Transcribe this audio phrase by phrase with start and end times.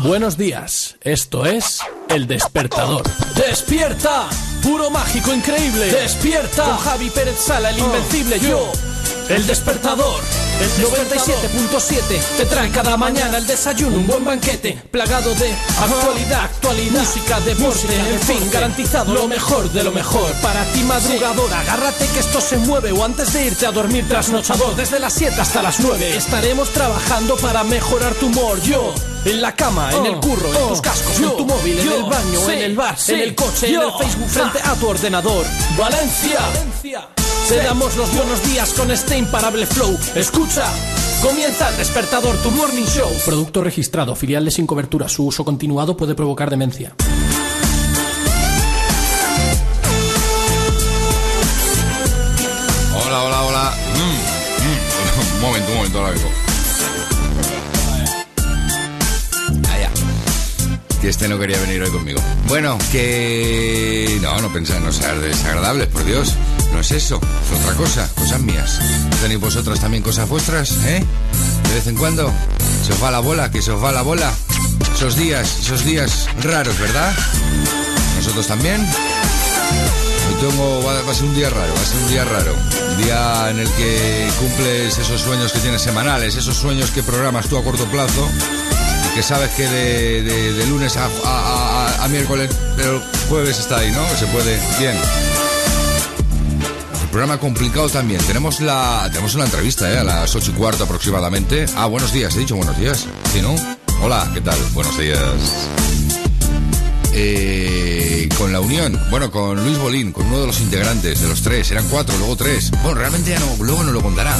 [0.00, 3.02] Buenos días, esto es El Despertador.
[3.36, 4.28] ¡Despierta!
[4.62, 5.86] Puro mágico increíble.
[5.86, 6.64] ¡Despierta!
[6.64, 8.72] Con Javi Pérez Sala, el invencible yo.
[9.28, 10.20] El Despertador.
[10.60, 17.00] El 97.7 te trae cada mañana el desayuno, un buen banquete, plagado de actualidad, actualidad,
[17.00, 20.30] música, deporte, en fin, garantizado lo mejor de lo mejor.
[20.40, 24.76] Para ti madrugador, agárrate que esto se mueve o antes de irte a dormir trasnochador,
[24.76, 28.60] desde las 7 hasta las 9 estaremos trabajando para mejorar tu humor.
[28.62, 32.02] Yo en la cama, en el curro, en tus cascos, en tu móvil, en el
[32.04, 35.46] baño, en el bar, en el coche, en el Facebook, frente a tu ordenador.
[35.76, 37.21] Valencia.
[37.52, 39.94] Te damos los buenos días con este imparable flow.
[40.14, 40.64] Escucha.
[41.20, 43.10] Comienza el despertador, tu morning show.
[43.26, 45.06] Producto registrado, filial de sin cobertura.
[45.06, 46.94] Su uso continuado puede provocar demencia.
[52.94, 53.74] Hola, hola, hola.
[53.96, 55.34] Mm, mm.
[55.34, 56.30] Un momento, un momento, ahora vengo.
[59.68, 61.00] Ah, ya.
[61.02, 62.20] Que este no quería venir hoy conmigo.
[62.48, 64.18] Bueno, que.
[64.22, 66.34] No, no pensé en no ser desagradables, por Dios.
[66.72, 68.80] No es eso, es otra cosa, cosas mías.
[69.20, 71.04] ¿Tenéis vosotras también cosas vuestras, eh?
[71.68, 72.32] De vez en cuando.
[72.86, 74.32] Se os va la bola, que se os va la bola.
[74.94, 77.12] Esos días, esos días raros, ¿verdad?
[78.16, 78.80] ¿Nosotros también?
[78.80, 82.54] Hoy tengo, va, a ser un día raro, va a ser un día raro.
[82.96, 87.46] Un día en el que cumples esos sueños que tienes semanales, esos sueños que programas
[87.46, 88.28] tú a corto plazo
[89.14, 94.06] que sabes que de, de- lunes a, a- miércoles, pero jueves está ahí, ¿no?
[94.18, 94.58] Se puede.
[94.78, 94.96] Bien.
[97.12, 98.22] Programa complicado también.
[98.22, 99.98] Tenemos la tenemos una entrevista, ¿eh?
[99.98, 101.66] A las ocho y cuarto aproximadamente.
[101.76, 103.06] Ah, buenos días, he dicho buenos días.
[103.34, 103.54] ¿Sí, no?
[104.00, 104.58] Hola, ¿qué tal?
[104.72, 105.20] Buenos días.
[107.12, 111.42] Eh, con la unión, bueno, con Luis Bolín, con uno de los integrantes, de los
[111.42, 112.70] tres, eran cuatro, luego tres.
[112.82, 114.34] Bueno, realmente ya no, luego nos lo contará.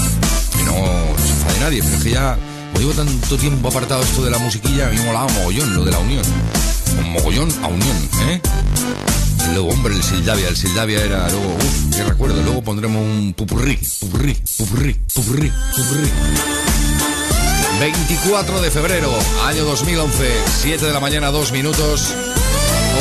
[0.57, 2.39] Que no se enfade nadie, pero es que ya,
[2.79, 5.91] llevo tanto tiempo apartado esto de la musiquilla, a mí me molaba mogollón lo de
[5.91, 6.25] la unión.
[6.97, 8.41] Con mogollón a unión, ¿eh?
[9.49, 12.43] Y Luego, hombre, el Sildavia, el Sildavia era luego, uff, qué recuerdo.
[12.43, 16.11] Luego pondremos un pupurrí, pupurrí, pupurrí, pupurrí, pupurrí.
[17.81, 19.13] 24 de febrero,
[19.45, 20.31] año 2011,
[20.61, 22.15] 7 de la mañana, 2 minutos.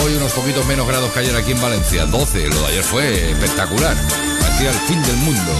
[0.03, 2.06] Hoy unos poquitos menos grados que ayer aquí en Valencia.
[2.06, 3.96] 12, lo de ayer fue espectacular.
[4.40, 5.52] Parecía el fin del mundo.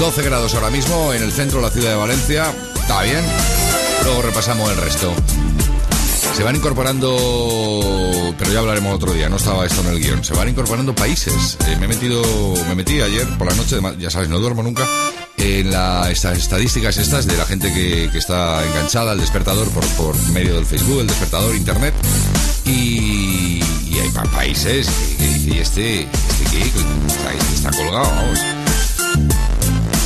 [0.00, 2.52] 12 grados ahora mismo en el centro de la ciudad de Valencia.
[2.74, 3.24] Está bien.
[4.04, 5.14] Luego repasamos el resto.
[6.36, 10.24] Se van incorporando, pero ya hablaremos otro día, no estaba esto en el guion.
[10.24, 11.58] Se van incorporando países.
[11.66, 12.22] Eh, me he metido,
[12.68, 14.86] me metí ayer por la noche, ya sabes, no duermo nunca,
[15.36, 19.84] en la, estas estadísticas estas de la gente que, que está enganchada al despertador por,
[19.88, 21.94] por medio del Facebook, el despertador, internet.
[22.64, 23.60] Y,
[24.00, 26.62] hay pa- países que, ¿y este, este qué?
[26.62, 27.32] Está,
[27.68, 28.38] está colgado, vamos.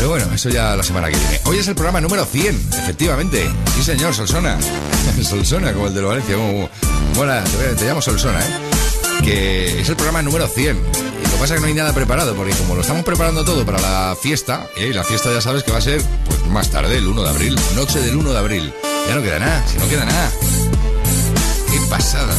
[0.04, 1.40] Pero bueno, eso ya la semana que viene.
[1.46, 3.50] Hoy es el programa número 100, efectivamente.
[3.74, 4.58] Sí, señor, Solsona.
[5.22, 6.36] Solsona, como el de Valencia.
[6.36, 6.68] Como,
[7.14, 7.32] bueno,
[7.78, 8.50] te, llamo Solsona, ¿eh?
[9.24, 10.76] Que es el programa número 100.
[10.76, 13.46] Y lo que pasa es que no hay nada preparado, porque como lo estamos preparando
[13.46, 14.92] todo para la fiesta, ¿eh?
[14.92, 17.58] la fiesta ya sabes que va a ser pues más tarde, el 1 de abril,
[17.74, 18.74] noche del 1 de abril.
[19.08, 20.30] Ya no queda nada, si no queda nada.
[21.72, 22.34] Qué pasada.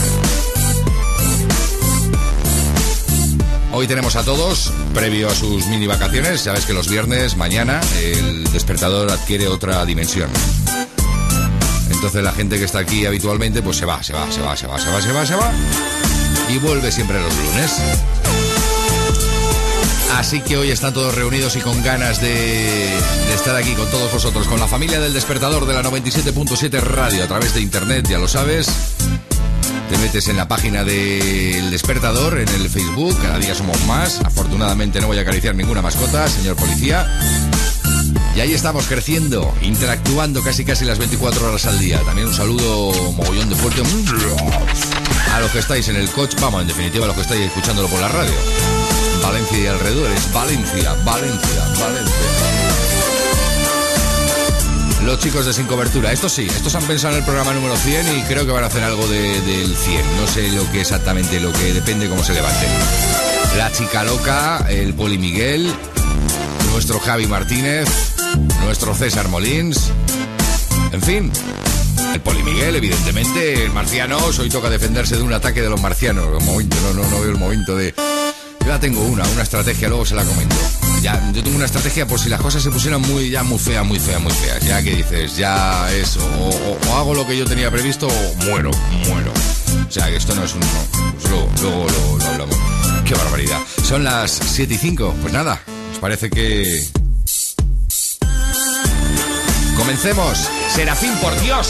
[3.78, 8.50] Hoy tenemos a todos, previo a sus mini vacaciones, sabes que los viernes, mañana, el
[8.54, 10.30] despertador adquiere otra dimensión.
[11.92, 14.66] Entonces la gente que está aquí habitualmente, pues se va, se va, se va, se
[14.66, 15.52] va, se va, se va, se va.
[16.48, 17.74] Y vuelve siempre los lunes.
[20.16, 24.10] Así que hoy están todos reunidos y con ganas de, de estar aquí con todos
[24.10, 28.20] vosotros, con la familia del despertador de la 97.7 radio a través de internet, ya
[28.20, 28.70] lo sabes.
[29.90, 34.20] Te metes en la página del despertador, en el Facebook, cada día somos más.
[34.24, 37.08] Afortunadamente no voy a acariciar ninguna mascota, señor policía.
[38.36, 42.00] Y ahí estamos creciendo, interactuando casi casi las 24 horas al día.
[42.02, 43.82] También un saludo mogollón de fuerte
[45.34, 47.88] a los que estáis en el coche, vamos, en definitiva a los que estáis escuchándolo
[47.88, 48.34] por la radio.
[49.22, 52.65] Valencia y alrededores, Valencia, Valencia, Valencia.
[55.06, 58.18] Los chicos de Sin Cobertura, estos sí, estos han pensado en el programa número 100
[58.18, 60.02] y creo que van a hacer algo de- del 100.
[60.20, 62.70] No sé lo que exactamente, lo que depende cómo se levanten.
[63.58, 65.72] La chica loca, el Poli Miguel,
[66.72, 67.88] nuestro Javi Martínez,
[68.64, 69.92] nuestro César Molins,
[70.92, 71.32] en fin.
[72.14, 76.28] El Poli Miguel, evidentemente, el marciano, hoy toca defenderse de un ataque de los marcianos.
[76.40, 77.94] El momento, no, no, no veo el momento de...
[78.66, 80.56] Yo ya tengo una, una estrategia, luego se la comento.
[81.04, 83.86] Ya, yo tengo una estrategia por si las cosas se pusieran muy, ya muy feas,
[83.86, 84.60] muy feas, muy feas.
[84.66, 88.72] Ya que dices, ya eso o, hago lo que yo tenía previsto o muero,
[89.08, 89.32] muero.
[89.88, 91.12] O sea que esto no es un no.
[91.14, 92.58] Pues luego, luego, luego lo hablamos.
[93.06, 93.60] Qué barbaridad.
[93.84, 95.16] Son las 7 y 5.
[95.22, 95.62] Pues nada,
[95.94, 96.88] os parece que.
[99.78, 100.50] Comencemos.
[100.74, 101.70] Serafín, por Dios.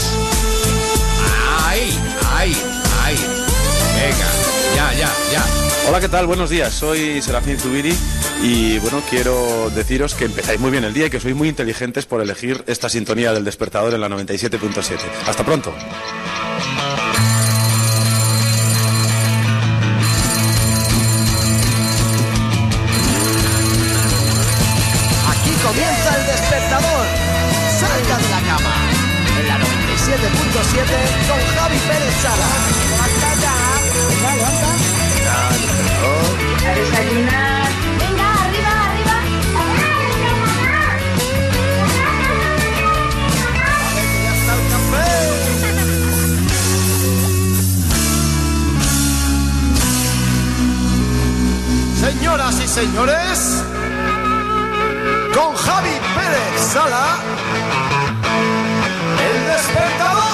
[1.62, 1.98] Ahí,
[2.36, 2.56] ahí,
[3.04, 3.18] ahí.
[3.98, 4.26] Venga,
[4.74, 5.65] ya, ya, ya.
[5.88, 6.26] Hola, ¿qué tal?
[6.26, 6.74] Buenos días.
[6.74, 7.94] Soy Serafín Zubiri
[8.42, 12.06] y bueno, quiero deciros que empezáis muy bien el día y que sois muy inteligentes
[12.06, 14.98] por elegir esta sintonía del despertador en la 97.7.
[15.28, 15.72] Hasta pronto.
[52.06, 53.64] Señoras y señores,
[55.34, 57.18] con Javi Pérez Sala,
[59.28, 60.26] el despertador.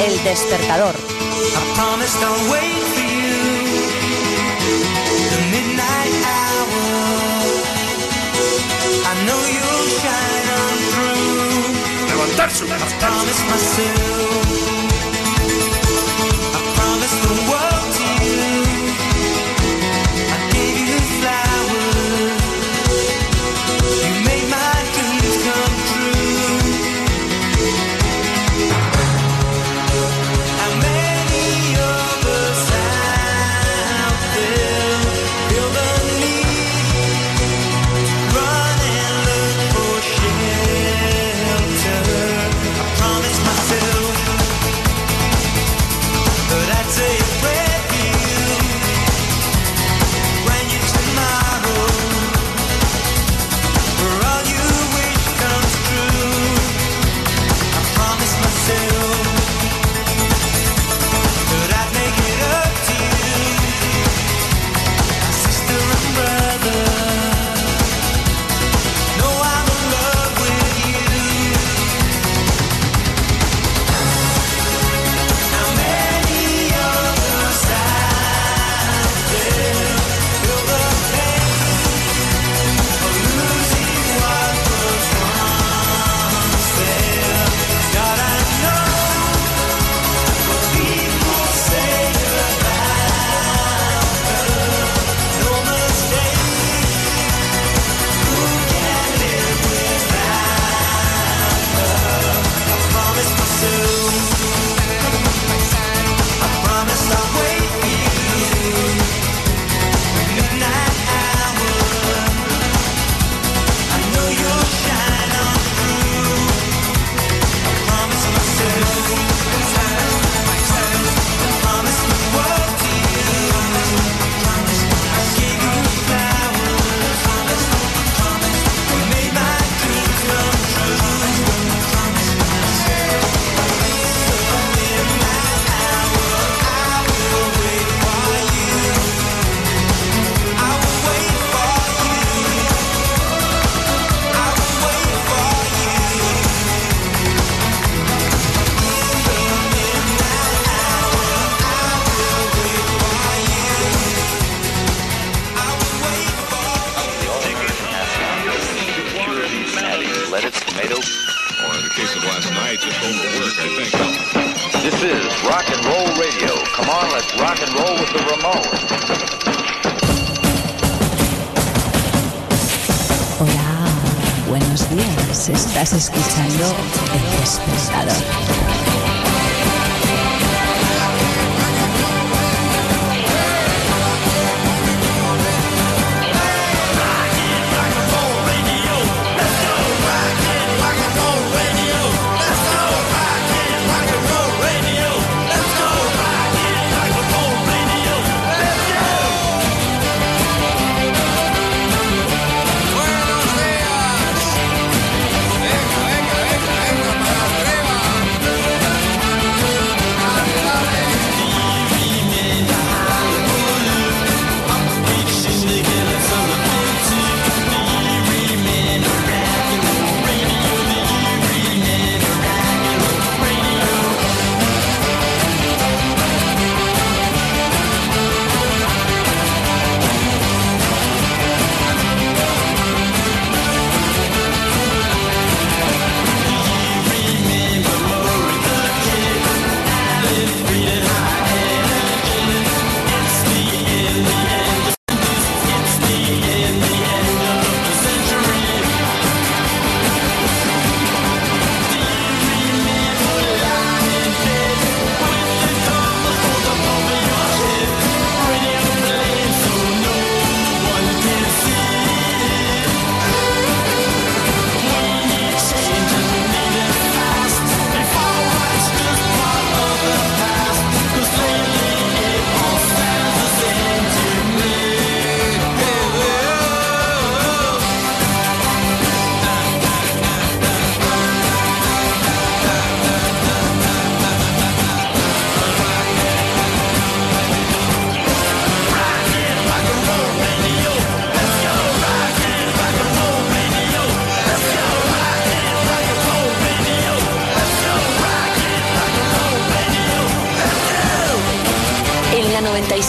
[0.00, 0.94] El despertador.
[12.56, 12.66] I
[13.00, 14.63] promised myself.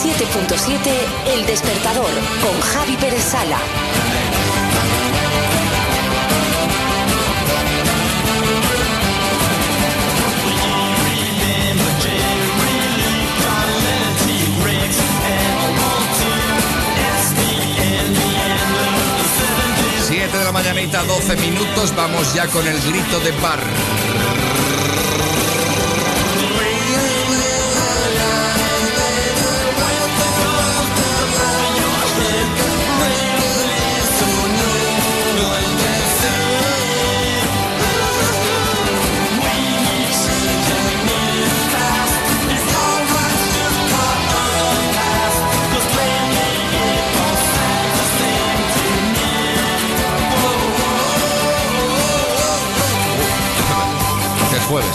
[0.06, 3.58] 97.7 El Despertador con Javi Pérez Sala.
[20.08, 21.96] Siete de la mañanita, 12 minutos.
[21.96, 24.25] Vamos ya con el grito de bar.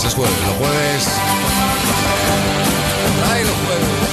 [0.01, 0.33] Jueves, es jueves.
[0.47, 1.09] Los jueves.
[3.33, 4.11] ¡Ay, los jueves!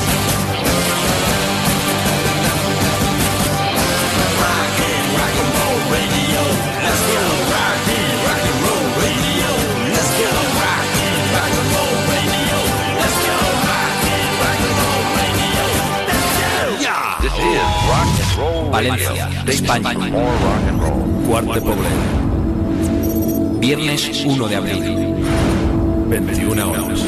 [17.20, 19.52] This is Rock and Roll Valencia, Radio.
[19.52, 19.94] España.
[20.12, 21.02] More rock and roll.
[21.28, 22.28] Cuarte Poblet.
[23.60, 25.27] Viernes 1 de abril.
[26.08, 27.00] 21 horas.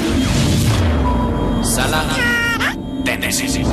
[1.64, 2.04] Sala
[3.06, 3.64] Tennessee.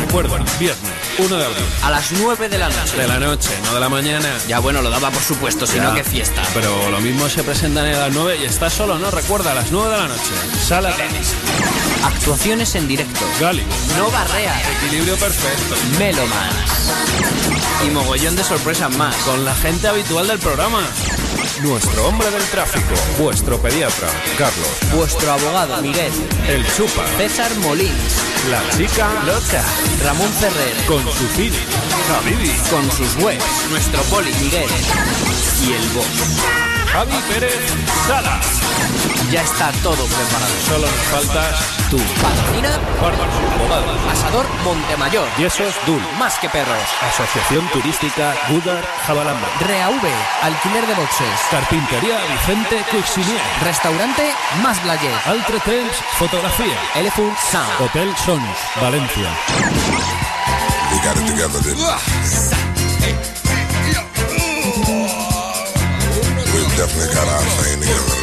[0.00, 1.64] Recuerda, viernes 1 de abril.
[1.82, 2.96] A las 9 de la noche.
[2.96, 4.28] De la noche, no de la mañana.
[4.48, 5.84] Ya bueno, lo daba por supuesto, si Ya.
[5.84, 6.42] no, qué fiesta.
[6.54, 9.10] Pero lo mismo se presentan a las 9 y está solo, ¿no?
[9.10, 10.30] Recuerda, a las 9 de la noche.
[10.66, 11.32] Sala tenis.
[12.04, 13.20] Actuaciones en directo.
[13.40, 13.62] Gali.
[13.96, 14.54] No barrea.
[14.78, 15.74] Equilibrio perfecto.
[15.98, 16.90] Melomans.
[17.86, 19.14] Y mogollón de sorpresas más.
[19.16, 20.80] Con la gente habitual del programa.
[21.62, 22.94] Nuestro hombre del tráfico.
[23.18, 24.68] Vuestro pediatra, Carlos.
[24.94, 26.12] Vuestro abogado, Miguel.
[26.46, 27.06] El chupa.
[27.16, 27.94] César Molins.
[28.50, 29.64] La chica loca.
[30.04, 30.74] Ramón Ferrer.
[30.86, 31.56] Con su cine.
[32.14, 32.52] Habibi.
[32.70, 33.44] Con sus webs.
[33.70, 34.68] Nuestro poli, Miguel.
[35.66, 36.06] Y el boss.
[36.92, 37.54] Javi Pérez
[38.06, 38.38] Sala.
[39.30, 40.54] Ya está todo preparado.
[40.68, 41.98] Solo nos faltas Tú.
[42.20, 42.70] Patrocina.
[44.10, 45.28] Asador Montemayor.
[45.38, 46.02] Yesos Dul.
[46.18, 46.82] Más que perros.
[47.02, 49.46] Asociación Turística Gudar Jabalamba.
[49.60, 50.02] ReaV.
[50.42, 51.40] Alquiler de boxes.
[51.50, 53.40] Carpintería Vicente Cuixinier.
[53.62, 55.26] Restaurante Más Blayet.
[55.26, 56.76] Altre Temps Fotografía.
[56.96, 57.80] Elephant Sound.
[57.80, 59.30] Hotel Sons, Valencia.
[60.90, 61.60] We got it together?
[66.52, 68.16] We've definitely got our thing together,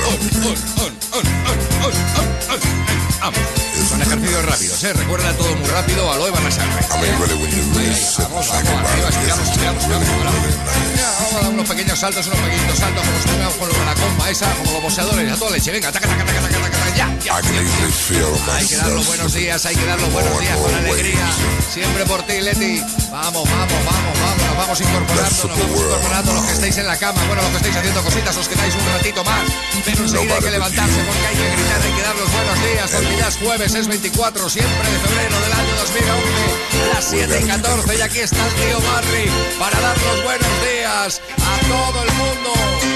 [3.23, 4.91] Son ejercicios rápidos, ¿eh?
[4.91, 6.11] Recuerda todo muy rápido.
[6.11, 9.49] Aloe van a I mean, really, when you really sit and Vamos, vamos, arriba, estiramos,
[9.49, 13.85] estiramos, Vamos a dar unos pequeños saltos, unos pequeños saltos, como estuvimos con lo de
[13.85, 15.71] la comba esa, como los boxeadores, a toda leche.
[15.71, 17.35] Venga, taca, taca, taca, taca, taca, ya, ya.
[17.37, 21.31] Hay que dar los buenos días, hay que dar los buenos días con alegría.
[21.71, 22.83] Siempre por ti, Leti.
[23.13, 24.43] Vamos, vamos, vamos, vamos.
[24.43, 27.57] Nos vamos incorporando, nos vamos incorporando los que estáis en la cama, bueno, los que
[27.57, 29.43] estáis haciendo cositas, os quedáis un ratito más.
[29.85, 32.89] Pero enseguida hay que levantarse porque hay que gritar, hay que dar los buenos días.
[32.89, 37.47] Porque ya es jueves, es 24, siempre de febrero del año 2011, las 7 y
[37.47, 37.97] 14.
[37.97, 39.29] Y aquí está el tío Barry
[39.59, 42.92] para dar los buenos días a todo el mundo.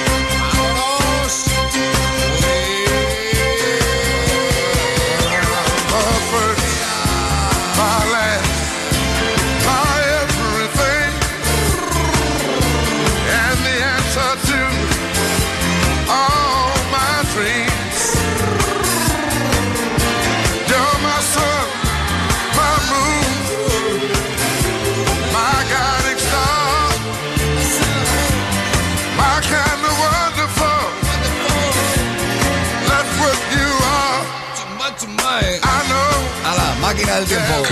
[37.17, 37.65] Del tiempo.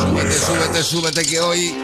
[0.00, 1.74] Súbete, súbete, súbete que hoy.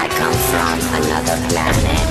[0.00, 2.07] I come from another planet.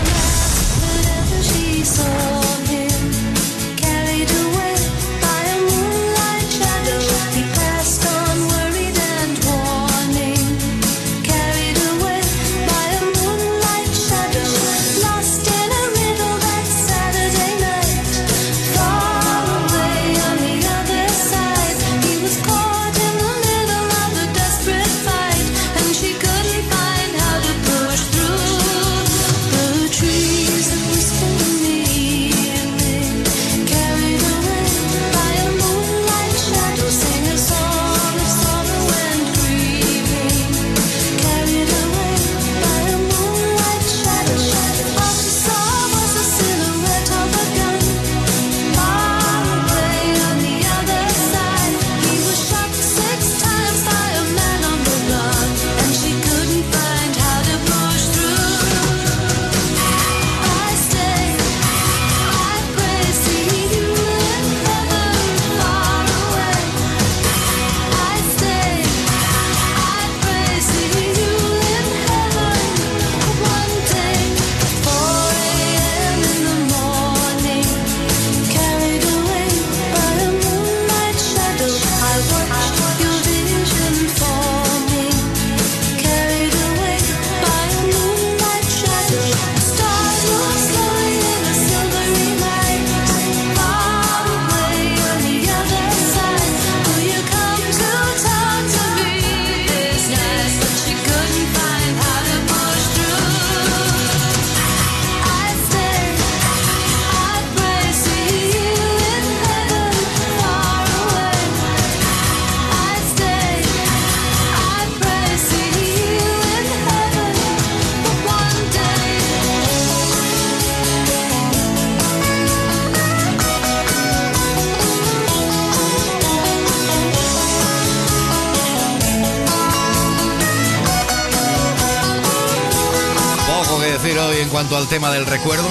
[135.28, 135.70] Recuerdo.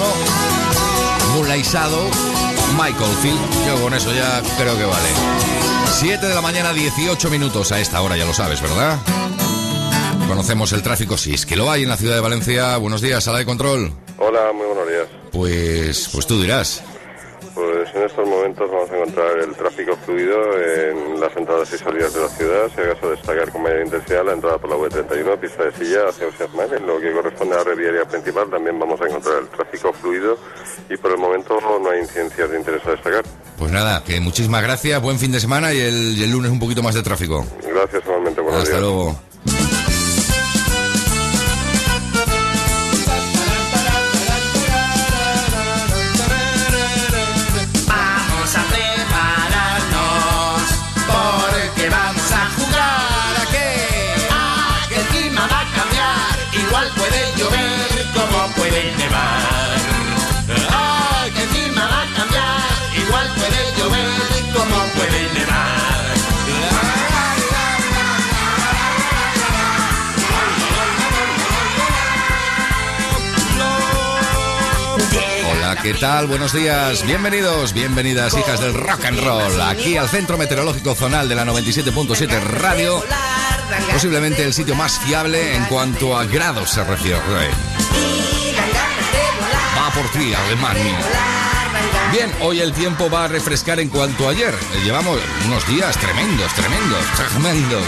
[1.33, 2.09] Moonlight Shadow,
[2.73, 3.67] Michael Field.
[3.67, 5.09] Yo con eso ya creo que vale.
[5.99, 8.97] 7 de la mañana, 18 minutos a esta hora, ya lo sabes, ¿verdad?
[10.27, 12.77] Conocemos el tráfico, sí, es que lo hay en la ciudad de Valencia.
[12.77, 13.91] Buenos días, sala de control.
[14.17, 15.07] Hola, muy buenos días.
[15.31, 16.83] Pues, pues tú dirás.
[17.55, 20.37] Pues en estos momentos vamos a encontrar el tráfico fluido
[21.67, 22.71] entradas y salidas de la ciudad.
[22.73, 26.27] Si acaso destacar con mayor intensidad la entrada por la V31, pista de silla hacia
[26.27, 26.73] Oseasman.
[26.73, 29.93] En lo que corresponde a la red viaria principal también vamos a encontrar el tráfico
[29.93, 30.37] fluido
[30.89, 33.23] y por el momento no hay incidencias de interés a destacar.
[33.57, 36.59] Pues nada, que muchísimas gracias, buen fin de semana y el, y el lunes un
[36.59, 37.45] poquito más de tráfico.
[37.63, 38.81] Gracias igualmente, buenos Hasta días.
[38.81, 39.26] luego.
[75.87, 76.27] ¿Qué tal?
[76.27, 81.35] Buenos días, bienvenidos, bienvenidas, hijas del rock and roll, aquí al Centro Meteorológico Zonal de
[81.35, 83.01] la 97.7 Radio,
[83.93, 87.21] posiblemente el sitio más fiable en cuanto a grados se refiere.
[89.77, 90.99] Va por ti, Alemania.
[92.11, 94.53] Bien, hoy el tiempo va a refrescar en cuanto a ayer.
[94.83, 97.85] Llevamos unos días tremendos, tremendos, tremendos.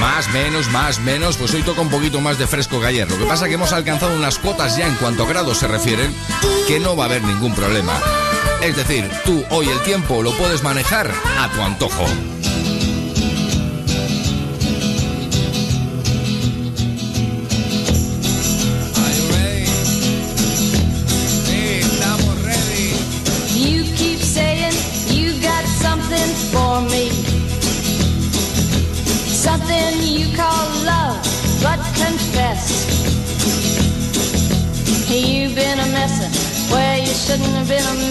[0.00, 3.10] Más, menos, más, menos, pues hoy toca un poquito más de fresco que ayer.
[3.10, 5.68] Lo que pasa es que hemos alcanzado unas cotas ya en cuanto a grados se
[5.68, 6.14] refieren,
[6.68, 7.98] que no va a haber ningún problema.
[8.62, 12.06] Es decir, tú hoy el tiempo lo puedes manejar a tu antojo.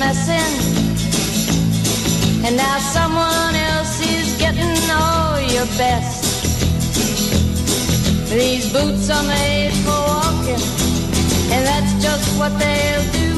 [0.06, 0.86] Have been a messin'.
[2.46, 6.24] And now someone else is getting all your best.
[8.30, 10.64] These boots are made for walking,
[11.54, 13.30] and that's just what they'll do.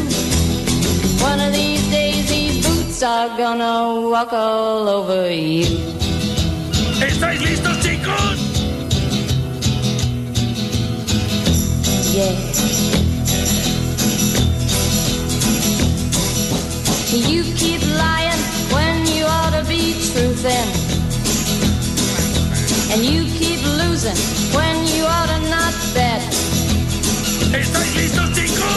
[1.24, 5.68] One of these days these boots are gonna walk all over you.
[7.00, 8.40] ¿Estáis listos, chicos?
[12.14, 12.47] Yeah.
[17.10, 18.42] You keep lying
[18.74, 20.68] when you ought to be truthing.
[22.92, 24.18] And you keep losing
[24.54, 26.22] when you ought to not bet.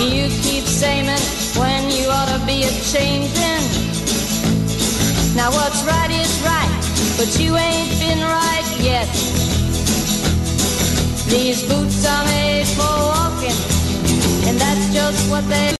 [0.00, 1.06] You keep saying
[1.58, 2.70] when you ought to be a.
[5.34, 6.70] Now what's right is right,
[7.16, 9.08] but you ain't been right yet.
[11.28, 13.56] These boots are made for walking,
[14.48, 15.79] and that's just what they.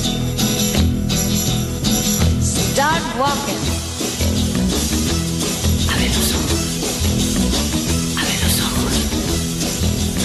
[2.81, 3.61] Start walking.
[6.01, 6.61] Los ojos.
[8.17, 8.93] Abre los ojos.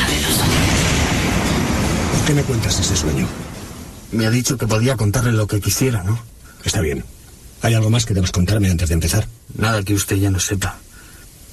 [0.03, 0.57] Abre los ojos.
[2.13, 3.29] ¿Por qué me cuentas ese sueño?
[4.13, 6.19] Me ha dicho que podía contarle lo que quisiera, ¿no?
[6.65, 7.05] Está bien.
[7.61, 9.29] ¿Hay algo más que debes contarme antes de empezar?
[9.55, 10.79] Nada que usted ya no sepa.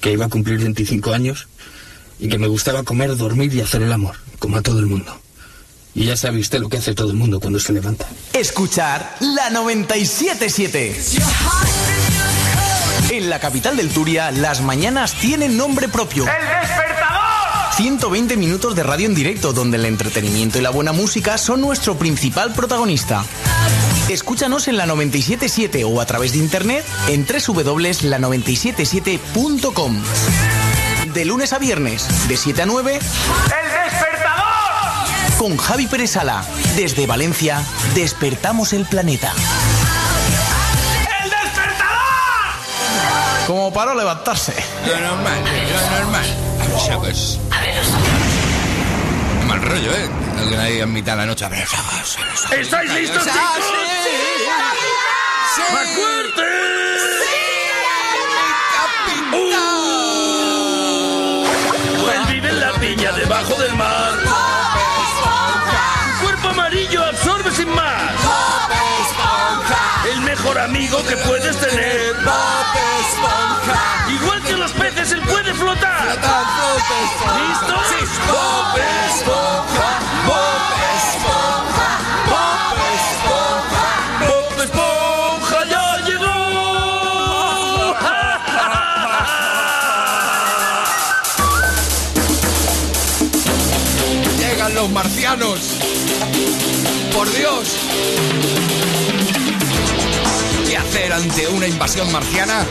[0.00, 1.48] Que iba a cumplir 25 años
[2.18, 5.20] y que me gustaba comer, dormir y hacer el amor, como a todo el mundo.
[5.94, 8.06] Y ya sabe usted lo que hace todo el mundo cuando se levanta.
[8.32, 10.96] Escuchar la 977.
[13.10, 16.26] En la capital del Turia, las mañanas tienen nombre propio.
[16.26, 17.22] ¡El despertador!
[17.76, 21.96] 120 minutos de radio en directo, donde el entretenimiento y la buena música son nuestro
[21.96, 23.24] principal protagonista.
[24.08, 30.02] Escúchanos en la 977 o a través de internet en www.la977.com.
[31.14, 33.63] De lunes a viernes, de 7 a 9, ¡El despertador!
[35.44, 36.42] Con Javi Pérez Sala.
[36.74, 37.62] Desde Valencia,
[37.94, 39.30] despertamos el planeta.
[41.22, 41.86] ¡El despertador!
[43.46, 44.54] Como para levantarse.
[44.86, 46.24] Lo normal, lo normal.
[46.82, 47.38] Sea, pues.
[49.46, 50.08] Mal rollo, ¿eh?
[50.38, 51.44] Alguien ahí en mitad de la noche.
[51.44, 51.68] A ver,
[52.58, 53.38] ¿Estáis listos, chicos?
[55.74, 56.42] ¡Más fuerte!
[59.34, 59.44] ¡Uh!
[62.14, 64.33] Él vive en la piña debajo del mar.
[70.64, 72.16] Amigo que puedes tener.
[74.08, 76.06] Igual que los peces, él puede flotar.
[76.06, 77.84] ¿Listos?
[78.28, 81.88] Bob Esponja, Bob Esponja,
[82.30, 83.86] Bob Esponja,
[84.26, 86.36] Bob Esponja ya llegó.
[94.38, 95.60] Llegan los marcianos.
[97.12, 97.66] Por Dios.
[101.14, 102.66] ¿Qué hacer ante una invasión marciana?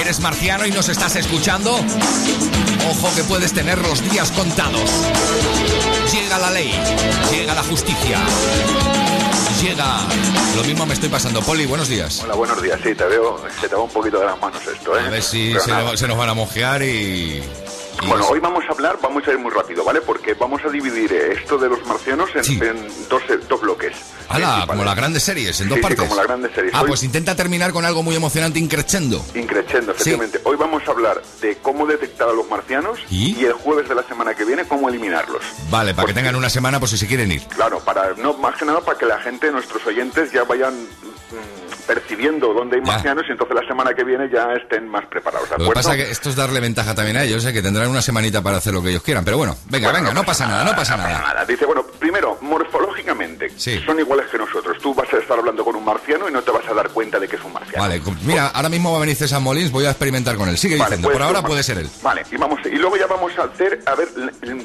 [0.00, 1.72] ¿Eres marciano y nos estás escuchando?
[1.72, 4.90] Ojo que puedes tener los días contados.
[6.10, 6.72] Llega la ley,
[7.30, 8.20] llega la justicia.
[9.60, 9.98] Llega.
[10.56, 11.42] Lo mismo me estoy pasando.
[11.42, 12.22] Poli, buenos días.
[12.24, 12.80] Hola, buenos días.
[12.82, 15.02] Sí, te veo, se te va un poquito de las manos esto, ¿eh?
[15.06, 15.54] A ver si
[15.94, 17.42] se nos van a mojear y.
[18.06, 20.00] Bueno, hoy vamos a hablar, vamos a ir muy rápido, ¿vale?
[20.00, 23.92] Porque vamos a dividir eh, esto de los marcianos en, en dos, eh, dos bloques.
[24.28, 24.64] ¡Hala!
[24.66, 26.00] Como las grandes series, en dos Sí, sí, partes.
[26.08, 26.74] como las grandes series.
[26.74, 29.24] Ah, Hoy- pues intenta terminar con algo muy emocionante, increchendo.
[29.34, 30.40] Increchendo, efectivamente.
[30.44, 33.44] Hoy vamos a hablar de cómo detectar a los marcianos ¿Y?
[33.44, 35.42] el jueves de la semana que viene cómo eliminarlos.
[35.70, 37.42] Vale, para que tengan una semana por si se quieren ir.
[37.48, 40.74] Claro, para no más que nada para que la gente, nuestros oyentes, ya vayan
[41.30, 45.48] mm, percibiendo dónde hay marcianos y entonces la semana que viene ya estén más preparados,
[45.50, 47.52] ¿de Lo que pasa es que esto es darle ventaja también a ellos, ¿eh?
[47.52, 49.24] que tendrán una semanita para hacer lo que ellos quieran.
[49.24, 51.18] Pero bueno, venga, venga, no pasa nada, no pasa nada.
[51.20, 53.80] Nada, dice, bueno, primero, morfológicamente, Sí.
[53.84, 54.76] son iguales que nosotros.
[54.82, 57.18] Tú vas a estar hablando con un marciano y no te vas a dar cuenta
[57.18, 57.82] de que es un marciano.
[57.82, 60.56] Vale, mira, ahora mismo va a venir César Molins, voy a experimentar con él.
[60.58, 61.88] Sigue Vale, diciendo, pues, por ahora puede ser él.
[62.02, 64.08] Vale, y, vamos, y luego ya vamos a hacer, a ver,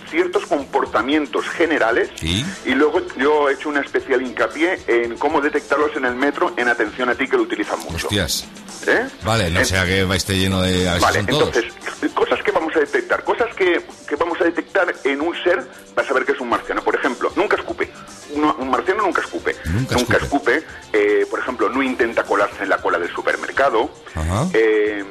[0.10, 2.10] ciertos comportamientos generales.
[2.16, 2.46] ¿Sí?
[2.66, 6.68] Y luego yo he hecho una especial hincapié en cómo detectarlos en el metro, en
[6.68, 8.08] atención a ti que lo utilizan mucho.
[8.08, 8.46] Hostias.
[8.88, 9.08] ¿Eh?
[9.24, 10.90] Vale, no En- sea que esté lleno de...
[10.90, 11.56] A Vale, todos.
[11.56, 13.24] entonces, cosas que vamos a detectar.
[13.24, 16.50] Cosas que, que vamos a detectar en un ser, vas a ver que es un
[16.50, 16.84] marciano.
[16.84, 17.90] Por ejemplo, nunca escupe.
[18.36, 19.56] No, un marciano nunca escupe.
[19.92, 20.64] Nunca escupe.
[20.92, 23.90] eh, por ejemplo, no intenta colarse en la cola del supermercado.
[24.16, 24.48] Ajá.
[24.54, 25.04] Eh,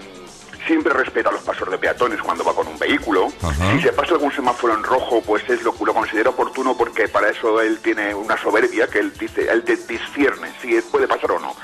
[0.67, 3.29] siempre respeta los pasos de peatones cuando va con un vehículo.
[3.43, 3.73] Ajá.
[3.77, 7.29] Si se pasa algún semáforo en rojo, pues es lo, lo considera oportuno porque para
[7.31, 11.39] eso él tiene una soberbia que él dice, él te discierne si puede pasar o
[11.39, 11.55] no.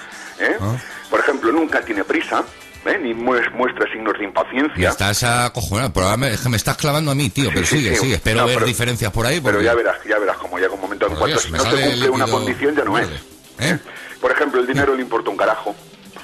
[0.40, 0.56] ¿eh?
[0.61, 0.76] Ah.
[1.11, 2.44] Por ejemplo, nunca tiene prisa.
[2.84, 2.98] ¿eh?
[3.02, 4.90] Ni mues- muestra signos de impaciencia.
[4.90, 5.92] estás acojonado.
[5.92, 7.50] Pero ahora me, es que me estás clavando a mí, tío.
[7.52, 8.00] Pero Sí, sigue, sí.
[8.02, 8.14] sigue.
[8.14, 9.40] Espero No, ver pero- diferencias por ahí.
[9.40, 11.70] Pero ya verás, ya verás como llega un momento en cuanto Dios, si no se
[11.70, 13.08] cumple una condición ya no es.
[13.61, 13.78] ¿Eh?
[14.20, 15.74] Por ejemplo, el dinero le importa un carajo.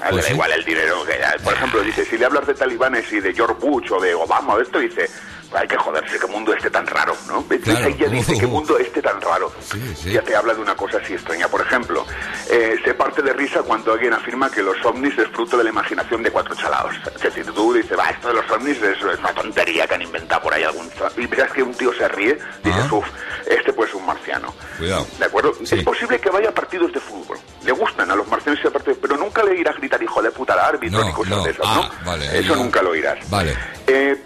[0.03, 0.35] A Pues le da sí.
[0.35, 1.05] igual el dinero.
[1.05, 4.15] que por ejemplo, dice, si le hablas de talibanes y de George Bush o de
[4.15, 5.09] Obama o de esto, dice,
[5.55, 7.45] hay que joderse, qué mundo este tan raro, ¿no?
[7.63, 7.89] Claro.
[7.91, 9.53] Ya dice, qué mundo este tan raro.
[9.97, 10.11] sí.
[10.13, 11.49] Ya te habla de una cosa así extraña.
[11.49, 12.05] Por ejemplo,
[12.51, 15.71] eh, se parte de risa cuando alguien afirma que los ovnis es fruto de la
[15.71, 16.95] imaginación de cuatro chalados.
[17.15, 20.03] Es decir, tú dices, va, esto de los ovnis es, es una tontería que han
[20.03, 20.91] inventado por ahí algún...
[20.93, 21.11] cha-".
[21.17, 23.07] Y ves que un tío se ríe, dices, uff,
[23.47, 24.53] este pues es un marciano.
[24.79, 25.07] Cuidado.
[25.19, 25.53] ¿De acuerdo?
[25.61, 27.39] Es posible que vaya a partidos de fútbol.
[27.65, 30.21] Le gustan a los marcianos ir a partidos, pero nunca le irá a gritar hijo
[30.23, 31.45] de puta al árbitro No, ni cosas no.
[31.45, 32.11] de esas, Ah, ¿no?
[32.11, 33.31] vale, ahí Eso nunca lo oirás.
[33.31, 33.57] Vale.
[33.87, 34.23] Eh,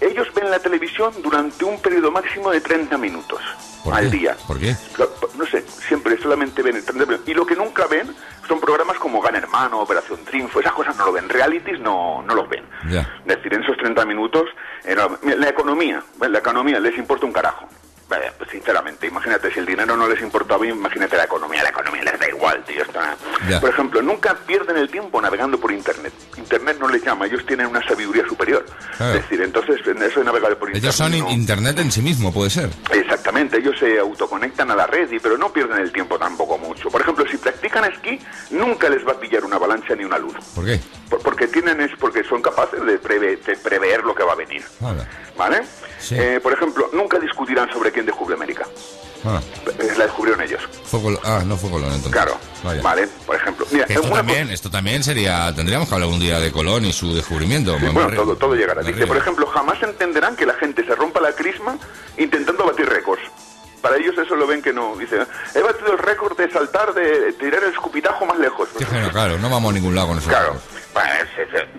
[0.00, 3.40] ellos ven la televisión durante un periodo máximo de 30 minutos
[3.84, 4.16] ¿Por al qué?
[4.16, 4.36] día.
[4.46, 4.74] ¿Por qué?
[5.36, 7.28] No sé, siempre solamente ven el 30 minutos.
[7.28, 8.14] Y lo que nunca ven
[8.46, 11.28] son programas como Gran Hermano, Operación Triunfo, esas cosas no lo ven.
[11.28, 12.64] Realities no, no los ven.
[12.88, 13.00] Ya.
[13.26, 14.44] Es decir, en esos 30 minutos,
[14.84, 14.94] eh,
[15.36, 17.68] la economía, la economía les importa un carajo.
[18.36, 22.02] Pues, sinceramente, imagínate, si el dinero no les importa bien, imagínate la economía, la economía
[22.02, 22.82] les da igual, tío.
[22.82, 23.16] está-.
[23.60, 26.12] Por ejemplo, nunca pierden el tiempo navegando por Internet.
[26.36, 28.66] Internet no les llama, ellos tienen una sabiduría superior.
[28.96, 29.14] Claro.
[29.14, 30.82] Es decir, entonces, en eso de navegar por Internet.
[30.82, 32.70] Ellos son no- internet en sí mismo, puede ser.
[32.92, 36.90] Exactamente, ellos se autoconectan a la red, y, pero no pierden el tiempo tampoco mucho.
[36.90, 38.18] Por ejemplo, si practican esquí,
[38.50, 40.34] nunca les va a pillar una avalancha ni una luz.
[40.54, 40.80] ¿Por qué?
[41.08, 44.36] Por- porque tienen es porque son capaces de, preve- de prever lo que va a
[44.36, 44.64] venir.
[44.80, 45.06] Hala.
[45.40, 45.62] ¿Vale?
[45.98, 46.14] Sí.
[46.18, 48.66] Eh, por ejemplo, nunca discutirán sobre quién descubrió América.
[49.24, 49.40] Ah,
[49.78, 50.62] Eh, La descubrieron ellos.
[50.84, 51.00] fue.
[51.24, 52.12] Ah, no fue Colón entonces.
[52.12, 52.38] Claro.
[52.62, 52.80] Vaya.
[52.82, 53.06] ¿Vale?
[53.26, 53.66] Por ejemplo.
[53.70, 55.54] Mira, Esto también, esto también sería.
[55.54, 57.78] Tendríamos que hablar un día de Colón y su descubrimiento.
[57.78, 58.82] Sí, bueno, todo, todo llegará.
[58.82, 61.76] Dice, por ejemplo, jamás entenderán que la gente se rompa la crisma
[62.16, 63.22] intentando batir récords.
[63.82, 64.94] Para ellos eso lo ven que no.
[64.96, 65.16] Dice,
[65.54, 68.68] he batido el récord de saltar, de tirar el escupitajo más lejos.
[68.78, 70.28] Sí, claro, claro, no vamos a ningún lado con eso.
[70.28, 70.56] Claro.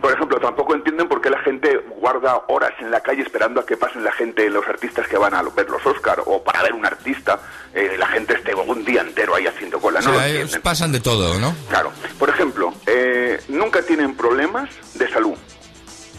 [0.02, 3.66] Por ejemplo, tampoco entienden por qué la gente guarda horas en la calle esperando a
[3.66, 6.74] que pasen la gente, los artistas que van a ver los Oscar o para ver
[6.74, 7.40] un artista,
[7.74, 10.00] eh, la gente esté un día entero ahí haciendo cola.
[10.00, 11.56] O No ellos pasan de todo, ¿no?
[11.70, 11.92] Claro.
[12.18, 15.36] Por ejemplo, eh, nunca tienen problemas de salud.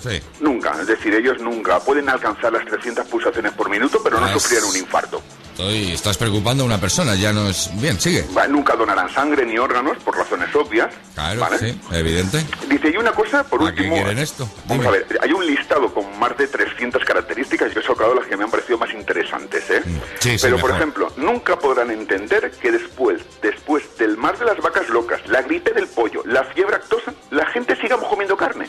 [0.03, 0.21] Sí.
[0.41, 4.33] Nunca, es decir, ellos nunca pueden alcanzar las 300 pulsaciones por minuto, pero no Ah,
[4.35, 5.23] es- sufrieron un infarto.
[5.63, 7.71] Estoy, estás preocupando a una persona, ya no es.
[7.81, 8.27] Bien, sigue.
[8.37, 10.93] Va, Nunca donarán sangre ni órganos por razones obvias.
[11.15, 11.57] Claro, ¿vale?
[11.59, 12.45] sí, evidente.
[12.69, 13.95] Dice, y una cosa, por ¿Para qué último...
[13.95, 14.49] quieren esto?
[14.67, 14.89] Vamos Dime.
[14.89, 18.37] a ver, hay un listado con más de 300 características, yo he sacado las que
[18.37, 19.83] me han parecido más interesantes, ¿eh?
[19.85, 20.71] Mm, sí, sí, Pero, por mejor.
[20.83, 25.73] ejemplo, nunca podrán entender que después, después del mar de las vacas locas, la gripe
[25.73, 28.67] del pollo, la fiebre actosa, la gente sigamos comiendo carne.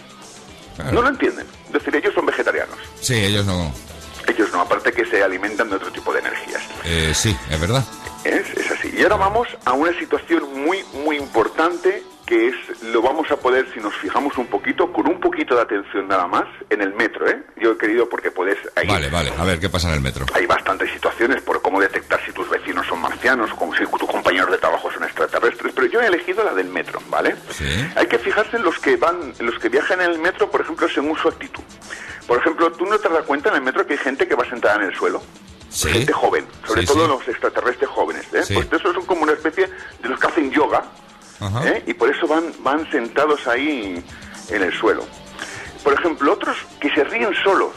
[0.91, 1.45] No lo entienden.
[1.67, 2.77] Es decir, ellos son vegetarianos.
[3.01, 3.73] Sí, ellos no.
[4.27, 6.61] Ellos no, aparte que se alimentan de otro tipo de energías.
[6.85, 7.83] Eh, sí, es verdad.
[8.23, 8.93] Es, es así.
[8.95, 13.67] Y ahora vamos a una situación muy, muy importante que es, lo vamos a poder,
[13.73, 17.27] si nos fijamos un poquito, con un poquito de atención nada más, en el metro,
[17.29, 17.43] ¿eh?
[17.57, 18.57] Yo he querido porque puedes...
[18.75, 20.25] Ahí, Vale, vale, a ver qué pasa en el metro.
[20.33, 24.09] Hay bastantes situaciones por cómo detectar si tus vecinos son marcianos o como si tus
[24.09, 27.35] compañeros de trabajo son extraterrestres, pero yo he elegido la del metro, ¿vale?
[27.49, 27.65] Sí.
[27.95, 30.61] Hay que fijarse en los que van, en los que viajan en el metro, por
[30.61, 31.63] ejemplo, según su actitud.
[32.27, 34.45] Por ejemplo, tú no te das cuenta en el metro que hay gente que va
[34.49, 35.21] sentada en el suelo.
[35.69, 35.89] Sí.
[35.89, 37.07] Gente joven, sobre Sí, todo sí.
[37.11, 38.25] los extraterrestres jóvenes.
[38.33, 38.43] ¿eh?
[38.53, 39.67] Pues esos son como una especie
[40.01, 40.83] de los que hacen yoga.
[41.65, 41.83] ¿eh?
[41.87, 44.01] y por eso van, van sentados ahí
[44.49, 45.05] en el suelo.
[45.83, 47.71] Por ejemplo, otros que se ríen solos.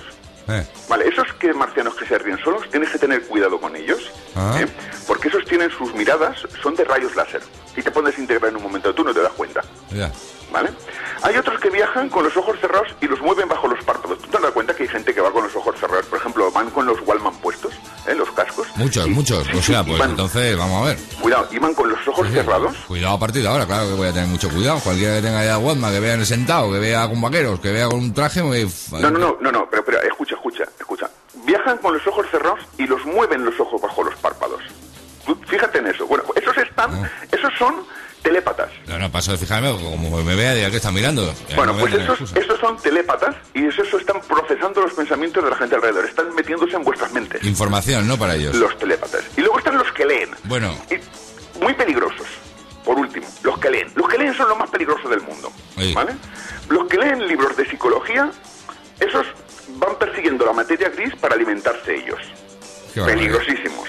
[0.48, 0.64] Eh.
[0.88, 4.60] Vale, esos que marcianos que se ríen solos, tienes que tener cuidado con ellos, Ah.
[4.60, 4.66] ¿eh?
[5.08, 7.42] porque esos tienen sus miradas, son de rayos láser,
[7.76, 10.12] y te puedes integrar en un momento, tú no te das cuenta, Ya.
[10.56, 10.70] ¿Vale?
[11.22, 14.18] Hay otros que viajan con los ojos cerrados y los mueven bajo los párpados.
[14.18, 16.06] ¿Tú te das cuenta que hay gente que va con los ojos cerrados?
[16.06, 17.72] Por ejemplo, van con los Wallman puestos,
[18.06, 18.14] ¿eh?
[18.14, 18.66] los cascos.
[18.76, 19.44] Muchos, y- muchos.
[19.46, 20.98] sí, O sea, sí, pues van- entonces, vamos a ver.
[21.20, 22.74] Cuidado, y van con los ojos cerrados.
[22.88, 24.78] Cuidado a partir de ahora, claro que voy a tener mucho cuidado.
[24.80, 27.70] Cualquiera que tenga ya Walmart, que vea en el sentado, que vea con vaqueros, que
[27.72, 28.64] vea con un traje, me...
[28.92, 31.10] No, no, no, no, no, pero, pero escucha, escucha, escucha.
[31.44, 34.60] Viajan con los ojos cerrados y los mueven los ojos bajo los párpados.
[35.48, 36.06] Fíjate en eso.
[36.06, 37.84] Bueno, esos están, esos son
[38.22, 38.70] telépatas.
[38.96, 41.34] No, no, paso de fijarme, como me vea, diga que está mirando.
[41.54, 45.56] Bueno, no pues esos, esos son telépatas y esos están procesando los pensamientos de la
[45.56, 46.06] gente alrededor.
[46.06, 47.44] Están metiéndose en vuestras mentes.
[47.44, 48.16] Información, ¿no?
[48.16, 48.54] Para ellos.
[48.54, 49.22] Los telépatas.
[49.36, 50.30] Y luego están los que leen.
[50.44, 50.74] Bueno,
[51.60, 52.26] Muy peligrosos.
[52.86, 53.88] Por último, los que leen.
[53.96, 55.52] Los que leen son los más peligrosos del mundo.
[55.92, 56.12] ¿Vale?
[56.70, 58.30] Los que leen libros de psicología,
[58.98, 59.26] esos
[59.76, 62.20] van persiguiendo la materia gris para alimentarse ellos.
[62.94, 63.02] qué.
[63.02, 63.88] Peligrosísimos.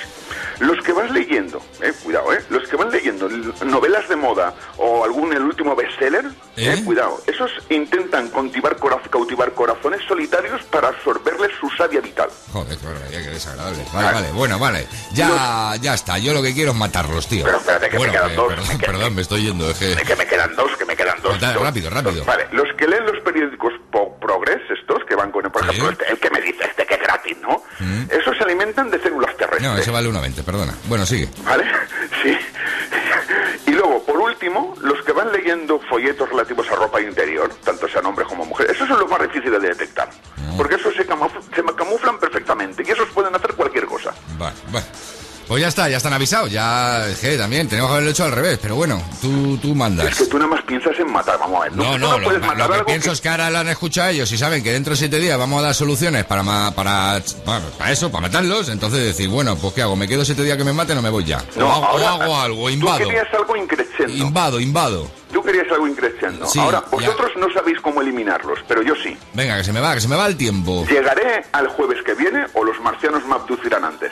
[0.60, 3.30] Los que vas leyendo, eh, cuidado, eh, los que van leyendo
[3.65, 6.26] novelas de moda o algún el último bestseller,
[6.58, 6.84] eh, ¿Eh?
[6.84, 12.30] cuidado, esos intentan cautivar, cora- cautivar corazones solitarios para absorberles su savia vital.
[12.52, 12.78] Joder,
[13.10, 13.86] qué desagradable.
[13.93, 14.88] Vale, vale, bueno, vale.
[15.13, 16.17] Ya, ya está.
[16.17, 17.43] Yo lo que quiero es matarlos, tío.
[17.46, 19.70] Pero espérate, que me bueno, quedan eh, dos, perdón, me quedan- perdón, me estoy yendo.
[19.70, 19.96] Es que...
[20.17, 21.39] Me quedan dos, que me quedan dos.
[21.39, 21.62] Dos.
[21.62, 22.26] rápido, rápido.
[22.26, 23.74] Vale, los que leen los periódicos
[24.20, 27.00] Progress, estos que van con, por ejemplo, este- el que me dice este que es
[27.02, 27.63] gratis, ¿no?
[28.10, 29.62] Esos se alimentan de células terrestres.
[29.72, 30.74] No, ese vale 1,20, perdona.
[30.86, 31.30] Bueno, sigue.
[31.43, 31.63] ¿Vale?
[32.24, 32.36] Sí.
[33.67, 38.04] Y luego, por último, los que van leyendo folletos relativos a ropa interior, tanto sean
[38.08, 40.10] hombres como mujeres, esos son los más difíciles de detectar.
[40.58, 44.12] Porque esos se, camuf- se camuflan perfectamente y esos pueden hacer cualquier cosa.
[44.40, 44.86] Vale, vale.
[45.48, 46.52] Pues ya está, ya están avisados.
[46.52, 48.60] Ya, que también tenemos que haberlo hecho al revés.
[48.62, 50.08] Pero bueno, tú, tú mandas.
[50.08, 51.72] Es que tú nada más piensas en matar, vamos a ver.
[51.76, 54.10] No, tú no, lo, lo matar que pienso que- es que ahora lo han escuchado
[54.10, 57.62] ellos y saben que dentro de siete días vamos a dar soluciones para, para, para,
[57.78, 58.68] para eso, para matarlos.
[58.68, 59.96] Entonces decir, bueno, pues ¿qué hago?
[59.96, 61.42] ¿Me quedo siete días que me maten o me voy ya?
[61.56, 62.98] No, o hago, ahora- o hago algo, Tú invado.
[62.98, 64.14] querías algo increciendo.
[64.18, 65.10] Invado, invado.
[65.32, 66.46] Tú querías algo increciendo.
[66.48, 66.90] Sí, Ahora, ya.
[66.92, 69.16] vosotros no sabéis cómo eliminarlos, pero yo sí.
[69.34, 70.86] Venga, que se me va, que se me va el tiempo.
[70.90, 74.12] ¿Llegaré al jueves que viene o los marcianos me abducirán antes?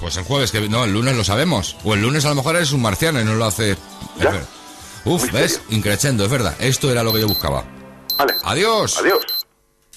[0.00, 1.76] Pues el jueves que no, el lunes lo sabemos.
[1.84, 3.76] O el lunes a lo mejor es un marciano y no lo hace.
[4.20, 4.42] Ya.
[5.04, 5.60] Uf, ¿ves?
[5.70, 6.54] Increchendo, es verdad.
[6.58, 7.64] Esto era lo que yo buscaba.
[8.18, 8.34] Vale.
[8.44, 8.98] Adiós.
[8.98, 9.22] Adiós.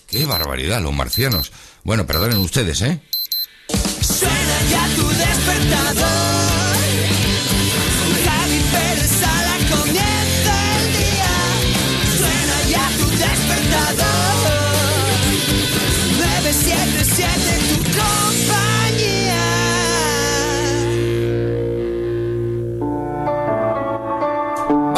[0.08, 1.52] Qué barbaridad, los marcianos.
[1.84, 3.00] Bueno, perdonen ustedes, ¿eh?
[4.02, 6.29] Suena ya tu despertador.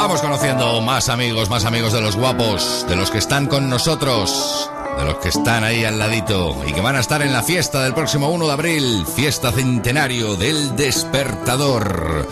[0.02, 4.68] Vamos conociendo más amigos, más amigos de los guapos, de los que están con nosotros,
[4.98, 7.84] de los que están ahí al ladito y que van a estar en la fiesta
[7.84, 12.28] del próximo 1 de abril, fiesta centenario del despertador.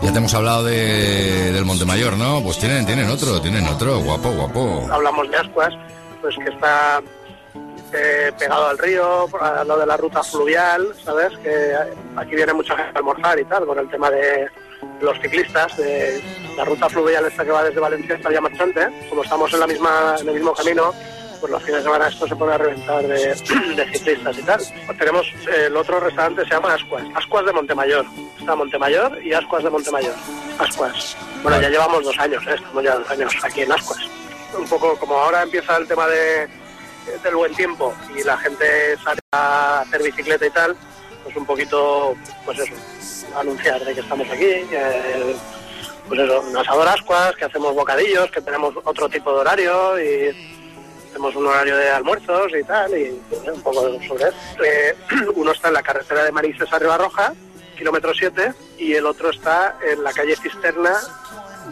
[0.00, 2.42] Ya te hemos hablado de, del Montemayor, ¿no?
[2.42, 4.88] Pues tienen, tienen otro, tienen otro, guapo, guapo.
[4.90, 5.74] Hablamos de Ascuas,
[6.22, 7.02] pues que está
[7.92, 11.36] eh, pegado al río, a lo de la ruta fluvial, ¿sabes?
[11.42, 11.74] Que
[12.16, 14.48] aquí viene mucha gente a almorzar y tal, con el tema de
[15.00, 16.22] los ciclistas, de
[16.56, 18.88] la ruta fluvial esta que va desde Valencia hasta Villa Marchante.
[19.08, 20.92] Como estamos en, la misma, en el mismo camino,
[21.40, 23.34] pues los fines de semana esto se pone a reventar de,
[23.76, 24.60] de ciclistas y tal.
[24.86, 28.04] Pues tenemos eh, el otro restaurante, se llama Ascuas, Ascuas de Montemayor.
[28.38, 30.14] Está Montemayor y Ascuas de Montemayor.
[30.58, 31.16] Ascuas.
[31.42, 32.54] Bueno, ya llevamos dos años, ¿eh?
[32.54, 34.00] estamos ya dos años aquí en Ascuas.
[34.56, 36.48] Un poco como ahora empieza el tema de,
[37.22, 40.76] del buen tiempo y la gente sale a hacer bicicleta y tal,
[41.24, 42.14] pues un poquito,
[42.44, 42.74] pues eso,
[43.36, 44.66] anunciar de que estamos aquí.
[46.08, 50.60] pues eso, un asador ascuas, que hacemos bocadillos, que tenemos otro tipo de horario y
[51.10, 54.64] hacemos un horario de almuerzos y tal, y pues, un poco sobre eso.
[54.64, 54.96] Eh,
[55.34, 57.34] uno está en la carretera de Manises a Ribarroja,
[57.76, 60.96] kilómetro 7, y el otro está en la calle Cisterna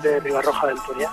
[0.03, 1.11] de Ribarroja del Turia.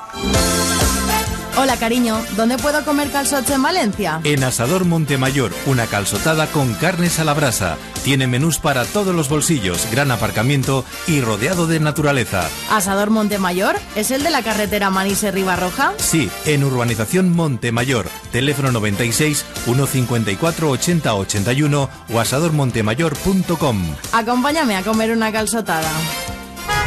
[1.58, 2.22] Hola, cariño.
[2.36, 4.20] ¿Dónde puedo comer calzots en Valencia?
[4.26, 7.78] En Asador Montemayor, una calzotada con carnes a la brasa.
[8.04, 12.50] Tiene menús para todos los bolsillos, gran aparcamiento y rodeado de naturaleza.
[12.70, 13.78] ¿Asador Montemayor?
[13.96, 15.94] ¿Es el de la carretera Manise Ribarroja?
[15.98, 23.96] Sí, en Urbanización Montemayor, teléfono 96 154 80 81 o asadormontemayor.com.
[24.12, 25.90] Acompáñame a comer una calzotada.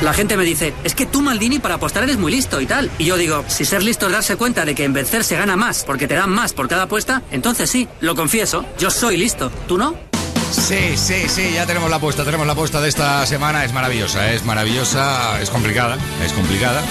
[0.00, 2.88] La gente me dice, es que tú, Maldini, para apostar eres muy listo y tal.
[2.98, 5.56] Y yo digo, si ser listo es darse cuenta de que en vencer se gana
[5.56, 9.50] más porque te dan más por cada apuesta, entonces sí, lo confieso, yo soy listo.
[9.66, 10.07] ¿Tú no?
[10.50, 14.32] Sí, sí, sí, ya tenemos la apuesta, tenemos la apuesta de esta semana, es maravillosa,
[14.32, 16.82] es maravillosa, es complicada, es complicada.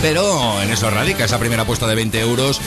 [0.00, 2.60] Pero en eso radica esa primera apuesta de 20 euros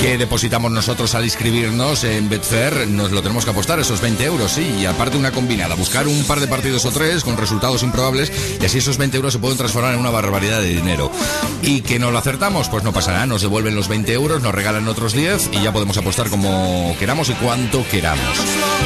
[0.00, 2.88] que depositamos nosotros al inscribirnos en Betfair.
[2.88, 4.76] Nos lo tenemos que apostar, esos 20 euros, sí.
[4.80, 8.64] Y aparte una combinada, buscar un par de partidos o tres con resultados improbables y
[8.64, 11.10] así esos 20 euros se pueden transformar en una barbaridad de dinero.
[11.62, 14.54] Y que no lo acertamos, pues no pasa nada, nos devuelven los 20 euros, nos
[14.54, 18.38] regalan otros 10 y ya podemos apostar como queramos y cuanto queramos.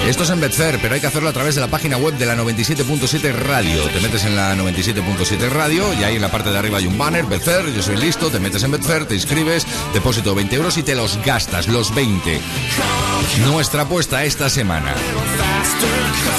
[0.08, 2.24] Esto es en Betfair, pero hay que hacerlo a través de la página web de
[2.24, 3.82] la 97.7 Radio.
[3.88, 6.96] Te metes en la 97.7 Radio y ahí en la parte de arriba hay un
[6.96, 10.84] banner, Betfair, yo soy listo, te metes en Betfair, te inscribes, depósito 20 euros y
[10.84, 12.40] te los gastas, los 20.
[13.44, 14.94] Nuestra apuesta esta semana.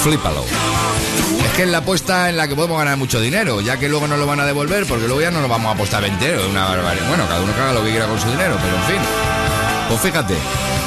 [0.02, 0.42] Flípalo.
[1.44, 4.06] Es que es la apuesta en la que podemos ganar mucho dinero, ya que luego
[4.06, 6.46] no lo van a devolver, porque luego ya no nos vamos a apostar 20 euros,
[6.48, 7.08] una barbaridad.
[7.08, 9.08] Bueno, cada uno haga lo que quiera con su dinero, pero en fin.
[9.90, 10.34] Pues fíjate,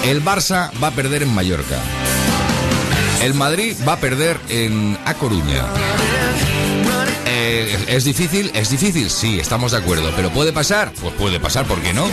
[0.06, 1.78] el Barça va a perder en Mallorca.
[3.22, 5.66] El Madrid va a perder en A Coruña.
[7.60, 8.52] Eh, ¿Es difícil?
[8.54, 10.12] Es difícil, sí, estamos de acuerdo.
[10.16, 10.94] ¿Pero puede pasar?
[11.02, 12.06] Pues puede pasar, ¿por qué no?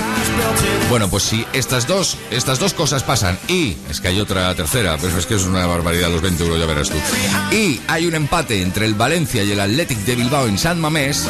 [0.89, 3.77] Bueno, pues si estas dos, estas dos cosas pasan y...
[3.91, 6.67] Es que hay otra tercera, pero es que es una barbaridad los 20 euros, ya
[6.67, 6.97] verás tú.
[7.55, 11.29] Y hay un empate entre el Valencia y el Athletic de Bilbao en San Mamés.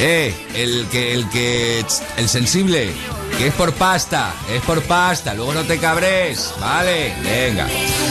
[0.00, 1.84] Eh, el que, el que...
[2.16, 2.90] El sensible,
[3.36, 7.12] que es por pasta, es por pasta, luego no te cabres, ¿vale?
[7.22, 7.66] Venga.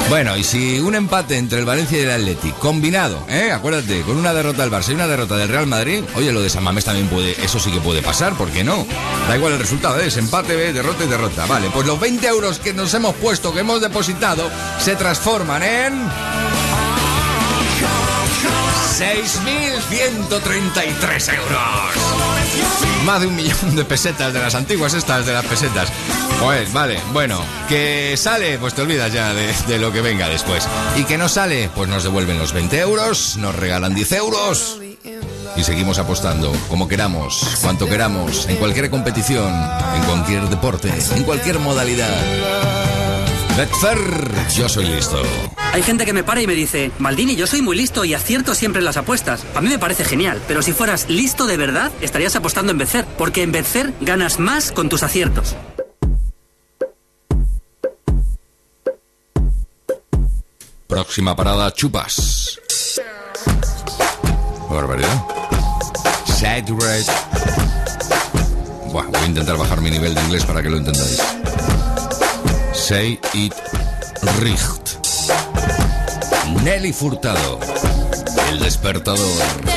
[0.09, 3.51] Bueno, y si un empate entre el Valencia y el Athletic, combinado, ¿eh?
[3.51, 6.49] Acuérdate, con una derrota del Barça y una derrota del Real Madrid, oye, lo de
[6.49, 8.85] San Mamés también puede, eso sí que puede pasar, ¿por qué no?
[9.27, 10.07] Da igual el resultado, ¿eh?
[10.07, 10.73] es empate, ¿eh?
[10.73, 11.45] derrota y derrota.
[11.45, 16.09] Vale, pues los 20 euros que nos hemos puesto, que hemos depositado, se transforman en...
[18.99, 21.59] 6.133 euros.
[23.05, 25.89] Más de un millón de pesetas de las antiguas estas de las pesetas.
[26.41, 30.67] Pues vale, bueno, que sale, pues te olvidas ya de, de lo que venga después.
[30.97, 34.79] Y que no sale, pues nos devuelven los 20 euros, nos regalan 10 euros.
[35.55, 39.53] Y seguimos apostando, como queramos, cuanto queramos, en cualquier competición,
[39.95, 42.15] en cualquier deporte, en cualquier modalidad.
[43.57, 43.99] Betfair,
[44.55, 45.21] yo soy listo.
[45.73, 48.55] Hay gente que me para y me dice, Maldini, yo soy muy listo y acierto
[48.55, 49.43] siempre en las apuestas.
[49.53, 53.05] A mí me parece genial, pero si fueras listo de verdad, estarías apostando en Betfair,
[53.17, 55.55] porque en Betfair ganas más con tus aciertos.
[60.87, 62.59] Próxima parada, chupas.
[64.69, 65.38] Qué
[66.59, 67.05] Saturate.
[68.91, 71.21] Buah, voy a intentar bajar mi nivel de inglés para que lo entendáis.
[72.73, 73.53] Say it
[74.41, 74.97] Richt.
[76.61, 77.61] Nelly Furtado.
[78.49, 79.69] El despertador.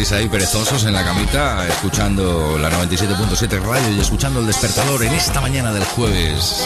[0.00, 5.12] Estáis ahí perezosos en la camita, escuchando la 97.7 radio y escuchando el despertador en
[5.12, 6.64] esta mañana del jueves.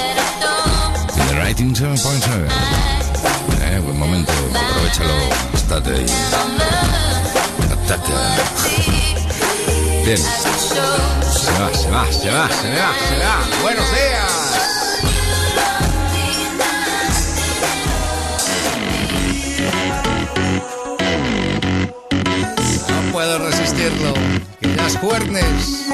[1.29, 2.49] The Writing 7.7.
[3.61, 5.13] Eh, buen momento, aprovechalo,
[5.53, 6.07] estate ahí.
[10.07, 10.17] Bien.
[10.17, 10.81] Se
[11.61, 13.63] va, se va, se va, se va, se va.
[13.63, 14.48] Buenos días.
[25.01, 25.87] Cuernes.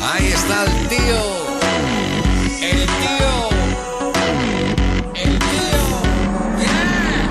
[0.00, 1.20] Ahí está el tío.
[2.60, 3.34] El tío.
[5.14, 5.78] El tío.
[6.58, 7.28] Yeah.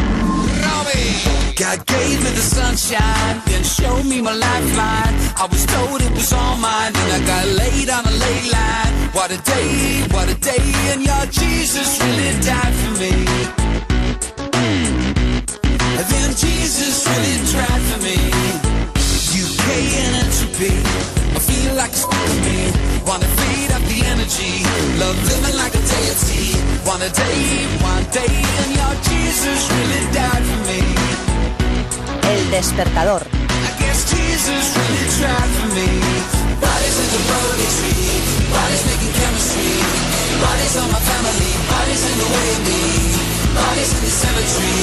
[0.64, 1.56] Robbie.
[1.56, 5.16] God gave me the sunshine, then showed me my lifeline.
[5.38, 8.94] I was told it was all mine, then I got laid on a ley line.
[9.14, 13.91] What a day, what a day, and your Jesus really died for me.
[25.02, 26.54] Love living like a deity.
[26.86, 27.42] One a day,
[27.82, 30.82] one day, and your Jesus really died for me.
[32.32, 33.24] El despertador.
[33.70, 35.90] I guess Jesus really tried for me.
[36.62, 38.10] Bodies in the purgatory,
[38.54, 39.74] bodies making chemistry.
[40.46, 42.82] Bodies on my family, bodies in the way of me.
[43.58, 44.80] Bodies in the cemetery,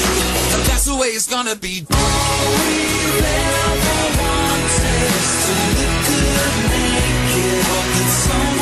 [0.54, 1.74] and that's the way it's gonna be.
[1.94, 2.78] All we
[3.22, 7.60] ever wanted is to look good naked.
[7.70, 8.57] Hope that someone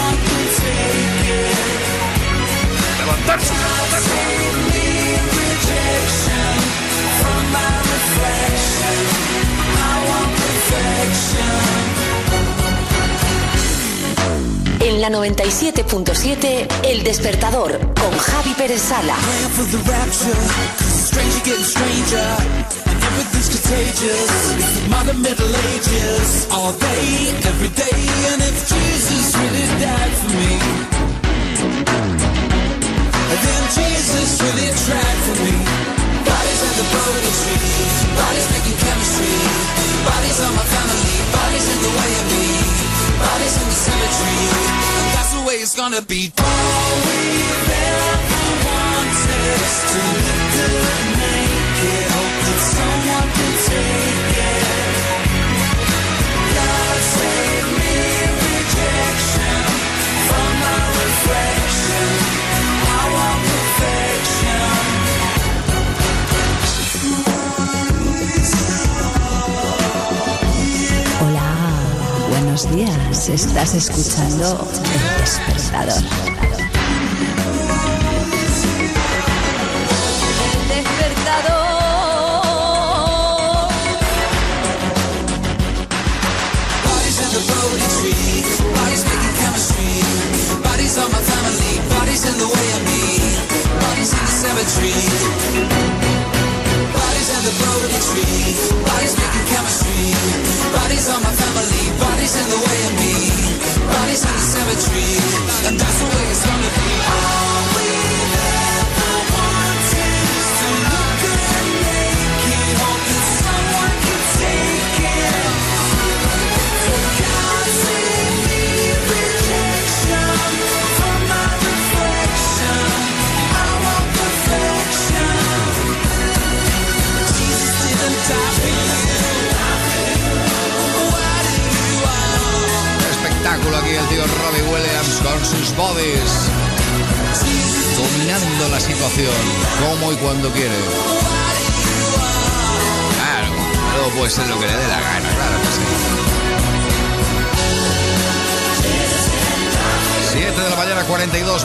[14.80, 19.16] En la 97.7, El Despertador, con Javi Pérez Sala.
[23.16, 24.88] Everything's contagious.
[24.88, 27.98] Modern Middle Ages, all day, every day,
[28.32, 30.85] and if Jesus really died for me,
[33.44, 35.54] then Jesus really tried for me.
[36.26, 37.56] Bodies in the purgatory,
[38.18, 39.36] bodies making chemistry,
[40.04, 42.46] bodies on my family, bodies in the way of me,
[43.20, 44.40] bodies in the cemetery,
[45.14, 46.32] that's the way it's gonna be.
[46.38, 47.20] All we
[47.78, 50.74] ever wanted is to look good
[51.20, 52.60] naked, hope that
[72.74, 73.28] días.
[73.28, 76.35] Estás escuchando El despertador.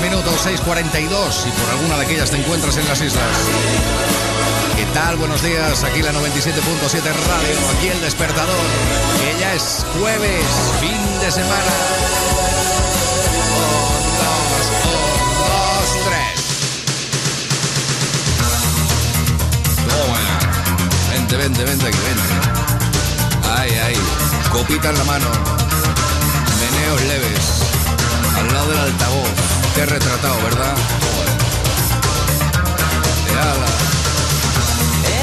[0.01, 3.23] Minutos, 6.42, y por alguna de aquellas te encuentras en las islas.
[4.93, 5.15] tal?
[5.17, 8.65] Buenos días, aquí la 97.7 Radio, aquí el despertador,
[9.19, 10.45] que ya es jueves,
[10.79, 11.71] fin de semana.
[13.57, 14.65] Un, dos,
[15.47, 16.41] dos, tres.
[21.11, 22.29] Vente, vente, vente aquí, vente.
[23.55, 23.95] Ay, ay,
[24.51, 25.27] copita en la mano,
[26.59, 27.61] meneos leves,
[28.37, 29.60] al lado del altavoz.
[29.73, 30.75] Te he retratado, ¿verdad?
[31.01, 31.37] Joder.
[33.39, 33.69] Ala.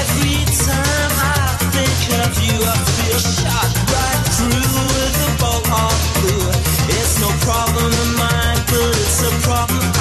[0.01, 5.97] Every time I think of you, I feel shot right through with a bolt of
[6.15, 6.49] blue.
[6.89, 9.98] It's no problem of mine, but it's a problem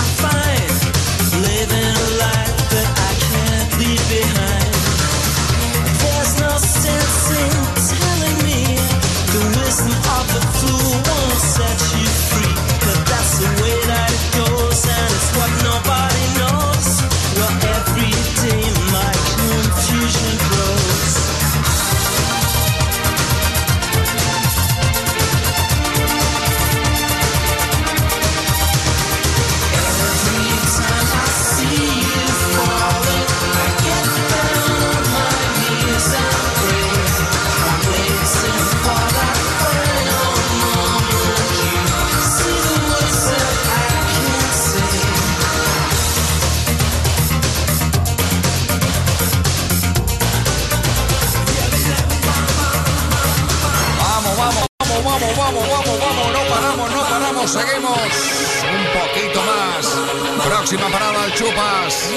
[60.68, 62.10] Próxima parada al Chupas.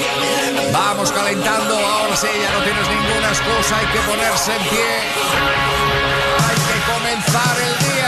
[0.74, 5.00] Vamos calentando, ahora sí, ya no tienes ninguna excusa, hay que ponerse en pie.
[6.36, 8.01] Hay que comenzar el día.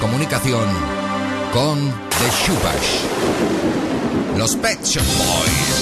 [0.00, 0.66] Comunicación
[1.52, 1.78] con
[2.08, 3.04] The Shubash,
[4.38, 5.80] los Pet Shop Boys.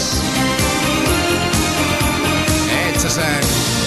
[3.19, 3.78] When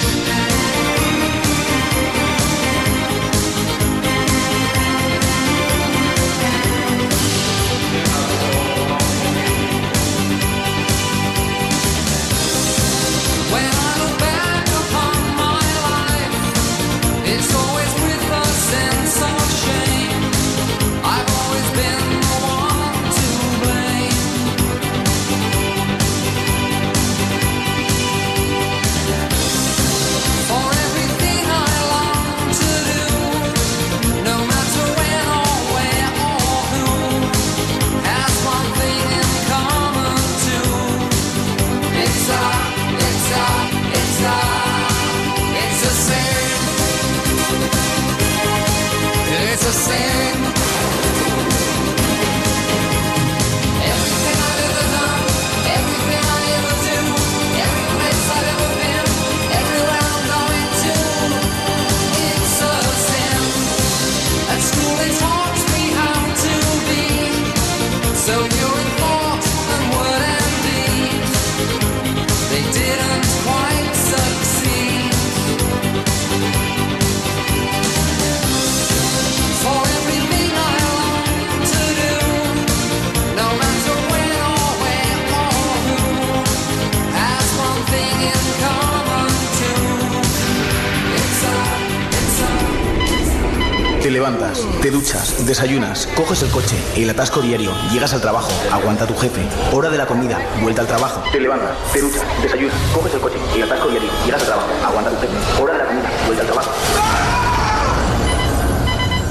[96.21, 99.41] coges el coche, el atasco diario, llegas al trabajo, aguanta tu jefe,
[99.73, 101.23] hora de la comida, vuelta al trabajo.
[101.31, 105.09] Te levantas, te duchas, desayunas, coges el coche, el atasco diario, llegas al trabajo, aguanta
[105.09, 106.71] tu jefe, hora de la comida, vuelta al trabajo.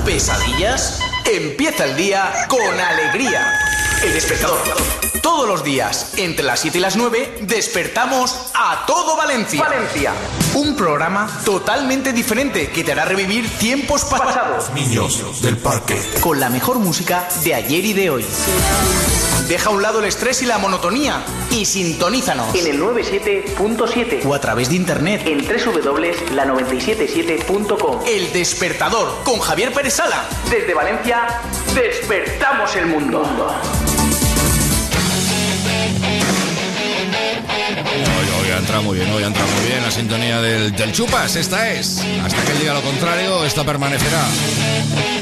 [0.04, 1.00] ¿Pesadillas?
[1.32, 3.56] Empieza el día con alegría.
[4.02, 4.58] El despertador.
[5.22, 9.64] Todos los días, entre las 7 y las 9, despertamos a todo Valencia.
[9.64, 10.12] Valencia.
[10.54, 14.70] Un programa totalmente diferente que te hará revivir tiempos pasados.
[14.74, 15.98] Niños del parque.
[16.20, 18.26] Con la mejor música de ayer y de hoy.
[19.48, 24.34] Deja a un lado el estrés y la monotonía y sintonízanos en el 97.7 o
[24.34, 28.00] a través de internet en www.la977.com.
[28.06, 30.22] El despertador con Javier Pérez Sala.
[30.50, 31.40] Desde Valencia,
[31.74, 33.22] despertamos el mundo.
[38.70, 42.04] Entrado muy bien, hoy ha entrado muy bien la sintonía del, Chupas, esta es.
[42.22, 44.24] Hasta que él diga lo contrario, esta permanecerá.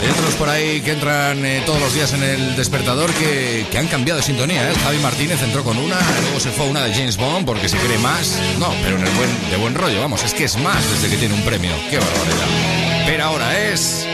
[0.03, 3.79] Hay otros por ahí que entran eh, todos los días en el despertador que, que
[3.79, 4.71] han cambiado de sintonía.
[4.71, 4.75] ¿eh?
[4.85, 7.79] Javi Martínez entró con una, luego se fue a una de James Bond porque se
[7.79, 8.39] cree más.
[8.59, 11.17] No, pero en el buen, de buen rollo, vamos, es que es más desde que
[11.17, 11.73] tiene un premio.
[11.89, 13.07] ¡Qué barbaridad!
[13.07, 14.07] Pero ahora es.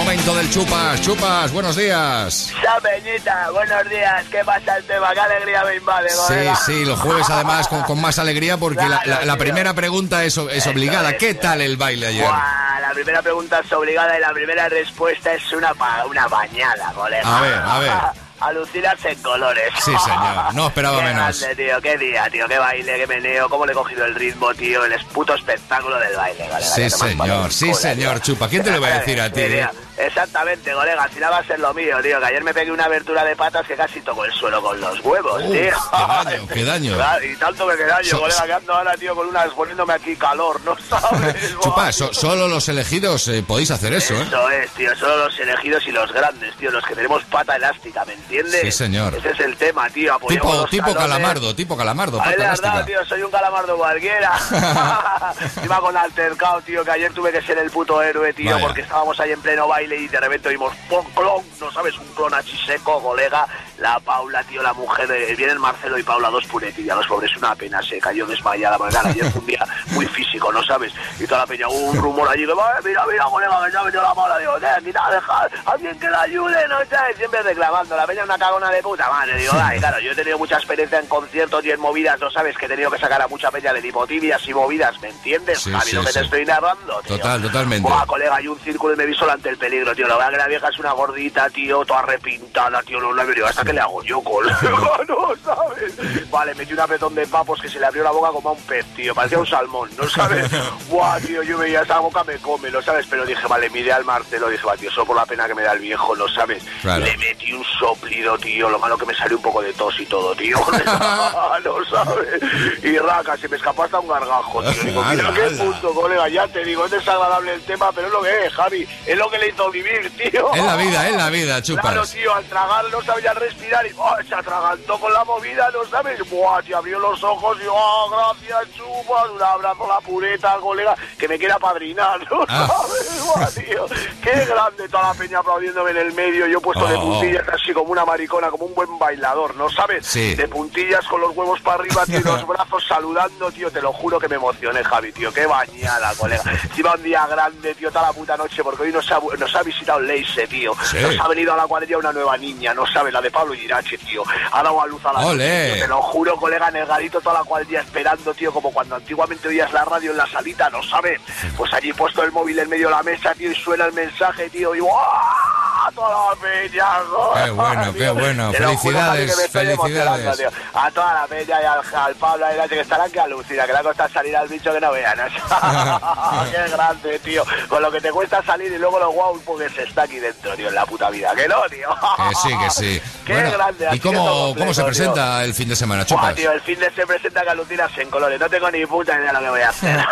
[0.00, 1.00] Momento del Chupas.
[1.02, 2.50] Chupas, buenos días.
[2.82, 4.24] Peñita, buenos días.
[4.30, 5.12] ¿Qué pasa el tema?
[5.12, 9.02] ¿Qué alegría me invade, Sí, sí, los jueves además con, con más alegría porque la,
[9.04, 11.18] la- la primera pregunta es, es obligada.
[11.18, 12.24] ¿Qué tal el baile ayer?
[12.24, 15.72] Buah, la primera pregunta es obligada y la primera respuesta es una,
[16.08, 17.36] una bañada, colega.
[17.38, 17.92] A ver, a ver.
[18.40, 19.70] Alucinas en colores.
[19.84, 21.40] Sí, señor, no esperaba Qué menos.
[21.40, 24.54] grande, tío, qué día, tío, qué baile, qué meneo, cómo le he cogido el ritmo,
[24.54, 26.60] tío, el puto espectáculo del baile, colega.
[26.66, 28.34] Sí, señor, sí, culo, señor, tío.
[28.34, 28.48] Chupa.
[28.48, 29.42] ¿Quién te lo va a decir a ti?
[30.06, 32.84] Exactamente, colega, al final va a ser lo mío, tío, que ayer me pegué una
[32.84, 35.52] abertura de patas que casi tocó el suelo con los huevos, tío.
[35.52, 35.70] qué
[36.08, 36.96] daño, qué daño.
[37.22, 40.16] Y tanto que qué daño, So- colega, que ando ahora, tío, con unas, poniéndome aquí
[40.16, 41.54] calor, ¿no sabes?
[41.60, 44.22] Chupa, so- solo los elegidos eh, podéis hacer eso, ¿eh?
[44.26, 48.04] Eso es, tío, solo los elegidos y los grandes, tío, los que tenemos pata elástica,
[48.04, 48.60] ¿me entiendes?
[48.62, 49.14] Sí, señor.
[49.14, 51.02] Ese es el tema, tío, Tipo, los tipo talones.
[51.08, 52.84] calamardo, tipo calamardo, pata dado, elástica.
[52.86, 54.32] tío, soy un calamardo cualquiera.
[55.64, 58.66] Iba con altercado, tío, que ayer tuve que ser el puto héroe, tío, Vaya.
[58.66, 61.42] porque estábamos ahí en pleno baile y de repente vimos ¡pum, clon!
[61.60, 62.32] No sabes, un clon
[62.66, 63.46] seco, colega.
[63.78, 67.54] La Paula, tío, la mujer, de, vienen Marcelo y Paula, dos puretillas, los pobres, una
[67.54, 70.92] pena, se cayó desmayada, porque claro, ayer fue un día muy físico, ¿no sabes?
[71.18, 73.78] Y toda la peña, hubo un rumor allí que, "Eh, mira, mira, colega, que se
[73.78, 77.42] ha metido la mala, digo, eh, quita, deja, alguien que la ayude, no sabes, siempre
[77.42, 80.56] reclamando, la peña una cagona de puta madre, digo, ay, claro, yo he tenido mucha
[80.56, 82.58] experiencia en conciertos y en movidas, ¿no sabes?
[82.58, 85.58] Que he tenido que sacar a mucha peña de lipotibias y movidas, ¿me entiendes?
[85.60, 86.18] Sí, Javi, sí, lo que sí.
[86.18, 87.16] te estoy narrando, tío.
[87.16, 87.88] Total, totalmente.
[87.88, 90.06] Buah, colega, hay un círculo y me vi solo ante el peligro, tío.
[90.06, 93.00] La verdad que la vieja es una gordita, tío, toda repintada, tío.
[93.00, 94.60] No la venido hasta que le hago yo, colega.
[95.08, 96.28] no, ¿sabes?
[96.30, 98.52] buah, le metí un apretón de papos que se le abrió la boca como a
[98.52, 100.48] un pez, tío, parecía un salmón, ¿no sabes?
[100.88, 103.06] buah, tío, yo veía esa boca me come, ¿no sabes?
[103.08, 105.62] Pero dije, vale, miré al Marcelo, dije, va, tío, solo por la pena que me
[105.62, 106.62] da el viejo, ¿no sabes?
[106.82, 107.04] Claro.
[107.04, 110.06] Le metí un soplido, tío, lo malo que me salió un poco de tos y
[110.06, 110.58] todo, tío,
[111.64, 112.42] no sabes?
[112.82, 114.84] Y raca, se me escapó hasta un gargajo, tío.
[114.84, 118.22] Digo, mira qué punto, colega, ya te digo, es desagradable el tema, pero es lo
[118.22, 120.54] que es, Javi, es lo que le hizo vivir, tío.
[120.54, 122.12] Es la vida, es la vida, Claro, chupas.
[122.12, 124.14] tío, al tragar no sabía respirar y ¡oh!
[124.28, 126.20] se atragantó con la movida, ¿no sabes?
[126.30, 129.28] Buah, tío, abrió los ojos y ¡oh, gracias, chupas!
[129.34, 132.68] Un abrazo a la pureta, colega, que me quiera padrinar, ¿no Ah.
[132.68, 133.22] sabes?
[133.26, 133.86] Buah, tío,
[134.22, 137.00] qué grande toda la peña aplaudiéndome en el medio, yo puesto de Oh.
[137.00, 140.06] puntillas así como una maricona, como un buen bailador, ¿no sabes?
[140.06, 140.34] Sí.
[140.36, 143.92] De puntillas con los huevos para arriba, tío, y los brazos saludando, tío, te lo
[143.92, 146.42] juro que me emocioné, Javi, tío, qué bañada, colega.
[146.62, 149.18] Encima un día grande, tío, toda la puta noche, porque hoy nos ha,
[149.50, 150.74] nos ha visitado Leise, tío.
[150.82, 150.98] Sí.
[151.00, 153.98] Nos ha venido a la cuadrilla una nueva niña, no sabes, la de Pablo Irache,
[153.98, 154.22] tío.
[154.52, 157.44] Ha dado a luz a la noche, tío, Te lo juro, colega, negadito toda la
[157.44, 161.20] cuadrilla esperando, tío, como cuando antiguamente oías la radio en la salita, ¿no sabes?
[161.56, 164.48] Pues allí puesto el móvil en medio de la mesa, tío, y suena el mensaje,
[164.50, 165.69] tío, y ¡guau!
[165.94, 168.46] Toda la peña, joder, Qué bueno, qué bueno.
[168.48, 170.36] Juro, Felicidades, felicidades.
[170.38, 170.48] tío.
[170.74, 173.72] A toda la peña y al, al Pablo a Irache, que estarán que alucina, que
[173.72, 175.18] le ha costado salir al bicho que no vean.
[176.50, 177.44] qué grande, tío.
[177.68, 180.54] Con lo que te cuesta salir y luego lo guau porque se está aquí dentro,
[180.56, 181.34] tío, en la puta vida.
[181.34, 181.88] Que no, tío.
[182.28, 183.02] Que sí, que sí.
[183.26, 186.34] Qué Bueno, grande, ¿Y cómo, cómo se presenta el fin de semana, chupas?
[186.34, 188.40] tío, el fin de se presenta que alucinas en colores.
[188.40, 190.04] No tengo ni puta idea de lo que voy a hacer.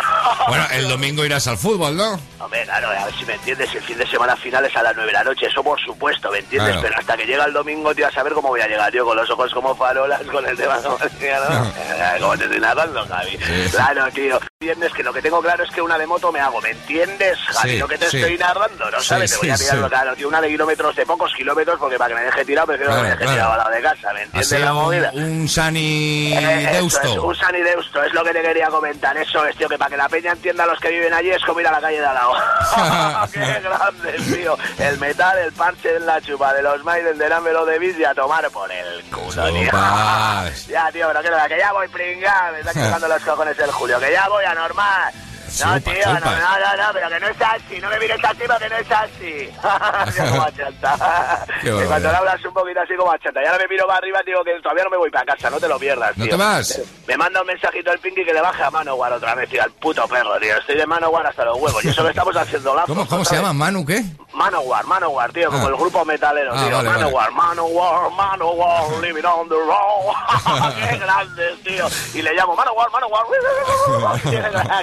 [0.47, 2.19] Bueno, el domingo irás al fútbol, ¿no?
[2.39, 3.73] Hombre, claro, a ver si me entiendes.
[3.75, 5.47] El fin de semana final es a las 9 de la noche.
[5.47, 6.71] Eso por supuesto, ¿me entiendes?
[6.73, 6.87] Claro.
[6.87, 9.15] Pero hasta que llega el domingo, tío, a saber cómo voy a llegar yo con
[9.17, 11.65] los ojos como farolas, con el tema como decía, ¿no?
[11.65, 13.37] Eh, Como te estoy narrando, Javi.
[13.71, 14.39] Claro, tío.
[14.61, 14.91] ¿Entiendes?
[14.93, 17.71] Que lo que tengo claro es que una de moto me hago, ¿me entiendes, Javi?
[17.71, 18.17] Sí, lo que te sí.
[18.17, 19.31] estoy narrando, ¿no Sí, sabes?
[19.31, 19.77] te voy a sí, sí.
[19.87, 20.27] claro, tío.
[20.27, 23.09] Una de kilómetros, de pocos kilómetros, porque para que me deje tirado, prefiero Claro, que
[23.09, 23.35] me deje claro.
[23.37, 25.11] tirado al lado de casa, ¿me entiendes sido la un, movida?
[25.13, 27.07] un Sani Eh, eso Deusto.
[27.07, 29.15] es, un San y Deusto, es lo que te quería comentar.
[29.17, 31.41] Eso es, tío, que para que la peña entienda a los que viven allí es
[31.45, 32.33] como ir a la calle de al lado.
[33.33, 34.57] ¡Qué grande, tío!
[34.77, 38.05] El metal, el parche en la chupa de los Maiden del Amelo de Bis y
[38.05, 39.71] a tomar por el culo, tío.
[40.67, 43.99] Ya, tío, pero que que ya voy pringado, me está quitando los cojones el Julio,
[43.99, 45.13] que ya voy a normal.
[45.65, 46.31] No, tío, no, chupa.
[46.31, 48.91] no, no, no, pero que no es así, no me mires así porque no es
[48.91, 49.49] así.
[50.29, 50.45] Como
[51.79, 53.97] Que cuando le hablas un poquito así como a chanta, y ahora me miro para
[53.99, 56.31] arriba, digo que todavía no me voy para casa, no te lo pierdas, ¿No tío.
[56.31, 56.81] te vas?
[57.07, 59.71] Me manda un mensajito el Pinky que le baje a Manowar otra vez, tío, al
[59.71, 60.55] puto perro, tío.
[60.57, 61.83] Estoy de Manowar hasta los huevos.
[61.83, 62.89] Y eso que estamos haciendo lazos.
[62.89, 63.53] ¿Cómo, cómo se llama?
[63.53, 64.03] ¿Manu qué?
[64.33, 65.69] Manowar, Manowar, tío, como Ah.
[65.69, 66.75] el grupo metalero, Ah, tío.
[66.77, 66.99] vale, vale.
[67.03, 70.75] Manowar, Manowar, Manowar, living on the road.
[70.89, 71.87] Qué grande, tío.
[72.13, 73.23] Y le llamo Manowar, Manowar.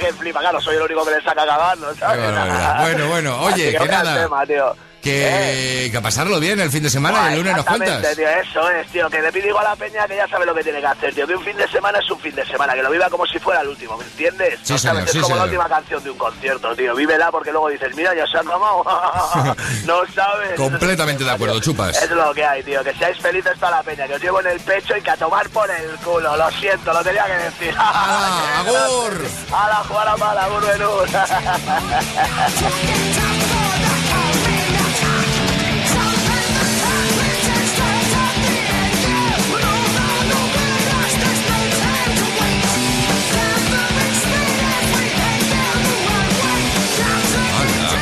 [0.01, 2.21] que flipa, claro, soy el único que le saca cagando, ¿sabes?
[2.83, 4.23] Bueno, bueno, oye, que el nada.
[4.23, 4.77] tema, tío.
[5.07, 8.17] Que, que a pasarlo bien el fin de semana y el lunes nos cuentas.
[8.17, 10.65] tío, eso es, tío, que le pido a la peña que ya sabe lo que
[10.65, 12.83] tiene que hacer, tío, que un fin de semana es un fin de semana, que
[12.83, 14.59] lo viva como si fuera el último, ¿me entiendes?
[14.65, 17.31] Sí, No señor, sabes, sí, es como la última canción de un concierto, tío, vívela
[17.31, 18.83] porque luego dices, mira, ya se ha acabado,
[19.87, 20.55] no sabes.
[20.57, 22.03] Completamente de acuerdo, chupas.
[22.03, 24.49] Es lo que hay, tío, que seáis felices toda la peña, que os llevo en
[24.49, 27.75] el pecho y que a tomar por el culo, lo siento, lo tenía que decir.
[27.79, 29.25] ¡Hala, agur!
[29.53, 30.65] ¡A la jugar a mala, agur,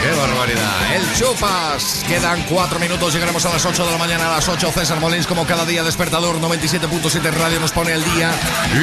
[0.05, 0.97] ¡Qué barbaridad!
[0.97, 2.05] El Chupas.
[2.07, 4.27] Quedan cuatro minutos, llegaremos a las 8 de la mañana.
[4.29, 8.31] A las 8, César Molins, como cada día, despertador 97.7 Radio nos pone el día.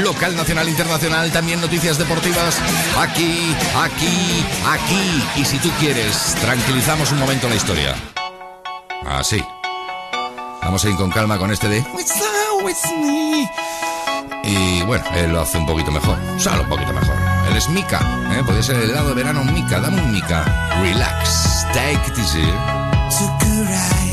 [0.01, 2.57] Local, nacional, internacional, también noticias deportivas.
[2.97, 5.23] Aquí, aquí, aquí.
[5.35, 7.95] Y si tú quieres, tranquilizamos un momento la historia.
[9.05, 9.45] Así.
[10.63, 11.85] Vamos a ir con calma con este de.
[14.43, 16.17] Y bueno, él lo hace un poquito mejor.
[16.39, 17.20] Solo un poquito mejor.
[17.49, 17.99] Él es Mika.
[18.31, 18.43] ¿eh?
[18.45, 19.79] Puede ser el helado de verano Mika.
[19.79, 20.45] Dame un Mika.
[20.81, 21.65] Relax.
[21.73, 24.10] Take it easy.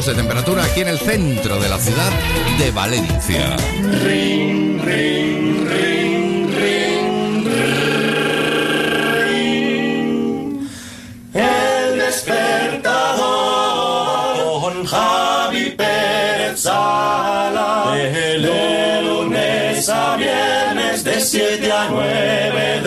[0.00, 2.10] Grados de temperatura aquí en el centro de la ciudad
[2.58, 3.56] de Valencia.
[4.04, 7.44] Ring, ring, ring, ring,
[9.26, 10.68] ring.
[11.34, 13.20] El despertador
[14.60, 17.94] con Javi Pérez Sala.
[17.94, 22.79] De lunes a viernes de 7 a 9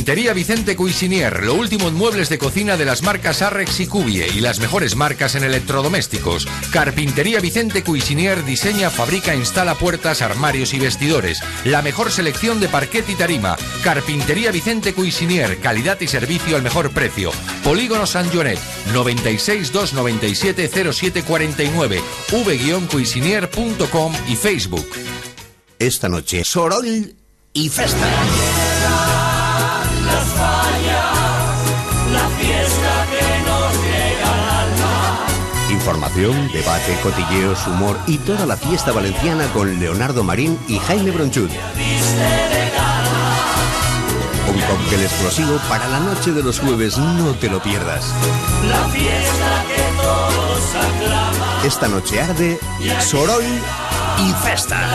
[0.00, 4.26] Carpintería Vicente Cuisinier, lo último en muebles de cocina de las marcas Arrex y Cubie
[4.34, 6.48] y las mejores marcas en electrodomésticos.
[6.72, 11.42] Carpintería Vicente Cuisinier diseña, fabrica, instala puertas, armarios y vestidores.
[11.66, 13.58] La mejor selección de parquet y tarima.
[13.84, 17.30] Carpintería Vicente Cuisinier, calidad y servicio al mejor precio.
[17.62, 18.58] Polígono San Joanet,
[18.94, 22.00] 96 297 0749,
[22.32, 24.88] v-cuisinier.com y Facebook.
[25.78, 27.14] Esta noche, Soroll
[27.52, 28.08] y Festa.
[35.80, 41.48] Información, debate, cotilleos, humor y toda la fiesta valenciana con Leonardo Marín y Jaime Bronchud.
[44.46, 48.12] Un cóctel explosivo para la noche de los jueves, no te lo pierdas.
[48.68, 51.66] La fiesta que todos aclaman.
[51.66, 52.60] Esta noche arde
[53.00, 53.44] Soroll
[54.18, 54.86] y Festa.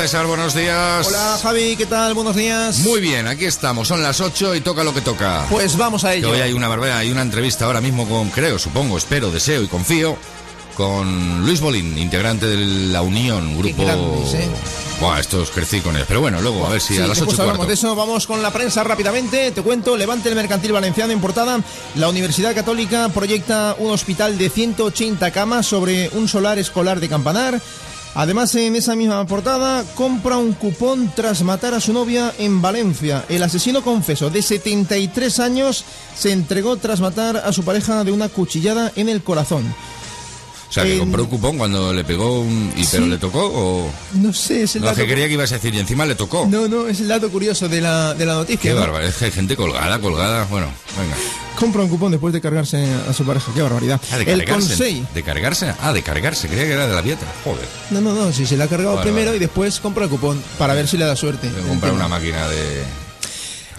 [0.00, 1.06] César, buenos días.
[1.06, 2.14] Hola Javi, ¿qué tal?
[2.14, 2.78] Buenos días.
[2.78, 5.44] Muy bien, aquí estamos, son las 8 y toca lo que toca.
[5.50, 6.30] Pues vamos a Que ello.
[6.30, 9.68] hoy hay una barbera, hay una entrevista ahora mismo con, creo, supongo, espero, deseo y
[9.68, 10.16] confío,
[10.74, 12.56] con Luis Bolín, integrante de
[12.90, 13.84] la Unión, grupo...
[13.84, 14.48] grandes, ¿eh?
[15.00, 16.04] Buah, estos crecí con él.
[16.08, 17.94] Pero bueno, luego, a ver si Sí, a las 8 después y hablamos de eso.
[17.94, 19.50] Vamos con la prensa rápidamente.
[19.50, 21.60] Te cuento, Levante el Mercantil Valenciano en portada.
[21.94, 27.60] La Universidad Católica proyecta un hospital de 180 camas sobre un solar escolar de Campanar.
[28.14, 33.24] Además, en esa misma portada, compra un cupón tras matar a su novia en Valencia.
[33.28, 35.84] El asesino confeso de 73 años
[36.16, 39.64] se entregó tras matar a su pareja de una cuchillada en el corazón.
[40.70, 42.72] O sea, que compró un cupón cuando le pegó un...
[42.76, 43.10] ¿Y pero Sí.
[43.10, 43.90] le tocó o...?
[44.14, 45.00] No sé, es el No, dato...
[45.00, 46.46] que quería que ibas a decir y encima le tocó.
[46.48, 48.70] No, no, es el dato curioso de la, de la noticia.
[48.70, 48.80] Qué ¿no?
[48.80, 50.44] bárbaro, es que hay gente colgada, colgada.
[50.44, 51.16] Bueno, venga.
[51.58, 53.50] Compra un cupón después de cargarse a su pareja.
[53.52, 54.00] Qué barbaridad.
[54.12, 54.68] Ah, de el cargarse.
[54.68, 55.04] Consell.
[55.12, 55.74] ¿De cargarse?
[55.80, 56.46] Ah, de cargarse.
[56.46, 57.26] Creía que era de la dieta.
[57.44, 57.66] Joder.
[57.90, 58.32] No, no, no.
[58.32, 59.38] Si se la ha cargado Vale, primero vale.
[59.38, 61.50] y después compra el cupón para ver si le da suerte.
[61.68, 62.84] Comprar una máquina de...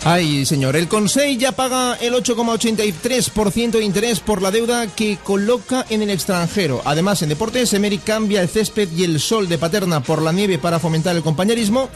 [0.04, 0.76] Ay, señor.
[0.76, 6.10] El Consell ya paga el 8,83% de interés por la deuda que coloca en el
[6.10, 6.82] extranjero.
[6.86, 10.58] Además, en deportes, Emery cambia el césped y el sol de Paterna por la nieve
[10.58, 11.90] para fomentar el compañerismo.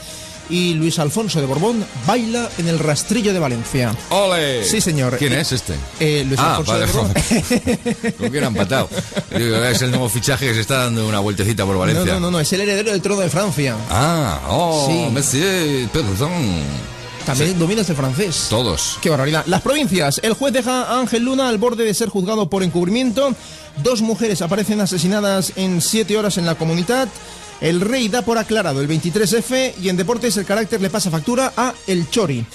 [0.47, 3.95] Y Luis Alfonso de Borbón baila en el rastrillo de Valencia.
[4.11, 4.63] ¡Ole!
[4.63, 5.17] Sí, señor.
[5.17, 5.73] ¿Quién Eh, es este?
[5.99, 8.13] eh, Luis ah, Alfonso vale, de Borbón.
[8.19, 8.87] Con que era empatado.
[9.35, 12.05] Digo, Es el nuevo fichaje que se está dando una vueltecita por Valencia.
[12.05, 13.75] No, no, no, no, es el heredero del trono de Francia.
[13.89, 15.11] Ah, oh, Sí.
[15.11, 16.61] monsieur, perdón.
[17.25, 18.47] También dominas el francés.
[18.49, 18.99] Todos.
[19.01, 19.43] Qué barbaridad.
[19.47, 20.19] Las provincias.
[20.23, 23.33] El juez deja a Ángel Luna al borde de ser juzgado por encubrimiento.
[23.83, 27.07] Dos mujeres aparecen asesinadas en siete horas en la comunidad.
[27.61, 31.53] El rey da por aclarado el 23F y en deportes el carácter le pasa factura
[31.57, 32.45] a El Chori.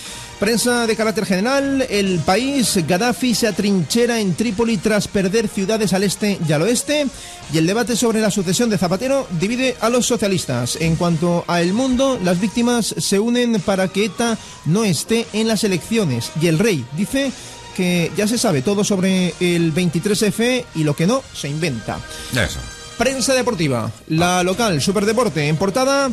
[0.41, 6.03] Prensa de carácter general, el país, Gaddafi se atrinchera en Trípoli tras perder ciudades al
[6.03, 7.07] este y al oeste
[7.53, 10.79] y el debate sobre la sucesión de Zapatero divide a los socialistas.
[10.81, 15.47] En cuanto a El Mundo, las víctimas se unen para que ETA no esté en
[15.47, 17.31] las elecciones y el rey dice
[17.77, 22.01] que ya se sabe todo sobre el 23F y lo que no se inventa.
[22.33, 22.61] Eso.
[22.97, 23.93] Prensa deportiva.
[24.09, 26.11] La local Superdeporte en portada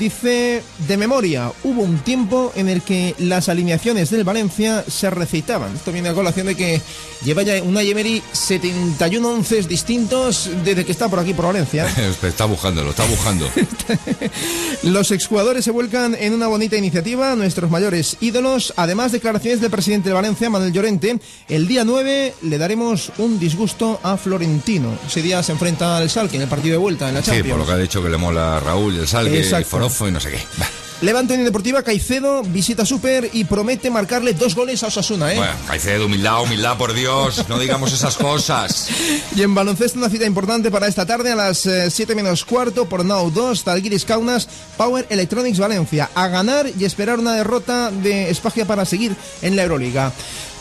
[0.00, 5.76] dice de memoria, hubo un tiempo en el que las alineaciones del Valencia se recitaban.
[5.76, 6.80] Esto viene a colación de que
[7.22, 11.86] lleva ya una Emery 71 onces distintos desde que está por aquí por Valencia.
[12.22, 13.48] está buscándolo, está buscando.
[14.82, 18.72] Los exjugadores se vuelcan en una bonita iniciativa, nuestros mayores ídolos.
[18.76, 21.20] Además, declaraciones del presidente de Valencia, Manuel Llorente.
[21.48, 24.98] El día 9 le daremos un disgusto a Florentino.
[25.06, 27.50] Ese día se enfrenta al Salque en el partido de vuelta en la Sí, Champions.
[27.50, 29.64] por lo que ha dicho que le mola a Raúl, el Salgue, el
[30.00, 30.38] Y no sé qué.
[30.60, 30.66] Va.
[31.02, 35.36] Levante Unión Deportiva, Caicedo visita Super y promete marcarle dos goles a Osasuna, ¿eh?
[35.36, 38.88] Bueno, Caicedo, humildad, humildad, por Dios, no digamos esas cosas.
[39.34, 43.04] Y en baloncesto una cita importante para esta tarde a las 7 menos cuarto por
[43.04, 46.10] Now 2, Talguiris Kaunas, Power Electronics Valencia.
[46.14, 50.12] A ganar y esperar una derrota de Espagia para seguir en la Euroliga.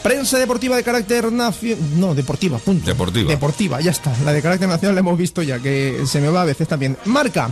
[0.04, 1.80] Prensa deportiva de carácter nacional.
[1.98, 2.86] No, deportiva, punto.
[2.86, 3.30] Deportiva.
[3.30, 4.14] Deportiva, ya está.
[4.24, 6.98] La de carácter nacional la hemos visto ya, que se me va a veces también.
[7.06, 7.52] Marca.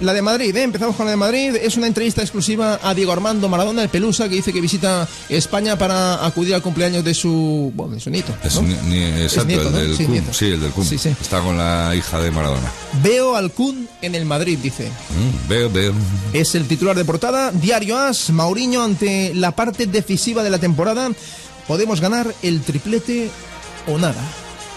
[0.00, 0.62] La de Madrid, ¿eh?
[0.62, 1.56] empezamos con la de Madrid.
[1.56, 5.78] Es una entrevista exclusiva a Diego Armando Maradona, el Pelusa, que dice que visita España
[5.78, 8.34] para acudir al cumpleaños de su, bueno, de su nieto.
[8.42, 9.78] Es exacto, nieto, el ¿no?
[9.78, 10.06] del Sí.
[10.32, 10.84] Sí, el del Kun.
[10.84, 11.10] Sí, sí.
[11.20, 12.72] Está con la hija de Maradona.
[13.02, 14.86] Veo al Kun en el Madrid, dice.
[14.86, 15.92] Mm, veo, veo.
[16.32, 17.52] Es el titular de portada.
[17.52, 21.10] Diario As, Mauriño ante la parte decisiva de la temporada.
[21.68, 23.30] Podemos ganar el triplete
[23.86, 24.20] o nada.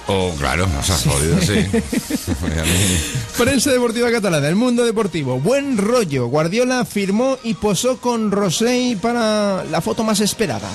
[0.07, 1.65] Oh, claro, nos has jodido, sí.
[3.37, 5.39] Prensa deportiva catalana, el mundo deportivo.
[5.39, 6.27] Buen rollo.
[6.27, 10.69] Guardiola firmó y posó con Rosell para la foto más esperada.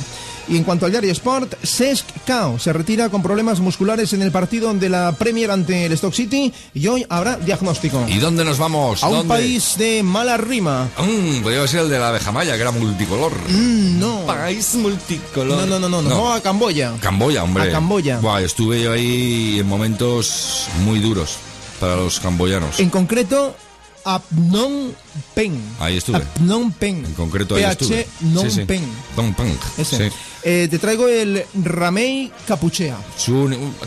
[0.49, 4.33] Y en cuanto al diario Sport, Cesc Cao se retira con problemas musculares en el
[4.33, 8.05] partido de la Premier ante el Stock City y hoy habrá diagnóstico.
[8.09, 9.03] ¿Y dónde nos vamos?
[9.05, 9.29] A un ¿Dónde?
[9.29, 10.89] país de mala rima.
[10.99, 13.33] Mm, podría ser el de la abeja maya, que era multicolor.
[13.49, 14.27] Mm, no.
[14.27, 15.67] País multicolor.
[15.69, 16.33] No, no, no, no, no.
[16.33, 16.95] A Camboya.
[17.01, 17.65] Camboya, hombre.
[17.69, 18.19] A Camboya.
[18.19, 21.37] Buah, estuve yo ahí en momentos muy duros
[21.79, 22.81] para los camboyanos.
[22.81, 23.55] En concreto,
[24.05, 24.91] a Phnom
[25.35, 25.61] Penh.
[25.79, 26.17] Ahí estuve.
[26.19, 27.05] A Phnom Penh.
[27.05, 28.07] En concreto ahí PH estuve.
[28.21, 28.65] Phnom Sí, sí.
[28.65, 28.85] Penh.
[29.15, 30.11] Phnom Penh, Ese.
[30.11, 30.17] sí.
[30.43, 32.97] Eh, te traigo el Ramey Capuchea.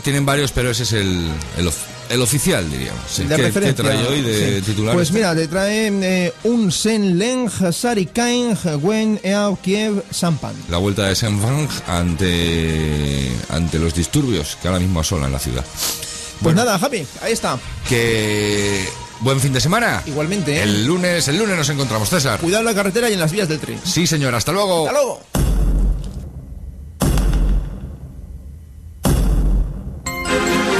[0.02, 1.28] Tienen varios, pero ese es el,
[1.58, 3.00] el, of- el oficial, diríamos.
[3.10, 3.24] Sí.
[3.24, 3.82] de ¿Qué, referencia.
[3.84, 4.62] qué trae hoy de Sí.
[4.66, 4.94] titular?
[4.94, 10.54] Pues mira, te trae eh, un Sen Leng Sari Kain Wen Eao Kiev Sampan.
[10.70, 15.64] La vuelta de Senfang ante, ante los disturbios que ahora mismo asolan la ciudad.
[16.42, 17.58] Pues nada, Javi, ahí está.
[17.88, 18.84] Que
[19.20, 20.02] buen fin de semana.
[20.06, 20.62] Igualmente, ¿eh?
[20.62, 22.38] El lunes, el lunes nos encontramos, César.
[22.40, 23.80] Cuidado en la carretera y en las vías del tren.
[23.84, 24.86] Sí, señor, hasta luego.
[24.88, 25.20] Hasta luego.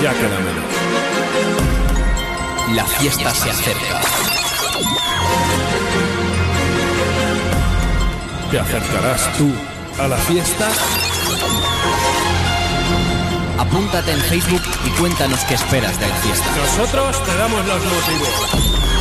[0.05, 0.65] Ya queda menos.
[2.75, 4.03] La fiesta se acerca.
[8.51, 9.51] ¿Te acercarás tú
[9.99, 10.69] a la fiesta?
[13.59, 16.51] Apúntate en Facebook y cuéntanos qué esperas de la fiesta.
[16.55, 18.94] Nosotros te damos los motivos.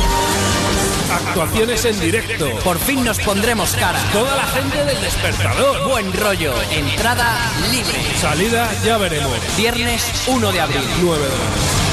[1.14, 2.50] Actuaciones en directo.
[2.64, 4.00] Por fin nos pondremos cara.
[4.12, 5.88] Toda la gente del despertador.
[5.88, 6.52] Buen rollo.
[6.72, 7.36] Entrada
[7.70, 8.02] libre.
[8.20, 9.38] Salida ya veremos.
[9.56, 10.82] Viernes 1 de abril.
[11.00, 11.83] 9 de la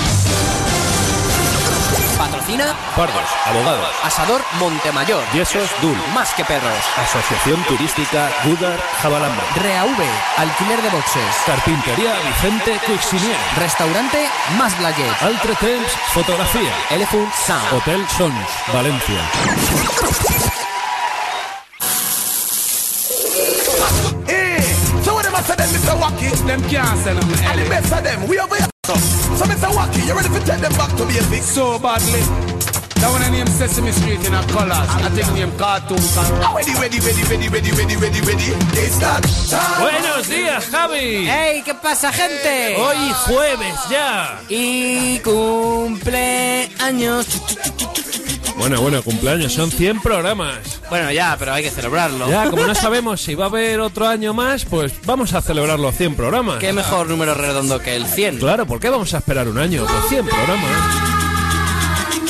[2.31, 3.89] Patrocina Pardos, abogados.
[4.03, 5.21] Asador Montemayor.
[5.33, 5.97] Yesos Dul.
[6.13, 6.79] Más que perros.
[6.97, 9.43] Asociación Turística Gudar Jabalamba.
[9.55, 9.97] ReaV.
[10.37, 11.35] Alquiler de boxes.
[11.45, 13.35] Carpintería Vicente Cuixinier.
[13.57, 15.21] Restaurante Más Blaguet.
[15.21, 16.71] Altre Temps Fotografía.
[16.89, 17.73] Elephant Sound.
[17.73, 19.21] Hotel Sons, Valencia.
[24.27, 24.61] Hey,
[25.03, 25.99] so what them say them, Mr.
[25.99, 26.47] Wacky?
[26.47, 27.29] Them can't sell them.
[27.51, 28.70] And the best of them, we over here.
[28.83, 29.45] So, so
[29.77, 30.27] Wacky, you ready
[30.75, 31.05] back to
[31.77, 32.19] badly.
[33.03, 33.09] A
[39.79, 41.27] Buenos días, Javi.
[41.29, 42.73] Hey, ¿qué pasa, gente?
[42.73, 44.41] Eh, hoy jueves ya.
[44.49, 47.27] Y cumpleaños.
[48.61, 50.79] Bueno, bueno, cumpleaños, son 100 programas.
[50.87, 52.29] Bueno, ya, pero hay que celebrarlo.
[52.29, 55.79] Ya, como no sabemos si va a haber otro año más, pues vamos a celebrar
[55.79, 56.59] los 100 programas.
[56.59, 58.37] Qué mejor número redondo que el 100.
[58.37, 59.83] Claro, ¿por qué vamos a esperar un año?
[59.87, 60.69] Pues 100 programas.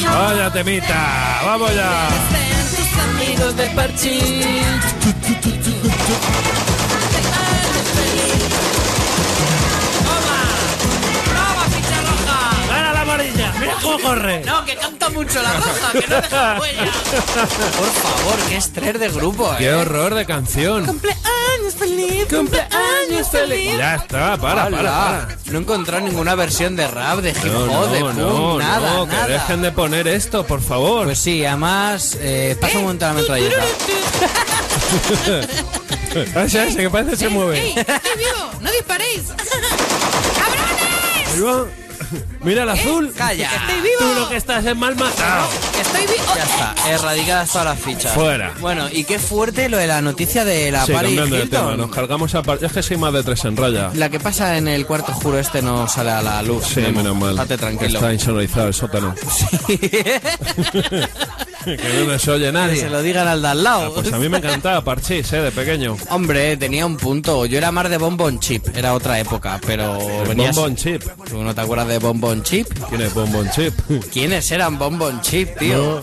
[0.05, 2.07] Vaya temita, vamos ya.
[3.13, 3.69] amigos de
[13.83, 16.83] No, que canta mucho la roja, que no deja huella.
[16.85, 19.73] Por favor, qué estrés de grupo, ¡Qué eh.
[19.73, 20.85] horror de canción!
[20.85, 23.77] Cumpleaños feliz, cumpleaños feliz.
[23.77, 25.27] Ya está, para, para, para.
[25.45, 28.59] No he encontrado ninguna versión de rap, de hip No, hop, de no, punk, no,
[28.59, 29.27] nada, no, que nada.
[29.27, 31.05] dejen de poner esto, por favor.
[31.05, 33.63] Pues sí, además, eh, pasa un momento la metralleta.
[36.43, 37.59] Ese, ese, que parece que se mueve.
[37.59, 37.73] ¡Ey!
[37.77, 38.51] ¡Estoy vivo!
[38.59, 39.21] ¡No disparéis!
[41.43, 41.65] Va.
[42.41, 43.13] Mira el azul.
[43.15, 43.49] Calla.
[43.49, 43.99] ¡Que estoy vivo!
[44.13, 45.47] Tú lo que estás es mal matado.
[45.75, 46.33] ¡Que estoy vivo!
[46.35, 48.13] Ya está, erradicadas todas las fichas.
[48.13, 48.53] Fuera.
[48.59, 51.61] Bueno, y qué fuerte lo de la noticia de la Sí, Paris cambiando de Hilton.
[51.65, 52.41] tema, nos cargamos a...
[52.43, 53.91] par- Es que soy más de tres en raya.
[53.95, 56.65] La que pasa en el cuarto juro este no sale a la luz.
[56.65, 56.97] Sí, Memo.
[57.03, 57.31] menos mal.
[57.31, 57.99] Estate tranquilo.
[57.99, 59.15] Está insonorizado el sótano.
[61.65, 62.75] que no nos oye Que nadie.
[62.77, 63.85] se lo digan al de al lado.
[63.87, 65.97] Ah, pues a mí me encantaba Parchís, eh, de pequeño.
[66.09, 67.45] Hombre, tenía un punto.
[67.45, 69.97] Yo era más de Bonbon Chip, era otra época, pero
[70.27, 70.55] venías...
[70.55, 71.03] Bonbon Chip.
[71.29, 72.67] ¿Tú no te acuerdas de Bonbon Chip?
[72.89, 73.73] ¿Quién es Bonbon Chip?
[74.13, 76.01] ¿Quiénes eran Bonbon Chip, tío?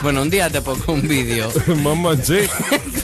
[0.00, 1.50] Bueno, un día te pongo un vídeo.
[1.66, 2.48] Bonbon Chip.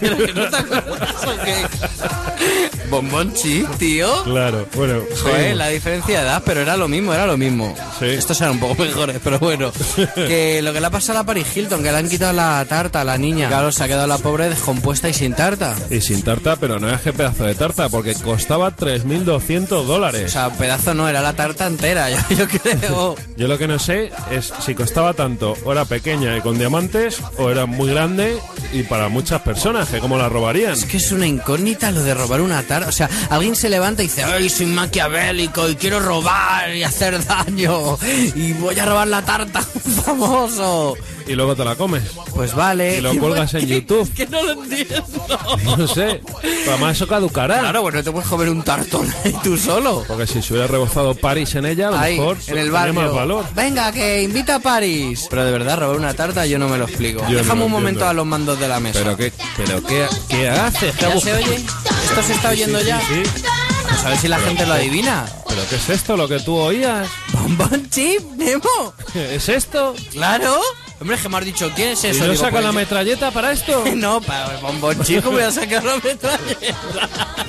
[0.01, 1.55] Pero que no te acuerdas, ¿o qué?
[2.91, 4.23] Bombón chip, tío.
[4.25, 5.01] Claro, bueno.
[5.23, 5.57] Joder, seguimos.
[5.59, 7.75] la diferencia de edad, pero era lo mismo, era lo mismo.
[8.01, 9.73] Estos eran un poco mejores, pero bueno.
[10.15, 13.01] que lo que le ha pasado a Paris Hilton, que le han quitado la tarta
[13.01, 13.49] a la niña.
[13.49, 15.75] Claro, se ha quedado la pobre descompuesta y sin tarta.
[15.91, 20.33] Y sin tarta, pero no es que pedazo de tarta, porque costaba 3.200 O dólares.
[20.33, 23.17] sea, pedazo no, era la tarta entera, yo, yo creo.
[23.37, 27.19] Yo lo que no sé es si costaba tanto, o era pequeña y con diamantes,
[27.39, 28.39] o era muy grande
[28.73, 30.73] y para muchas personas, que cómo la robarían.
[30.75, 32.89] Es que es una incógnita lo de robar una tarta.
[32.89, 37.25] O sea, alguien se levanta y dice, ¡ay, soy maquiavélico y quiero robar y hacer
[37.25, 37.99] daño!
[38.35, 39.61] Y voy a robar la tarta
[40.05, 40.97] famoso.
[41.27, 42.03] Y luego te la comes.
[42.35, 42.99] Pues vale.
[42.99, 44.13] Y lo cuelgas en YouTube.
[44.15, 45.03] Que no lo entiendo.
[45.79, 46.21] No sé.
[46.69, 47.61] Además eso caducará.
[47.61, 50.05] Claro, pues no te puedes comer un tartón ahí tú solo.
[50.07, 52.95] Porque si se hubiera rebozado París en ella, a lo Ahí, mejor en el barrio.
[52.95, 53.45] más valor.
[53.55, 55.27] Venga, que invita a París.
[55.31, 57.21] Pero de verdad, robar una tarta yo no me lo explico.
[57.23, 58.09] Yo no Déjame lo un momento entiendo.
[58.11, 58.99] a los mandos de la mesa.
[59.03, 60.95] Pero qué, pero qué, qué haces?
[60.97, 61.21] ¿Qué ¿Ya hago?
[61.21, 61.55] se oye?
[61.57, 63.01] ¿Esto se está oyendo sí, ya?
[63.01, 63.23] sí.
[63.95, 65.25] Pues a ver si la gente lo adivina.
[65.47, 67.09] ¿Pero qué es esto lo que tú oías?
[67.33, 68.93] ¿Bombón chip, Nemo?
[69.15, 69.95] ¿Es esto?
[70.11, 70.61] Claro.
[71.01, 72.25] Hombre, es que me has dicho, ¿quién es ¿Y eso?
[72.25, 73.85] no Digo, saca pues la metralleta para esto?
[73.95, 76.35] No, para el bombón chico voy a sacar la metralleta.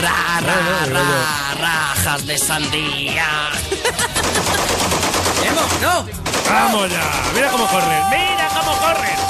[0.00, 3.26] Ra, ra, ra, rajas de sandía.
[5.46, 6.06] ¡Emo, no!
[6.50, 7.22] ¡Vamos ya!
[7.34, 8.02] ¡Mira cómo corren!
[8.08, 9.20] ¡Mira cómo corren!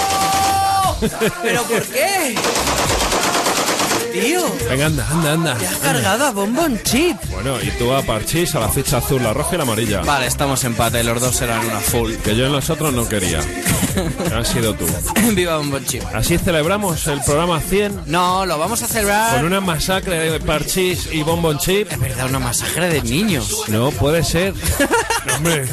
[1.42, 2.36] ¿Pero por qué?
[4.12, 5.54] Tío, Venga, anda, anda, anda.
[5.56, 7.16] te has cargado a bombón chip.
[7.30, 10.00] Bueno, y tú a Parchís, a la ficha azul, la roja y la amarilla.
[10.02, 12.14] Vale, estamos en empate, los dos eran una full.
[12.24, 13.40] Que yo en los otros no quería.
[14.36, 14.86] Has sido tú.
[15.34, 16.02] Viva bombón chip.
[16.14, 19.36] Así celebramos el programa 100 No, lo vamos a celebrar.
[19.36, 21.90] con una masacre de Parchís y Bonbon Chip.
[21.92, 23.64] Es verdad, una masacre de niños.
[23.68, 24.54] No puede ser.
[25.36, 25.66] Hombre,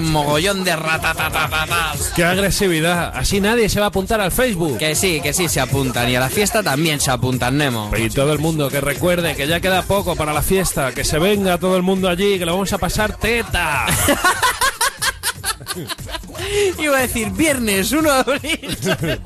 [0.00, 2.12] Mogollón de ratatatatas.
[2.14, 3.12] qué agresividad.
[3.16, 4.78] Así nadie se va a apuntar al Facebook.
[4.78, 6.08] Que sí, que sí se apuntan.
[6.08, 7.90] Y a la fiesta también se apuntan, Nemo.
[7.96, 11.18] Y todo el mundo que recuerde que ya queda poco para la fiesta, que se
[11.18, 13.86] venga todo el mundo allí, que lo vamos a pasar teta.
[16.78, 18.78] Iba a decir viernes 1 de abril.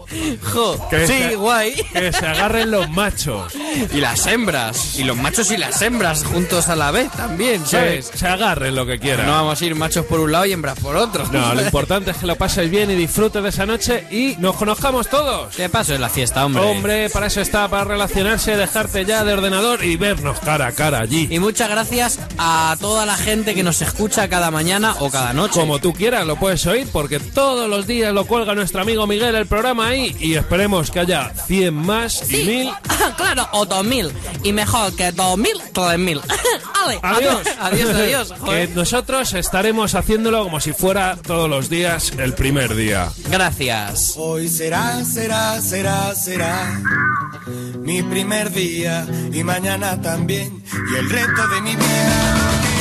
[0.53, 1.75] Jo, Que sí, se- guay.
[1.93, 3.53] Que se agarren los machos.
[3.93, 4.99] Y las hembras.
[4.99, 8.11] Y los machos y las hembras juntos a la vez también, Que ¿sabes?
[8.15, 9.27] se agarren lo que quieran.
[9.27, 11.27] No vamos a ir machos por un lado y hembras por otro.
[11.33, 14.57] No, lo importante es que lo pases bien y disfrutes de esa noche y nos
[14.57, 15.55] conozcamos todos.
[15.55, 16.63] ¿Qué paso en la fiesta, hombre?
[16.63, 21.01] Hombre, para eso está, para relacionarse, dejarte ya de ordenador y vernos cara a cara
[21.01, 21.29] allí.
[21.31, 25.59] Y muchas gracias a toda la gente que nos escucha cada mañana o cada noche.
[25.59, 29.35] Como tú quieras, lo puedes oír porque todos los días lo cuelga nuestro amigo Miguel
[29.35, 32.71] el programa ahí y esperemos que haya 100 más y 1000.
[33.19, 34.11] claro, o 2000.
[34.43, 36.21] Y mejor que 2000, 3000.
[36.83, 38.33] Ale, adiós, adiós, adiós.
[38.33, 38.71] Que Joder.
[38.71, 43.11] nosotros estaremos haciéndolo como si fuera todos los días el primer día.
[43.29, 44.15] Gracias.
[44.17, 46.81] Hoy será, será, será, será
[47.81, 52.74] mi primer día y mañana también y el resto de mi vida.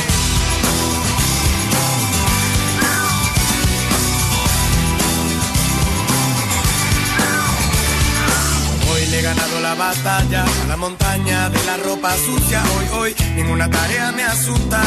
[9.35, 12.61] Ganado la batalla a la montaña de la ropa sucia.
[12.75, 14.81] Hoy, hoy, ninguna tarea me asusta.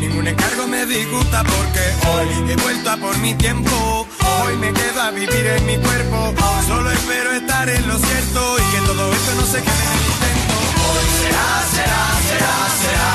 [0.00, 4.06] Ningún encargo me disgusta porque hoy he vuelto a por mi tiempo.
[4.42, 6.34] Hoy me quedo a vivir en mi cuerpo.
[6.66, 10.06] Solo espero estar en lo cierto y que todo esto no se quede en el
[10.12, 10.54] intento.
[10.88, 13.10] Hoy será, será, será, será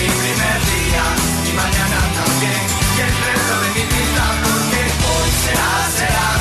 [0.00, 1.04] mi primer día
[1.48, 2.62] y mañana también
[2.96, 4.80] y el resto de mi vida porque
[5.12, 6.39] hoy será, será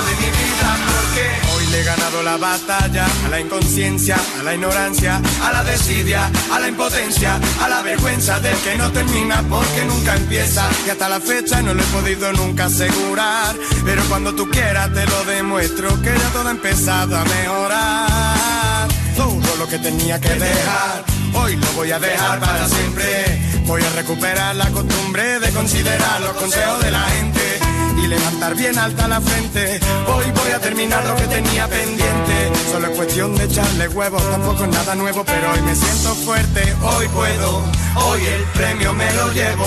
[0.00, 5.64] porque hoy le he ganado la batalla a la inconsciencia, a la ignorancia, a la
[5.64, 10.68] desidia, a la impotencia, a la vergüenza del que no termina porque nunca empieza.
[10.86, 13.54] Y hasta la fecha no lo he podido nunca asegurar
[13.84, 18.88] pero cuando tú quieras te lo demuestro que ya todo ha empezado a mejorar.
[19.16, 21.04] Todo lo que tenía que dejar
[21.34, 23.62] hoy lo voy a dejar para siempre.
[23.66, 28.78] Voy a recuperar la costumbre de considerar los consejos de la gente y levantar bien
[28.78, 29.80] alta la frente.
[30.06, 32.52] Hoy voy a terminar lo que tenía pendiente.
[32.70, 36.62] Solo es cuestión de echarle huevos, tampoco es nada nuevo, pero hoy me siento fuerte.
[36.82, 37.62] Hoy puedo,
[37.96, 39.66] hoy el premio me lo llevo.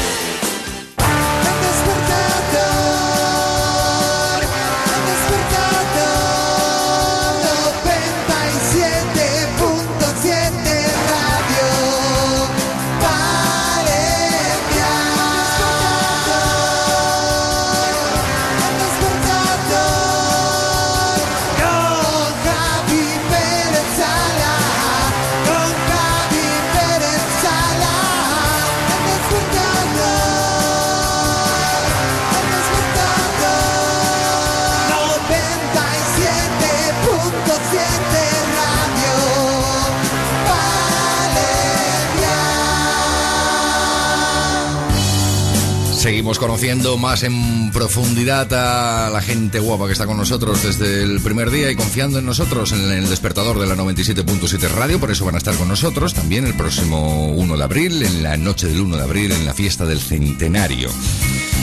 [46.47, 51.51] Conociendo más en profundidad a la gente guapa que está con nosotros desde el primer
[51.51, 55.01] día y confiando en nosotros en el despertador de la 97.7 Radio.
[55.01, 58.37] Por eso van a estar con nosotros también el próximo 1 de abril, en la
[58.37, 60.91] noche del 1 de abril, en la fiesta del centenario.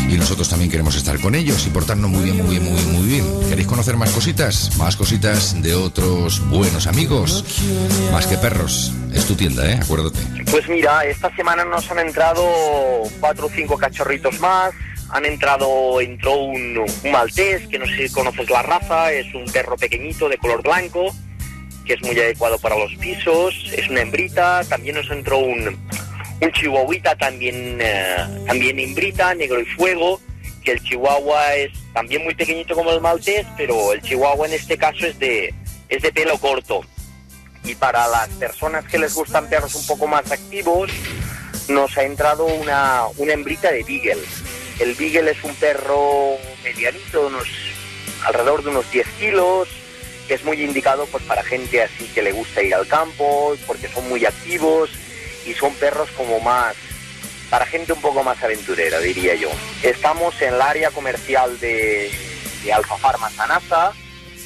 [0.10, 2.92] Y nosotros también queremos estar con ellos y portarnos muy bien, muy bien, muy bien,
[2.92, 3.26] muy bien.
[3.50, 4.76] ¿Queréis conocer más cositas?
[4.78, 7.46] Más cositas de otros buenos amigos.
[8.12, 8.94] Más que perros.
[9.14, 9.80] Es tu tienda, ¿eh?
[9.82, 10.20] Acuérdate.
[10.50, 12.44] Pues mira, esta semana nos han entrado
[13.20, 14.74] cuatro o cinco cachorritos más.
[15.10, 19.76] Han entrado, entró un, maltés, que no sé si conoces la raza, es un perro
[19.76, 21.14] pequeñito de color blanco,
[21.86, 24.64] que es muy adecuado para los pisos, es una hembrita.
[24.70, 25.78] También nos entró un,
[26.42, 30.22] un chihuahuita, también, eh, también hembrita, negro y fuego,
[30.64, 34.78] que el chihuahua es también muy pequeñito como el maltés, pero el chihuahua en este
[34.78, 35.54] caso es de,
[35.90, 36.86] es de pelo corto.
[37.64, 40.90] Y para las personas que les gustan perros un poco más activos,
[41.70, 44.24] nos ha entrado una, hembrita de Beagle.
[44.80, 47.48] El Beagle es un perro medianito, unos,
[48.26, 49.68] alrededor de unos 10 kilos,
[50.28, 53.88] que es muy indicado pues para gente así que le gusta ir al campo, porque
[53.88, 54.90] son muy activos
[55.46, 56.76] y son perros como más,
[57.50, 59.50] para gente un poco más aventurera, diría yo.
[59.84, 62.12] Estamos en el área comercial de,
[62.64, 63.94] de Alfafar Mazanasa,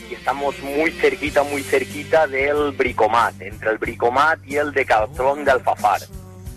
[0.10, 5.52] y estamos muy cerquita, muy cerquita del Bricomat, entre el Bricomat y el Decathlon de
[5.52, 6.02] Alfafar.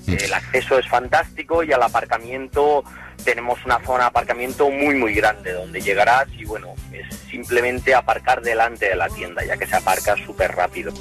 [0.07, 2.83] El acceso es fantástico y al aparcamiento
[3.25, 8.41] tenemos una zona de aparcamiento muy muy grande donde llegarás y bueno, es simplemente aparcar
[8.41, 10.93] delante de la tienda ya que se aparca súper rápido.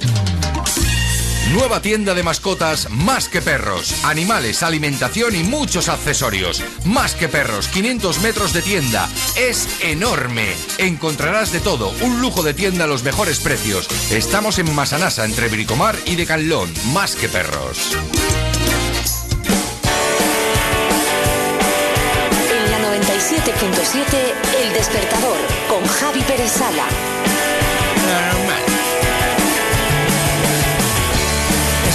[1.52, 4.04] Nueva tienda de mascotas Más que Perros.
[4.04, 6.62] Animales, alimentación y muchos accesorios.
[6.84, 9.08] Más que Perros, 500 metros de tienda.
[9.34, 10.54] Es enorme.
[10.76, 11.94] Encontrarás de todo.
[12.02, 13.88] Un lujo de tienda a los mejores precios.
[14.10, 16.70] Estamos en Masanasa, entre Bricomar y Decalón.
[16.92, 17.96] Más que Perros.
[22.50, 24.04] En la 97.7,
[24.62, 25.38] El Despertador,
[25.70, 26.84] con Javi Pérez Sala.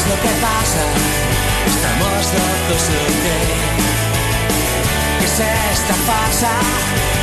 [0.09, 0.83] Lo que pasa,
[1.65, 3.39] estamos locos o qué?
[5.19, 5.39] ¿Qué es
[5.79, 6.51] esta farsa?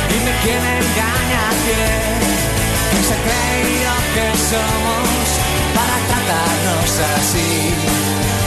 [0.09, 2.21] Dime quién engaña a quién.
[2.89, 5.27] ¿Quién se ha que somos
[5.77, 7.51] para tratarnos así?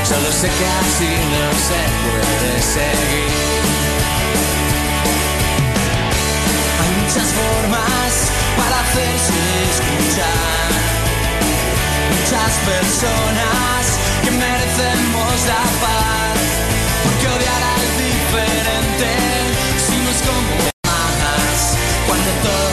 [0.04, 3.62] Solo sé que así no se puede seguir.
[6.80, 8.12] Hay muchas formas
[8.58, 9.38] para hacerse
[9.70, 10.83] escuchar.
[12.24, 16.40] Muchas personas que merecemos la paz.
[17.04, 19.10] Porque odiar al diferente
[19.86, 20.40] si no es como
[20.86, 21.76] más.
[22.06, 22.63] Cuando todos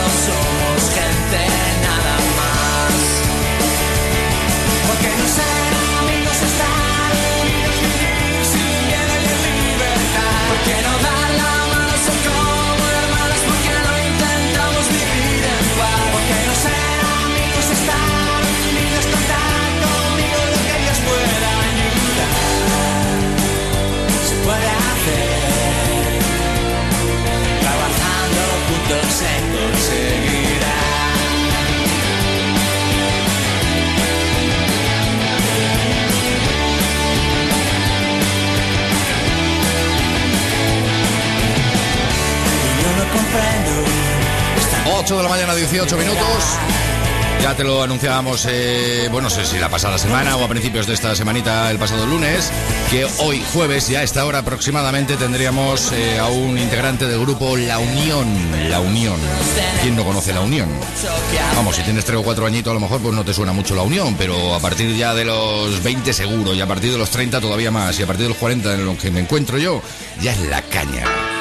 [44.94, 46.58] 8 de la mañana, 18 minutos.
[47.42, 50.86] Ya te lo anunciábamos, eh, bueno, no sé si la pasada semana o a principios
[50.86, 52.52] de esta semanita, el pasado lunes,
[52.88, 57.56] que hoy jueves, ya a esta hora aproximadamente, tendríamos eh, a un integrante del grupo
[57.56, 58.28] La Unión.
[58.70, 59.16] La Unión.
[59.82, 60.68] ¿Quién no conoce La Unión?
[61.56, 63.74] Vamos, si tienes tres o cuatro añitos, a lo mejor pues no te suena mucho
[63.74, 67.10] La Unión, pero a partir ya de los 20 seguro, y a partir de los
[67.10, 69.82] 30 todavía más, y a partir de los 40 en lo que me encuentro yo,
[70.20, 71.31] ya es la caña.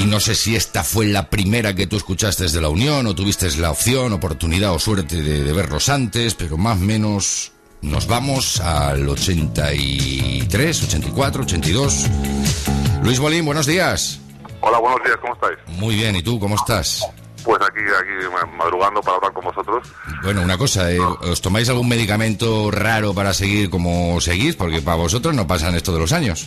[0.00, 3.14] Y no sé si esta fue la primera que tú escuchaste desde la Unión o
[3.14, 7.52] tuviste la opción, oportunidad o suerte de, de verlos antes, pero más o menos
[7.82, 12.06] nos vamos al 83, 84, 82.
[13.02, 14.20] Luis Bolín, buenos días.
[14.60, 15.58] Hola, buenos días, ¿cómo estáis?
[15.80, 17.04] Muy bien, ¿y tú cómo estás?
[17.44, 19.86] Pues aquí, aquí ma- madrugando para hablar con vosotros.
[20.22, 24.54] Bueno, una cosa, eh, ¿os tomáis algún medicamento raro para seguir como seguís?
[24.56, 26.46] Porque para vosotros no pasan esto de los años.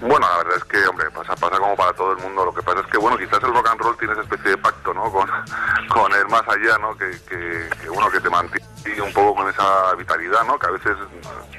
[0.00, 2.44] Bueno, la verdad es que, hombre, pasa, pasa como para todo el mundo.
[2.44, 4.58] Lo que pasa es que, bueno, quizás el rock and roll tiene esa especie de
[4.58, 5.10] pacto, ¿no?
[5.10, 5.28] Con,
[5.88, 6.96] con el más allá, ¿no?
[6.96, 10.58] Que, que, que, bueno, que te mantiene un poco con esa vitalidad, ¿no?
[10.58, 10.96] Que a veces,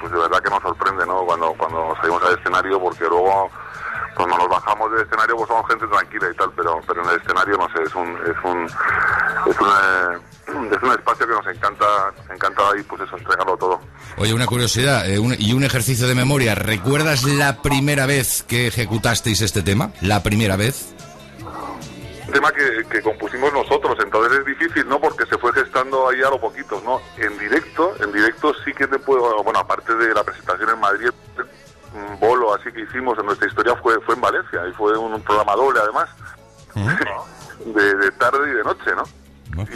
[0.00, 1.24] pues de verdad que nos sorprende, ¿no?
[1.26, 3.50] Cuando, cuando salimos al escenario, porque luego,
[4.20, 7.16] cuando nos bajamos del escenario, pues somos gente tranquila y tal, pero, pero en el
[7.20, 8.66] escenario, no sé, es un, es un,
[9.50, 11.84] es un, es un espacio que nos encanta,
[12.18, 13.80] nos encanta ahí, pues eso, entregarlo todo.
[14.18, 16.54] Oye, una curiosidad eh, un- y un ejercicio de memoria.
[16.54, 19.92] ¿Recuerdas la primera vez que ejecutasteis este tema?
[20.00, 20.94] ¿La primera vez?
[22.32, 25.00] Tema que, que compusimos nosotros, entonces es difícil, ¿no?
[25.00, 27.00] Porque se fue gestando ahí a lo poquitos, ¿no?
[27.16, 31.08] En directo, en directo sí que te puedo, bueno, aparte de la presentación en Madrid,
[31.94, 35.20] un bolo así que hicimos en nuestra historia fue, fue en Valencia, y fue un,
[35.22, 36.08] programa doble además,
[37.64, 39.02] de, de tarde y de noche, ¿no?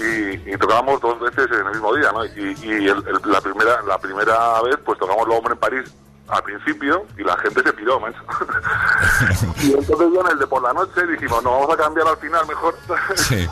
[0.01, 2.25] Y, y tocábamos dos veces en el mismo día, ¿no?
[2.25, 5.95] Y, y el- el- la primera la primera vez, pues tocamos Lo Hombre en París
[6.29, 8.19] al principio y la gente se piró, macho.
[9.63, 12.17] y entonces ya en el de por la noche dijimos, no, vamos a cambiar al
[12.17, 12.77] final mejor.
[13.17, 13.49] Sí.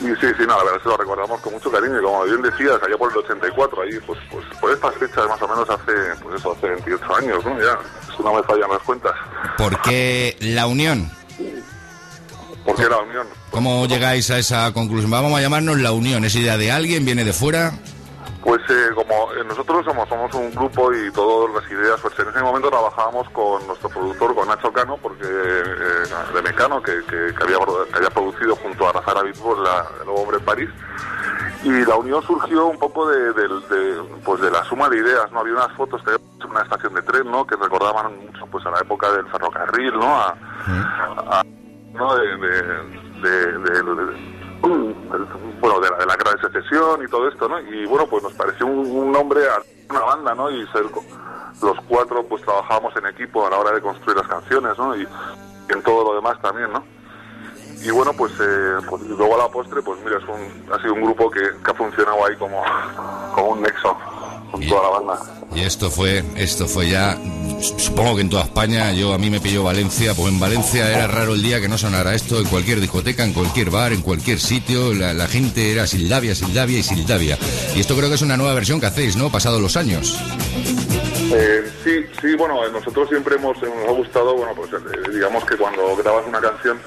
[0.00, 2.40] Y sí, sí, no, la verdad que lo recordamos con mucho cariño y como bien
[2.40, 5.92] decías, allá por el 84, ahí, pues, pues por estas fechas más o menos hace,
[6.22, 7.58] pues eso, hace 28 años, ¿no?
[7.58, 7.78] Ya,
[8.16, 9.12] si no me fallan las cuentas.
[9.56, 11.10] ¿Por qué la unión?
[12.64, 13.26] ¿Por qué la unión?
[13.50, 15.10] ¿Cómo llegáis a esa conclusión?
[15.10, 16.24] Vamos a llamarnos la unión.
[16.24, 17.04] ¿Es idea de alguien?
[17.04, 17.72] ¿Viene de fuera?
[18.48, 22.28] Pues eh, como eh, nosotros somos, somos un grupo y todas las ideas, pues en
[22.28, 27.34] ese momento trabajábamos con nuestro productor, con Nacho Cano, porque eh, de Mecano, que, que,
[27.34, 27.58] que había,
[27.92, 30.70] que había producido junto a Razara Bitbol la, el hombre en París.
[31.62, 33.32] Y la unión surgió un poco de,
[34.24, 35.40] pues de la suma de ideas, ¿no?
[35.40, 37.46] Había unas fotos que había una estación de tren, ¿no?
[37.46, 40.06] Que recordaban mucho pues a la época del ferrocarril, ¿no?
[40.06, 40.34] A,
[41.30, 41.42] a-
[44.62, 47.60] bueno, de la, de de secesión y todo esto, ¿no?
[47.60, 50.50] Y bueno, pues nos pareció un, un nombre a una banda, ¿no?
[50.50, 50.84] Y ser
[51.62, 54.96] los cuatro pues trabajábamos en equipo a la hora de construir las canciones, ¿no?
[54.96, 56.84] Y, y en todo lo demás también, ¿no?
[57.82, 60.94] Y bueno, pues, eh, pues luego a la postre, pues mira, es un, ha sido
[60.94, 62.62] un grupo que, que ha funcionado ahí como,
[63.34, 63.96] como un nexo
[64.50, 65.38] con toda la banda.
[65.54, 67.18] Y esto fue, esto fue ya,
[67.60, 71.06] supongo que en toda España, yo a mí me pilló Valencia, pues en Valencia era
[71.06, 74.38] raro el día que no sonara esto, en cualquier discoteca, en cualquier bar, en cualquier
[74.38, 77.38] sitio, la, la gente era Sildavia, Sildavia y Sildavia.
[77.74, 79.30] Y esto creo que es una nueva versión que hacéis, ¿no?
[79.30, 80.18] Pasados los años.
[81.32, 85.44] Eh, sí, sí, bueno, eh, nosotros siempre hemos, nos ha gustado, bueno, pues eh, digamos
[85.44, 86.78] que cuando grabas una canción,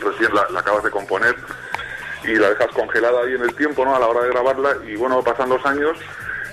[0.00, 1.34] recién la, la acabas de componer
[2.24, 3.94] y la dejas congelada ahí en el tiempo, ¿no?
[3.94, 5.96] A la hora de grabarla y bueno, pasan los años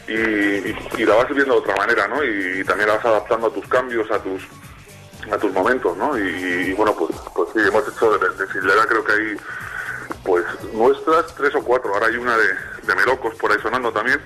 [0.08, 2.24] y, y- y la vas viendo de otra manera, ¿no?
[2.24, 4.42] Y, también la vas adaptando a tus cambios, a tus
[5.32, 6.18] a tus momentos, ¿no?
[6.18, 8.46] Y, bueno, pues, pues sí, hemos hecho de, de
[8.88, 9.38] creo que hay
[10.24, 10.44] pues
[10.74, 12.48] nuestras tres o cuatro, ahora hay una de,
[12.84, 14.20] de Melocos por ahí sonando también.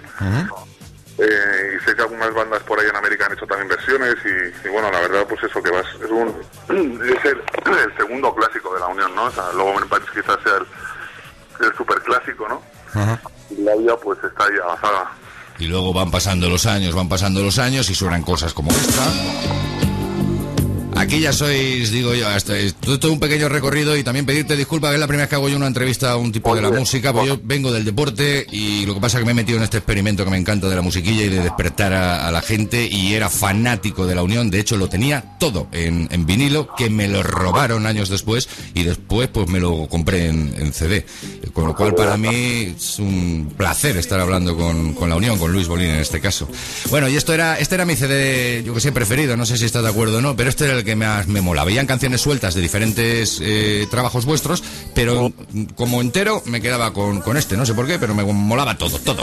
[1.19, 4.67] Eh, y sé que algunas bandas por ahí en América han hecho también versiones y,
[4.69, 6.27] bueno, la verdad pues eso que vas, es un
[7.03, 9.23] es el, el segundo clásico de la Unión, ¿no?
[9.25, 12.61] O sea, luego en París quizás sea el, el super clásico, ¿no?
[13.49, 15.11] Y la vida pues está ahí avanzada.
[15.59, 19.97] Y luego van pasando los años, van pasando los años y suenan cosas como esta.
[20.98, 24.90] Aquí ya sois, digo yo, hasta esto todo un pequeño recorrido y también pedirte disculpas,
[24.90, 26.72] que es la primera vez que hago yo una entrevista a un tipo de la
[26.72, 29.57] música, porque yo vengo del deporte y lo que pasa es que me he metido
[29.57, 32.41] en este experimento que me encanta de la musiquilla y de despertar a, a la
[32.41, 36.69] gente y era fanático de la Unión, de hecho lo tenía todo en, en vinilo,
[36.76, 41.06] que me lo robaron años después y después pues me lo compré en, en CD,
[41.53, 45.52] con lo cual para mí es un placer estar hablando con, con la Unión, con
[45.52, 46.48] Luis Bolín en este caso.
[46.90, 49.65] Bueno, y esto era, este era mi CD, yo que sé, preferido, no sé si
[49.65, 51.65] estás de acuerdo o no, pero este era el que más me mola.
[51.65, 54.64] Veían canciones sueltas de diferentes eh, trabajos vuestros,
[54.95, 58.23] pero mm, como entero me quedaba con, con este, no sé por qué, pero me
[58.23, 59.22] molaba todo, todo.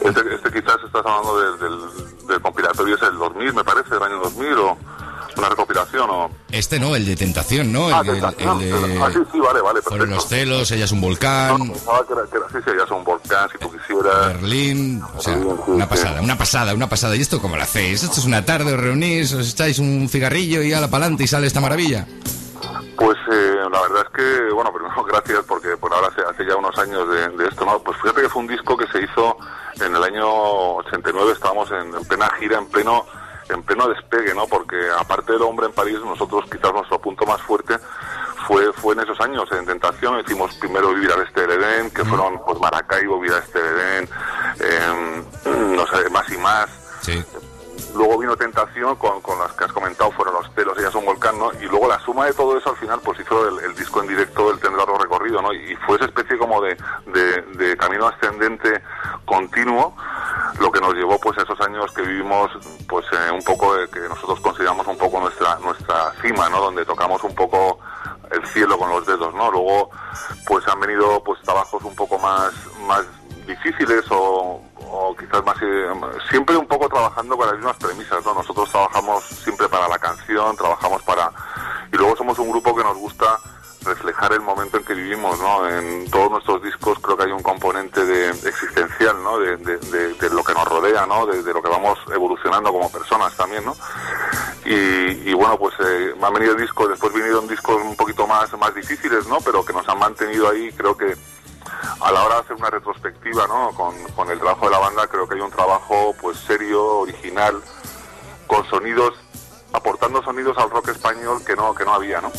[0.00, 4.02] Este, este quizás estás hablando del, del, del compilatorio, es el 2000, me parece, el
[4.02, 4.78] año 2000 o,
[5.40, 6.30] una recopilación o...
[6.50, 7.88] Este no, el de Tentación, ¿no?
[7.88, 9.02] Ah, El, el- Tentación, el de...
[9.02, 10.14] Ah, sí, sí, vale, vale, Fueron perfecto.
[10.14, 12.90] los celos, ella es un volcán, Pensaba que era, que era- sí, sí, ya es
[12.90, 14.26] un volcán, si tú quisieras.
[14.28, 15.36] Berlín, o sea,
[15.66, 17.16] una pasada, una pasada, una pasada.
[17.16, 18.02] ¿Y esto cómo lo hacéis?
[18.02, 21.26] Esto es una tarde, os reunís, os echáis un cigarrillo y a la pa'lante y
[21.26, 22.06] sale esta maravilla.
[22.96, 26.56] Pues eh, la verdad es que, bueno, primero gracias porque por ahora hace, hace ya
[26.56, 27.78] unos años de, de esto, ¿no?
[27.80, 29.36] Pues fíjate que fue un disco que se hizo
[29.80, 30.24] en el año
[30.76, 33.04] 89, estábamos en, en plena gira, en pleno
[33.48, 34.46] en pleno despegue, ¿no?
[34.46, 37.78] Porque aparte del hombre en París, nosotros quizás nuestro punto más fuerte
[38.46, 42.04] fue fue en esos años, en Tentación, hicimos primero Vivir al Este del Edén, que
[42.04, 44.08] fueron pues Maracaibo, Vivir al Este del Edén,
[44.60, 46.70] em, no sé, más y más.
[47.02, 47.24] Sí.
[47.94, 51.38] Luego vino Tentación, con, con las que has comentado, fueron los celos, ellas son volcán,
[51.38, 51.52] ¿no?
[51.60, 54.50] Y luego la suma de todo eso al final, pues hizo el, disco en directo,
[54.50, 55.52] el tendrá recorrido, ¿no?
[55.52, 56.76] Y fue esa especie como de,
[57.06, 58.82] de, de camino ascendente
[59.24, 59.96] continuo,
[60.58, 62.50] lo que nos llevó pues a esos años que vivimos,
[62.88, 66.60] pues eh, un poco, que nosotros consideramos un poco nuestra, nuestra cima, ¿no?
[66.60, 67.78] Donde tocamos un poco
[68.30, 69.50] el cielo con los dedos, ¿no?
[69.50, 69.90] Luego,
[70.46, 72.52] pues han venido pues trabajos un poco más,
[72.86, 73.04] más
[73.46, 74.60] difíciles o,
[74.90, 75.86] o quizás más eh,
[76.30, 78.34] siempre un poco trabajando con las mismas premisas, ¿no?
[78.34, 81.30] Nosotros trabajamos siempre para la canción, trabajamos para
[81.92, 83.38] y luego somos un grupo que nos gusta
[83.84, 85.68] reflejar el momento en que vivimos, ¿no?
[85.68, 89.38] En todos nuestros discos creo que hay un componente de existencial, ¿no?
[89.38, 91.26] De, de- de- de lo que nos rodea, ¿no?
[91.26, 93.76] De, lo que vamos evolucionando como personas también, ¿no?
[94.64, 98.50] Y, y bueno, pues eh, me han venido discos, después vinieron discos un poquito más,
[98.58, 99.38] más difíciles, ¿no?
[99.42, 101.14] Pero que nos han mantenido ahí, creo que
[102.00, 103.70] a la hora de hacer una retrospectiva, ¿no?
[103.74, 107.60] Con, con el trabajo de la banda, creo que hay un trabajo, pues, serio, original,
[108.46, 109.14] con sonidos,
[109.72, 112.30] aportando sonidos al rock español que no, que no había, ¿no?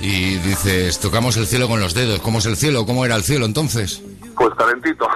[0.00, 2.20] Y dices, tocamos el cielo con los dedos.
[2.20, 2.84] ¿Cómo es el cielo?
[2.84, 4.02] ¿Cómo era el cielo entonces?
[4.36, 5.08] Pues calentito,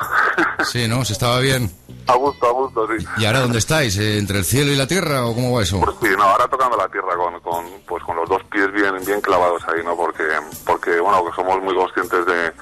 [0.65, 1.05] Sí, ¿no?
[1.05, 1.71] ¿Se estaba bien?
[2.07, 3.07] a gusto, a gusto, sí.
[3.19, 3.97] ¿Y ahora dónde estáis?
[3.99, 5.81] ¿Eh, ¿Entre el cielo y la tierra o cómo va eso?
[6.03, 9.21] Sí, no, ahora tocando la tierra con, con, pues con los dos pies bien, bien
[9.21, 9.95] clavados ahí, ¿no?
[9.95, 10.25] Porque,
[10.67, 12.53] porque bueno, que somos muy conscientes de,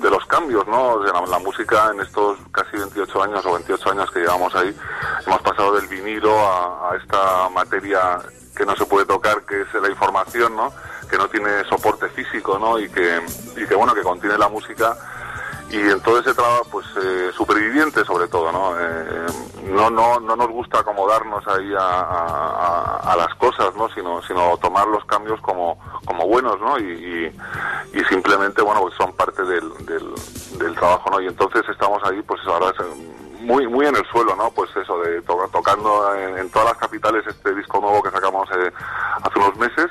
[0.00, 0.98] de los cambios, ¿no?
[1.00, 4.74] De la, la música en estos casi 28 años o 28 años que llevamos ahí,
[5.26, 8.18] hemos pasado del vinilo a, a esta materia
[8.56, 10.72] que no se puede tocar, que es la información, ¿no?
[11.08, 12.80] Que no tiene soporte físico, ¿no?
[12.80, 13.20] Y que,
[13.56, 14.96] y que bueno, que contiene la música
[15.74, 18.78] y en todo ese trabajo, pues eh, superviviente sobre todo, ¿no?
[18.78, 19.26] Eh,
[19.70, 23.88] no, no, no nos gusta acomodarnos ahí a, las cosas, ¿no?
[23.90, 26.78] Sino, sino tomar los cambios como, como buenos, ¿no?
[26.78, 26.84] Y,
[27.92, 31.20] y, y simplemente, bueno, pues son parte del, del, trabajo, ¿no?
[31.20, 32.72] Y entonces estamos ahí, pues ahora
[33.40, 34.50] muy, muy en el suelo, ¿no?
[34.50, 38.48] Pues eso, de to- tocando en, en todas las capitales este disco nuevo que sacamos
[38.56, 38.72] eh,
[39.22, 39.90] hace unos meses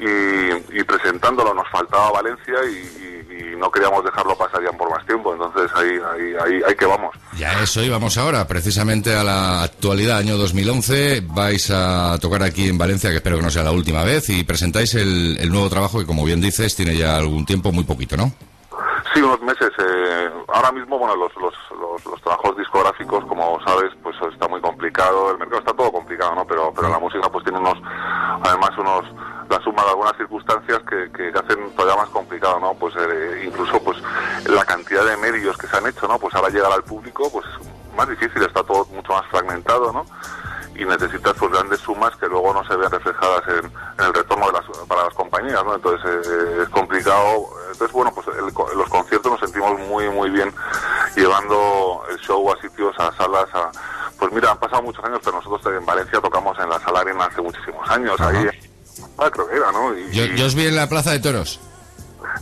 [0.00, 3.18] y, y presentándolo nos faltaba Valencia y, y-
[3.52, 6.86] y no queríamos dejarlo pasar ya por más tiempo entonces ahí ahí ahí, ahí que
[6.86, 11.22] vamos Ya eso íbamos ahora, precisamente a la actualidad, año 2011.
[11.28, 14.42] Vais a tocar aquí en Valencia, que espero que no sea la última vez, y
[14.44, 18.16] presentáis el, el nuevo trabajo que, como bien dices, tiene ya algún tiempo, muy poquito,
[18.16, 18.32] ¿no?
[19.14, 19.87] sí unos meses eh,
[20.58, 21.54] ahora mismo bueno los, los,
[22.04, 26.44] los, trabajos discográficos como sabes pues está muy complicado el mercado está todo complicado no
[26.44, 27.78] pero pero la música pues tiene unos
[28.42, 29.04] además unos
[29.48, 33.80] la suma de algunas circunstancias que, que hacen todavía más complicado no pues eh, incluso
[33.84, 33.98] pues
[34.46, 37.46] la cantidad de medios que se han hecho no pues ahora llegar al público pues
[37.46, 40.04] es más difícil está todo mucho más fragmentado no
[40.74, 44.46] y necesitas pues grandes sumas que luego no se ven reflejadas en, en el retorno
[44.46, 45.74] de las, para las compañías, ¿no?
[45.74, 47.48] Entonces eh, es complicado.
[47.78, 48.46] Entonces, bueno, pues el
[48.76, 50.52] los conciertos nos sentimos muy, muy bien
[51.14, 53.70] llevando el show a sitios, a salas, a...
[54.18, 57.26] Pues mira, han pasado muchos años, pero nosotros en Valencia tocamos en la Sala Arena
[57.26, 58.48] hace muchísimos años, ahí...
[59.16, 59.96] Ah, creo que era, ¿no?
[59.96, 61.60] Y, Yo, yo os vi en la Plaza de Toros.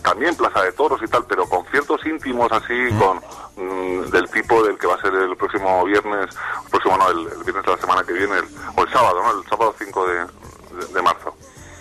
[0.02, 3.18] también Plaza de Toros y tal, pero conciertos íntimos así, con
[3.56, 6.28] mm, del tipo del que va a ser el próximo viernes,
[6.64, 9.22] el próximo no, el, el viernes de la semana que viene, el- o el sábado,
[9.22, 9.38] ¿no?
[9.38, 11.34] El sábado 5 de, de- de marzo.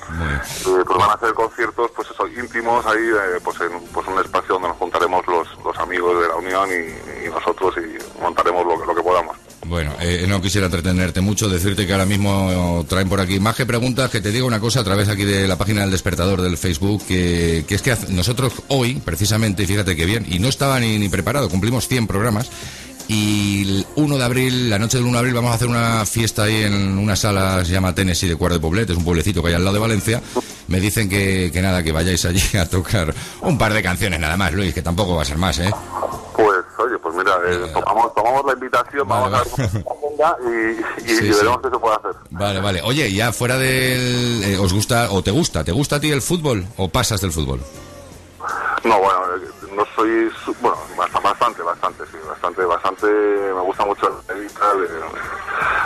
[0.10, 4.19] Eh, pues van a hacer conciertos, pues eso, íntimos ahí, eh, pues en pues un
[4.19, 8.65] espacio donde nos juntaremos los, los amigos de la Unión y, y nosotros y montaremos
[8.65, 9.36] lo, que- lo que podamos.
[9.68, 13.65] Bueno, eh, no quisiera entretenerte mucho, decirte que ahora mismo traen por aquí más que
[13.65, 16.56] preguntas, que te diga una cosa a través aquí de la página del despertador del
[16.57, 20.99] Facebook, que, que es que nosotros hoy, precisamente, fíjate que bien, y no estaba ni,
[20.99, 22.52] ni preparado, cumplimos 100 programas,
[23.07, 26.06] y el 1 de abril, la noche del 1 de abril, vamos a hacer una
[26.06, 29.41] fiesta ahí en una sala, se llama Tennessee de Cuart de Poblet, es un pueblecito
[29.41, 30.22] que hay al lado de Valencia.
[30.68, 34.38] Me dicen que, que nada, que vayáis allí a tocar un par de canciones nada
[34.38, 35.72] más, Luis, que tampoco va a ser más, ¿eh?
[36.36, 41.11] Pues, oye, pues mira, eh, tomamos, tomamos la invitación, vamos a ver cómo venga y,
[41.11, 41.30] y, Sí, y sí.
[41.30, 42.11] veremos qué se puede hacer.
[42.32, 42.82] Vale, vale.
[42.84, 44.44] Oye, ya fuera del...
[44.44, 45.64] eh, ¿Os gusta o te gusta?
[45.64, 47.61] ¿Te gusta a ti el fútbol o pasas del fútbol?
[48.84, 53.85] No, bueno, eh, no soy, su- bueno, bast- bastante, bastante, sí, bastante, bastante, me gusta
[53.85, 54.89] mucho el tal, eh,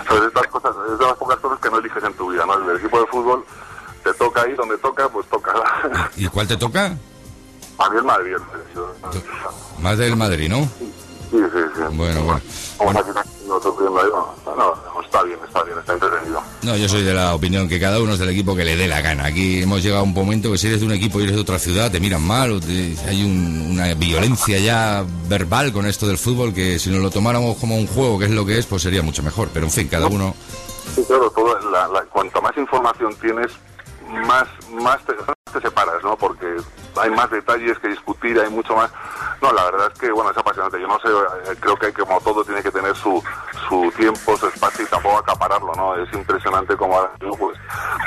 [0.07, 0.24] ¿sabes?
[0.24, 2.53] Estas cosas, es de las pocas cosas que no eliges en tu vida, ¿no?
[2.72, 3.44] El equipo de fútbol
[4.03, 5.53] te toca ahí donde toca, pues toca.
[6.16, 6.86] ¿Y cuál te toca?
[7.78, 8.36] A mí el Madrid.
[8.76, 8.94] yo-
[9.82, 10.57] Más del Madrid, ¿no?
[10.78, 10.94] Sí,
[11.31, 11.38] sí,
[11.76, 11.81] sí.
[11.95, 12.41] Bueno, bueno.
[12.80, 12.93] Ahí,
[13.47, 16.41] no, está bien, está bien, está entretenido.
[16.64, 18.88] No, yo soy de la opinión que cada uno es del equipo que le dé
[18.88, 19.26] la gana.
[19.26, 21.41] Aquí hemos llegado a un momento que si eres de un equipo y eres de
[21.41, 26.07] otra ciudad, te miran mal, o te- hay un- una violencia ya verbal con esto
[26.07, 28.65] del fútbol que si nos lo tomáramos como un juego, que es lo que es,
[28.65, 29.49] pues sería mucho mejor.
[29.53, 30.35] Pero en fin, cada uno...
[30.95, 33.47] Sí, claro, todo, la, la- cuanto más información tienes,
[34.10, 35.14] más, más te,
[35.61, 36.15] separas, ¿no?
[36.15, 36.57] Porque
[37.02, 38.91] hay más detalles que discutir, hay mucho más...
[39.41, 40.80] No, la verdad es que, bueno, es apasionante.
[40.80, 43.23] Yo no sé, eh, creo que como todo tiene que tener su,
[43.68, 45.95] su tiempo, su espacio y tampoco acapararlo, ¿no?
[45.95, 47.57] Es impresionante como ahora mismo, pues,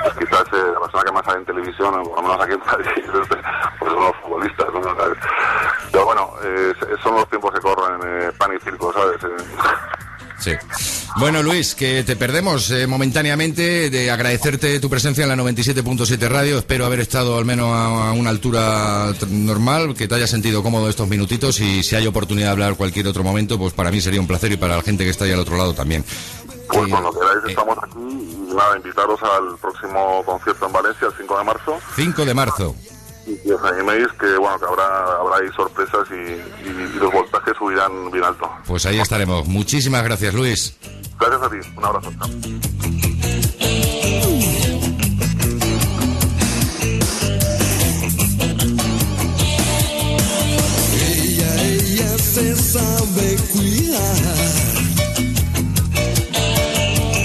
[0.03, 2.61] pues quizás eh, la persona que más sale en televisión, o lo menos aquí en
[2.61, 3.05] Madrid,
[3.79, 4.81] pues son los futbolistas, ¿no?
[5.91, 9.21] Pero bueno, eh, son los tiempos que corren, eh, pan y circo, ¿sabes?
[10.47, 11.09] Eh, Sí.
[11.19, 16.59] Bueno, Luis, que te perdemos eh, momentáneamente, de agradecerte tu presencia en la 97.7 Radio.
[16.59, 20.89] Espero haber estado al menos a, a una altura normal, que te hayas sentido cómodo
[20.89, 24.21] estos minutitos y si hay oportunidad de hablar cualquier otro momento, pues para mí sería
[24.21, 26.05] un placer y para la gente que está ahí al otro lado también.
[26.69, 31.39] Pues cuando queráis estamos aquí y nada, invitaros al próximo concierto en Valencia el 5
[31.39, 32.75] de marzo 5 de marzo.
[33.27, 36.15] Y que os animéis que bueno que habrá habrá ahí sorpresas y,
[36.69, 38.51] y- y los voltajes subirán bien alto.
[38.67, 39.47] Pues ahí estaremos.
[39.47, 40.77] Muchísimas gracias, Luis.
[41.19, 42.11] Gracias a ti, un abrazo.
[42.19, 43.43] chao.
[51.01, 54.17] Ella, ella se sabe cuidar.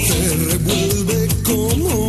[0.07, 2.06] Se revuelve como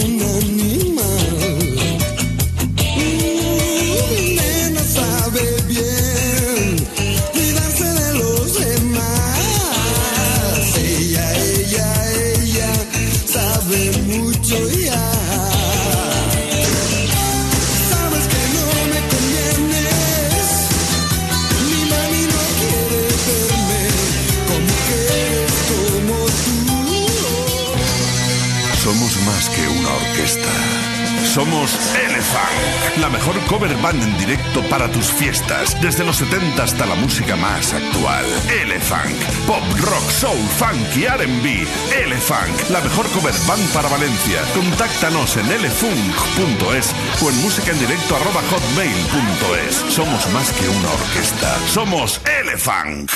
[31.38, 36.84] Somos Elephant, la mejor cover band en directo para tus fiestas, desde los 70 hasta
[36.84, 38.24] la música más actual.
[38.60, 39.16] Elephant,
[39.46, 41.64] pop, rock, soul, funk y R&B.
[42.02, 44.40] Elephant, la mejor cover band para Valencia.
[44.52, 46.92] Contáctanos en elefunk.es
[47.22, 49.76] o en música en hotmail.es.
[49.94, 51.56] Somos más que una orquesta.
[51.68, 53.12] Somos Elephant.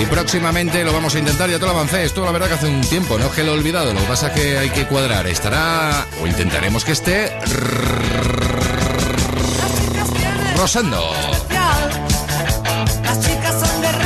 [0.00, 2.66] Y próximamente lo vamos a intentar, ya te lo avancé, esto la verdad que hace
[2.66, 4.86] un tiempo, no es que lo he olvidado, lo que pasa es que hay que
[4.86, 7.30] cuadrar, estará, o intentaremos que esté,
[10.56, 11.12] Rosando.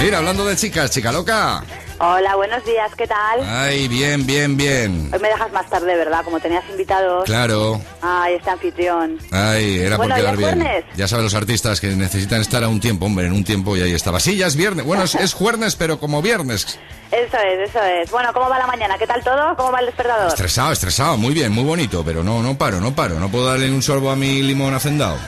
[0.03, 1.63] Mira, hablando de chicas, chica loca.
[2.01, 3.41] Hola, buenos días, ¿qué tal?
[3.45, 5.11] Ay, bien, bien, bien.
[5.13, 6.23] Hoy me dejas más tarde, ¿verdad?
[6.25, 7.25] Como tenías invitados.
[7.25, 7.81] Claro.
[8.01, 9.19] Ay, este anfitrión.
[9.33, 10.65] Ay, era Bueno, por quedar ¿ya es bien.
[10.65, 10.85] jueves?
[10.97, 13.83] Ya saben los artistas que necesitan estar a un tiempo, hombre, en un tiempo y
[13.83, 14.21] ahí estaba.
[14.21, 14.87] Sí, ya es viernes.
[14.87, 16.79] Bueno, es, es jueves, pero como viernes.
[17.11, 18.09] Eso es, eso es.
[18.13, 18.97] Bueno, ¿cómo va la mañana?
[18.97, 19.57] ¿Qué tal todo?
[19.57, 20.29] ¿Cómo va el despertador?
[20.29, 23.19] Estresado, estresado, muy bien, muy bonito, pero no, no paro, no paro.
[23.19, 25.19] No puedo darle un sorbo a mi limón hacendado.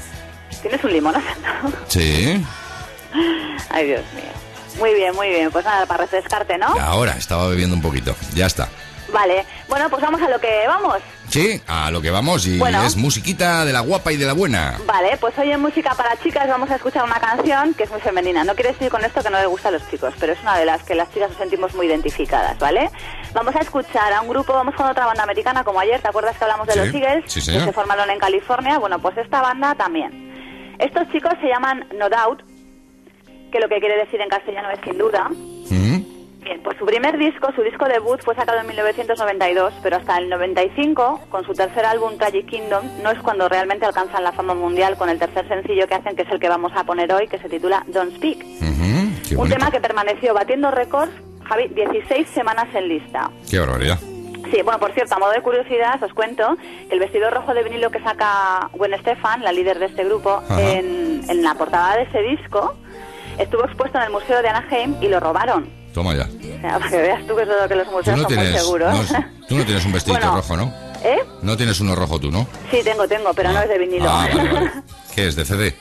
[0.62, 1.72] ¿Tienes un limón asentado?
[1.88, 2.44] Sí.
[3.70, 4.30] Ay, Dios mío.
[4.78, 5.50] Muy bien, muy bien.
[5.50, 6.66] Pues nada, para refrescarte, ¿no?
[6.80, 8.14] Ahora, estaba bebiendo un poquito.
[8.34, 8.68] Ya está.
[9.12, 9.44] Vale.
[9.68, 10.98] Bueno, pues vamos a lo que vamos.
[11.28, 12.82] Sí, a lo que vamos y Bueno.
[12.84, 14.78] es musiquita de la guapa y de la buena.
[14.86, 18.00] Vale, pues hoy en Música para Chicas vamos a escuchar una canción que es muy
[18.00, 18.44] femenina.
[18.44, 20.56] No quiere decir con esto que no le gusta a los chicos, pero es una
[20.58, 22.88] de las que las chicas nos sentimos muy identificadas, ¿vale?
[23.32, 26.36] Vamos a escuchar a un grupo, vamos con otra banda americana como ayer, ¿te acuerdas
[26.36, 27.24] que hablamos de Sí, los Eagles?
[27.32, 28.78] sí, que se formaron en California.
[28.78, 30.30] Bueno, pues esta banda también.
[30.78, 32.42] Estos chicos se llaman No Doubt,
[33.50, 35.28] que lo que quiere decir en castellano es sin duda.
[35.70, 36.20] Mm.
[36.42, 40.30] Bien, pues su primer disco, su disco debut, fue sacado en 1992, pero hasta el
[40.30, 44.96] 95, con su tercer álbum, Tragic Kingdom, no es cuando realmente alcanzan la fama mundial
[44.96, 47.38] con el tercer sencillo que hacen, que es el que vamos a poner hoy, que
[47.38, 48.38] se titula Don't Speak.
[48.38, 51.12] Ujú, qué, Un tema que permaneció batiendo récords,
[51.44, 53.30] Javi, 16 semanas en lista.
[53.50, 53.98] Qué barbaridad.
[54.50, 56.56] Sí, bueno, por cierto, a modo de curiosidad, os cuento
[56.88, 60.42] que el vestido rojo de vinilo que saca Gwen Stefan, la líder de este grupo,
[60.58, 62.74] en, en la portada de ese disco,
[63.42, 65.68] estuvo expuesto en el Museo de Anaheim y lo robaron.
[65.94, 66.24] Toma ya.
[66.26, 68.36] O sea, para que veas tú que es lo que los museos no son muy
[68.44, 69.10] tienes, seguros.
[69.12, 70.36] no- tú no tienes un vestidito Bueno.
[70.36, 70.74] rojo, ¿no?
[71.02, 71.18] ¿Eh?
[71.42, 72.46] No tienes uno rojo tú, ¿no?
[72.70, 74.08] Sí, tengo, tengo, pero no es de vinilo.
[74.08, 74.70] Ah, vale, vale.
[75.14, 75.34] ¿Qué es?
[75.36, 75.76] ¿De CD?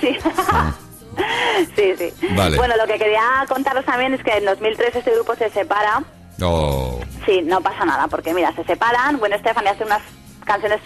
[0.00, 0.16] sí.
[1.76, 2.28] sí, sí.
[2.34, 2.56] Vale.
[2.56, 6.02] Bueno, lo que quería contaros también es que en 2003 este grupo se separa.
[6.40, 9.18] Oh, Sí, no pasa nada, porque mira, se separan.
[9.18, 10.02] Bueno, Stefani hace unas
[10.44, 10.80] canciones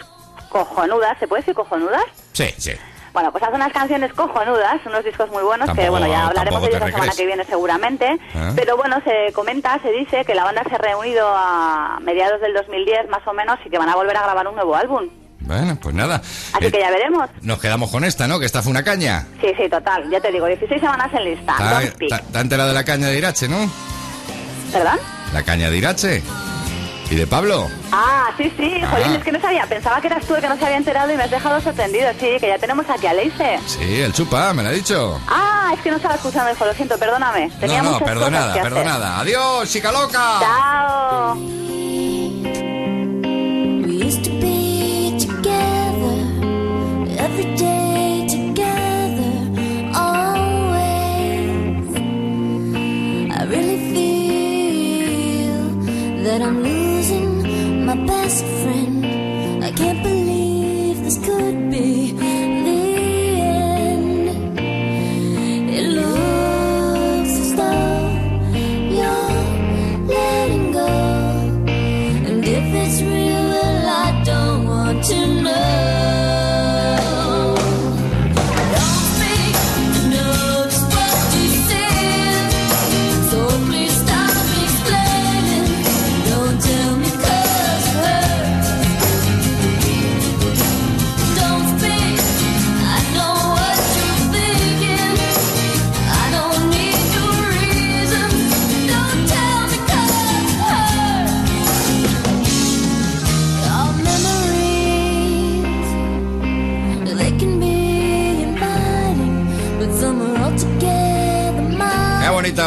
[0.51, 1.16] cojonudas.
[1.19, 2.05] ¿Se puede decir cojonudas?
[2.32, 2.73] sí, sí.
[3.16, 6.68] Bueno, pues hace unas canciones cojonudas, unos discos muy buenos, que bueno, ya hablaremos de
[6.68, 8.06] ellos la semana que viene seguramente.
[8.34, 8.52] Ah.
[8.55, 12.52] Pero bueno, se comenta, se dice que la banda se ha reunido a mediados del
[12.52, 15.09] 2010 más o menos y que van a volver a grabar un nuevo álbum.
[15.40, 16.16] Bueno, pues nada.
[16.16, 17.30] Así Eh, que ya veremos.
[17.40, 18.38] Nos quedamos con esta, ¿no?
[18.38, 19.24] Que esta fue una caña.
[19.40, 20.10] Sí, sí, total.
[20.10, 21.52] Ya te digo, 16 semanas en lista.
[21.55, 23.56] Está, está- está entera de la caña de Irache, ¿no?
[24.74, 24.98] ¿Perdón?
[25.32, 26.22] La caña de Irache.
[27.11, 27.69] ¿Y de Pablo?
[27.93, 28.89] Ah, sí, sí, Ah.
[28.91, 29.65] Jolín, es que no sabía.
[29.66, 32.11] Pensaba que eras tú el que no se había enterado y me has dejado sorprendido.
[32.19, 33.61] Sí, que ya tenemos aquí a Leise.
[33.66, 35.20] Sí, el chupa, me lo ha dicho.
[35.28, 37.51] Ah, es que no estaba escuchando, hijo, lo siento, perdóname.
[37.61, 38.73] Tenía no, no, perdonada, cosas que hacer.
[38.73, 39.20] perdonada.
[39.20, 40.41] Adiós, chica loca.
[40.41, 41.35] Chao.
[43.87, 44.37] We used to
[61.07, 62.26] this could be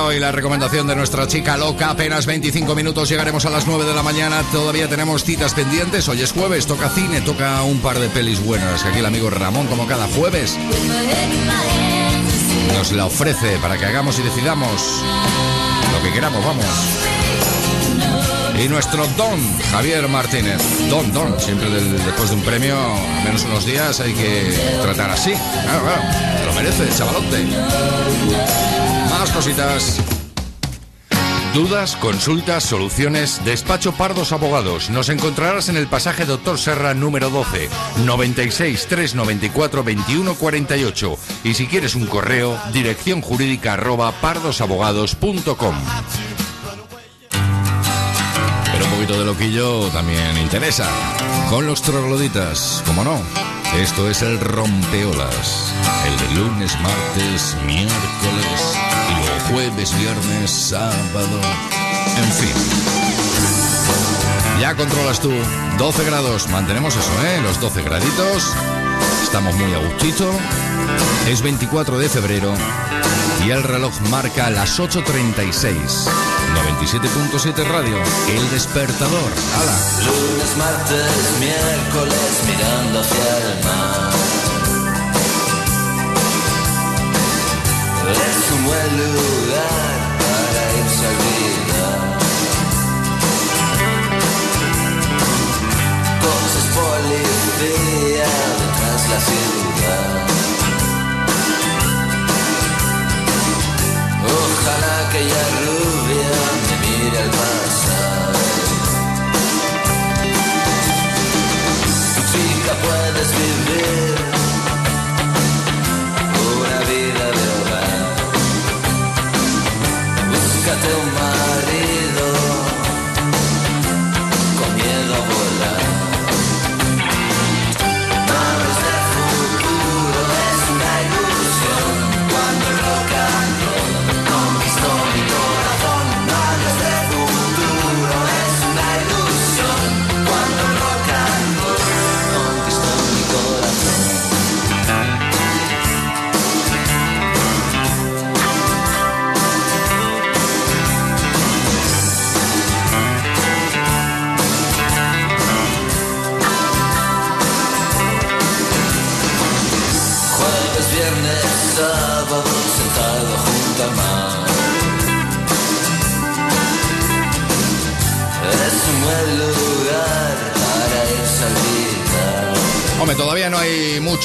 [0.10, 1.92] hoy la recomendación de nuestra chica loca.
[1.92, 4.42] Apenas 25 minutos, llegaremos a las 9 de la mañana.
[4.52, 6.08] Todavía tenemos citas pendientes.
[6.08, 8.86] Hoy es jueves, toca cine, toca un par de pelis buenas.
[8.86, 10.58] Aquí el amigo Ramón, como cada jueves,
[12.74, 15.04] nos la ofrece para que hagamos y decidamos
[15.92, 16.66] lo que queramos, vamos.
[18.64, 19.40] Y nuestro Don,
[19.72, 20.60] Javier Martínez.
[20.90, 25.34] Don, Don, siempre después de un premio, al menos unos días, hay que tratar así.
[25.34, 26.02] Claro, claro,
[26.40, 28.69] te lo merece, chavalote.
[29.34, 30.00] Cositas.
[31.54, 34.90] Dudas, consultas, soluciones, despacho Pardos Abogados.
[34.92, 37.70] Nos encontrarás en el pasaje Doctor Serra número 12,
[38.06, 41.18] 96 394 21 48.
[41.44, 45.76] Y si quieres un correo, dirección jurídica arroba pardosabogados.com.
[48.72, 50.88] Pero un poquito de loquillo también interesa.
[51.50, 53.20] Con los trogloditas, como no.
[53.76, 55.74] Esto es el rompeolas.
[56.06, 58.89] El de lunes, martes, miércoles
[59.52, 61.40] jueves, viernes, sábado.
[62.18, 62.54] En fin.
[64.60, 65.32] Ya controlas tú.
[65.78, 66.48] 12 grados.
[66.50, 67.40] Mantenemos eso, ¿eh?
[67.42, 68.54] Los 12 graditos.
[69.24, 70.32] Estamos muy a gustito.
[71.28, 72.54] Es 24 de febrero
[73.46, 75.74] y el reloj marca las 8.36.
[76.70, 77.98] 97.7 Radio,
[78.30, 79.32] El Despertador.
[79.56, 79.78] ¡Hala!
[80.06, 84.49] Lunes, martes, miércoles, mirando hacia el mar.
[88.52, 92.00] Un buen lugar para irse a olvidar.
[96.24, 100.10] Coches policía detrás la ciudad.
[104.42, 106.34] Ojalá aquella rubia
[106.66, 108.34] me mire al pasar.
[112.32, 114.39] Chica, puedes vivir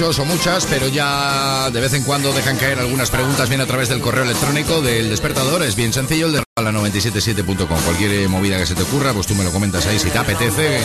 [0.05, 3.67] muchos o muchas, pero ya de vez en cuando dejan caer algunas preguntas bien a
[3.67, 5.63] través del correo electrónico del despertador.
[5.63, 7.81] Es bien sencillo, el de la 977.com.
[7.85, 10.19] Cualquier eh, movida que se te ocurra, pues tú me lo comentas ahí si te
[10.19, 10.79] apetece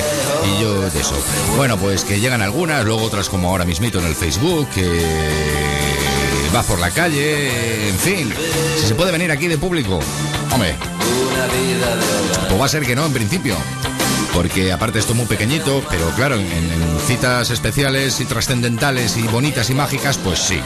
[0.46, 1.22] y yo de eso.
[1.58, 4.88] Bueno, pues que llegan algunas, luego otras como ahora mismito en el Facebook, que
[6.56, 8.34] va por la calle, en fin.
[8.80, 10.00] Si se puede venir aquí de público,
[10.54, 10.78] hombre,
[12.48, 13.58] pues va a ser que no en principio.
[14.40, 19.24] Porque aparte esto es muy pequeñito, pero claro, en, en citas especiales y trascendentales y
[19.24, 20.62] bonitas y mágicas, pues sí.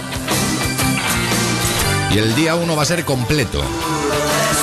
[2.12, 3.64] Y el día 1 va a ser completo.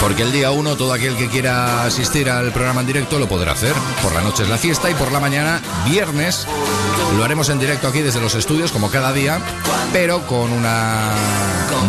[0.01, 3.51] Porque el día 1 todo aquel que quiera asistir al programa en directo lo podrá
[3.51, 3.75] hacer.
[4.01, 6.47] Por la noche es la fiesta y por la mañana, viernes,
[7.17, 9.41] lo haremos en directo aquí desde los estudios como cada día,
[9.93, 11.13] pero con una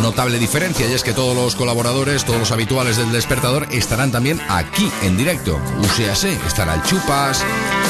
[0.01, 4.41] notable diferencia y es que todos los colaboradores, todos los habituales del despertador estarán también
[4.49, 5.59] aquí en directo.
[5.79, 7.43] UCAC, estará el Chupas,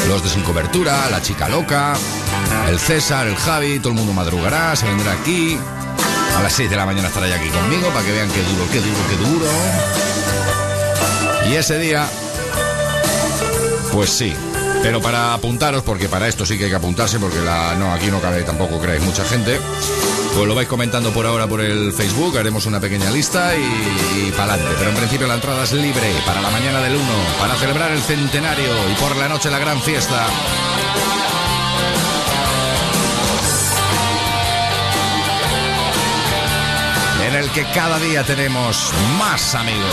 [0.07, 1.93] los de Sin Cobertura, la Chica Loca,
[2.69, 5.57] el César, el Javi, todo el mundo madrugará, se vendrá aquí.
[6.37, 8.65] A las 6 de la mañana estará ya aquí conmigo para que vean qué duro,
[8.71, 9.47] qué duro, qué duro.
[11.49, 12.07] Y ese día,
[13.91, 14.33] pues sí.
[14.81, 18.07] Pero para apuntaros, porque para esto sí que hay que apuntarse, porque la, no, aquí
[18.07, 19.59] no cabe tampoco, creáis, mucha gente.
[20.35, 24.31] Pues lo vais comentando por ahora por el Facebook, haremos una pequeña lista y, y
[24.31, 24.75] para adelante.
[24.79, 27.03] Pero en principio la entrada es libre para la mañana del 1,
[27.39, 30.25] para celebrar el centenario y por la noche la gran fiesta.
[37.27, 39.85] En el que cada día tenemos más amigos.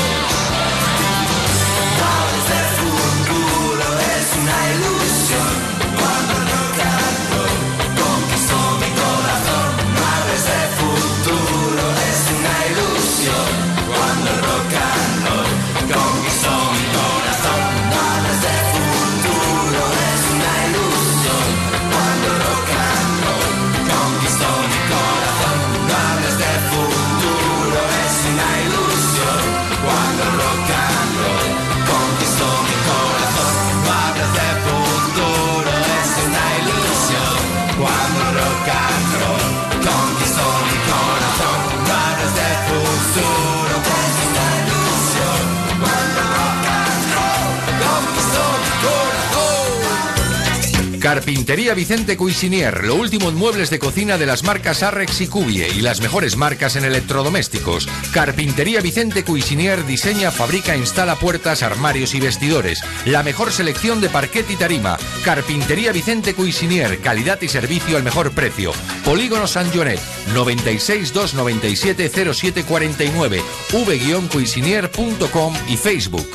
[51.08, 55.66] Carpintería Vicente Cuisinier, lo último en muebles de cocina de las marcas Arrex y Cubie
[55.66, 57.88] y las mejores marcas en electrodomésticos.
[58.12, 62.82] Carpintería Vicente Cuisinier diseña, fabrica, instala puertas, armarios y vestidores.
[63.06, 64.98] La mejor selección de parquet y tarima.
[65.24, 68.72] Carpintería Vicente Cuisinier, calidad y servicio al mejor precio.
[69.02, 70.00] Polígono San Jonet,
[70.34, 76.28] 96 297 0749, v-cuisinier.com y Facebook.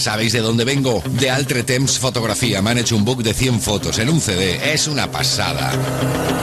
[0.00, 1.02] ¿Sabéis de dónde vengo?
[1.20, 2.62] De Altre Temps Fotografía.
[2.62, 4.72] Me han hecho un book de 100 fotos en un CD.
[4.72, 5.70] Es una pasada.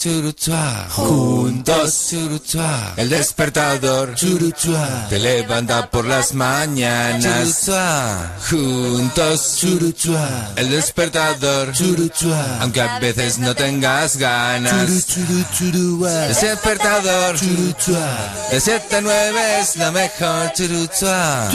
[0.00, 10.70] Churuchua, juntos, churuchua, el despertador, churuchua, te levanta por las mañanas, churuchua, juntos, churuchua, el
[10.70, 14.86] despertador, churuchua, aunque a veces no tengas ganas,
[16.40, 21.50] despertador, churuchua, de 7 a 9 es la mejor, churuchua,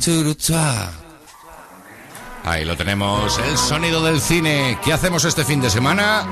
[0.00, 1.09] churuchua.
[2.44, 4.78] Ahí lo tenemos, el sonido del cine.
[4.84, 6.24] ¿Qué hacemos este fin de semana?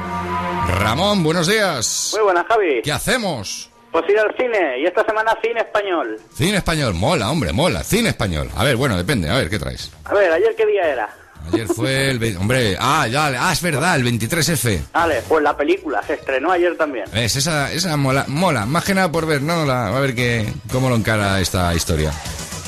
[0.80, 2.10] Ramón, buenos días.
[2.14, 2.80] Muy buenas, Javi.
[2.82, 3.70] ¿Qué hacemos?
[3.92, 6.18] Pues ir al cine, y esta semana cine español.
[6.34, 7.84] Cine español, mola, hombre, mola.
[7.84, 8.50] Cine español.
[8.56, 9.30] A ver, bueno, depende.
[9.30, 9.90] A ver, ¿qué traes?
[10.04, 11.08] A ver, ¿ayer qué día era?
[11.52, 12.36] Ayer fue el...
[12.36, 14.80] Hombre, ah, ya, ah, es verdad, el 23F.
[14.92, 17.06] Vale, pues la película se estrenó ayer también.
[17.12, 17.36] ¿Ves?
[17.36, 18.66] Esa, esa mola, mola.
[18.66, 19.64] Más que nada por ver, ¿no?
[19.64, 22.12] La- a ver qué, cómo lo encara esta historia.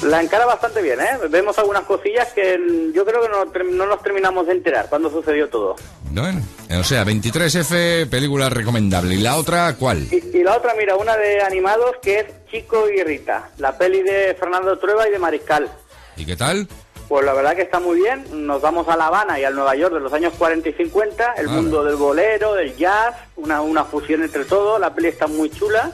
[0.02, 1.18] La encara bastante bien, ¿eh?
[1.28, 2.58] Vemos algunas cosillas que
[2.94, 5.76] yo creo que no, no nos terminamos de enterar cuando sucedió todo.
[6.10, 6.40] Bueno,
[6.78, 9.14] o sea, 23F, película recomendable.
[9.14, 10.06] ¿Y la otra cuál?
[10.10, 14.02] Y, y la otra, mira, una de animados que es Chico y Rita, la peli
[14.02, 15.70] de Fernando Trueba y de Mariscal.
[16.16, 16.66] ¿Y qué tal?
[17.08, 18.24] Pues la verdad que está muy bien.
[18.46, 21.34] Nos vamos a La Habana y al Nueva York de los años 40 y 50.
[21.34, 24.78] El mundo del bolero, del jazz, una, una fusión entre todo.
[24.78, 25.92] La peli está muy chula.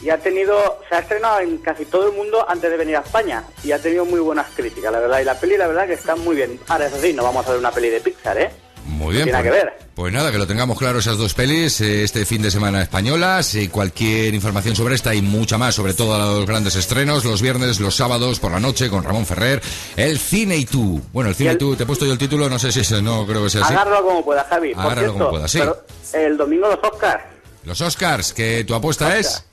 [0.00, 3.00] Y ha tenido, se ha estrenado en casi todo el mundo antes de venir a
[3.00, 3.44] España.
[3.64, 5.20] Y ha tenido muy buenas críticas, la verdad.
[5.20, 6.58] Y la peli, la verdad que está muy bien.
[6.68, 8.50] Ahora, eso sí, no vamos a ver una peli de Pixar, ¿eh?
[8.88, 9.24] Muy bien.
[9.24, 9.78] tiene pues, que ver.
[9.94, 13.54] pues nada, que lo tengamos claro esas dos pelis eh, este fin de semana españolas.
[13.54, 17.80] eh, cualquier información sobre esta y mucha más sobre todos los grandes estrenos, los viernes,
[17.80, 19.60] los sábados por la noche con Ramón Ferrer.
[19.96, 21.00] El cine y tú.
[21.12, 23.02] Bueno, el cine y, tú, te he puesto yo el título, no sé si es,
[23.02, 23.74] no creo que sea así.
[23.74, 24.72] Agárralo como pueda, Javi.
[24.72, 25.58] Agárralo cierto, como pueda, sí.
[25.58, 25.84] pero
[26.14, 27.24] el domingo los Oscars.
[27.64, 29.44] Los Oscars, que tu apuesta es.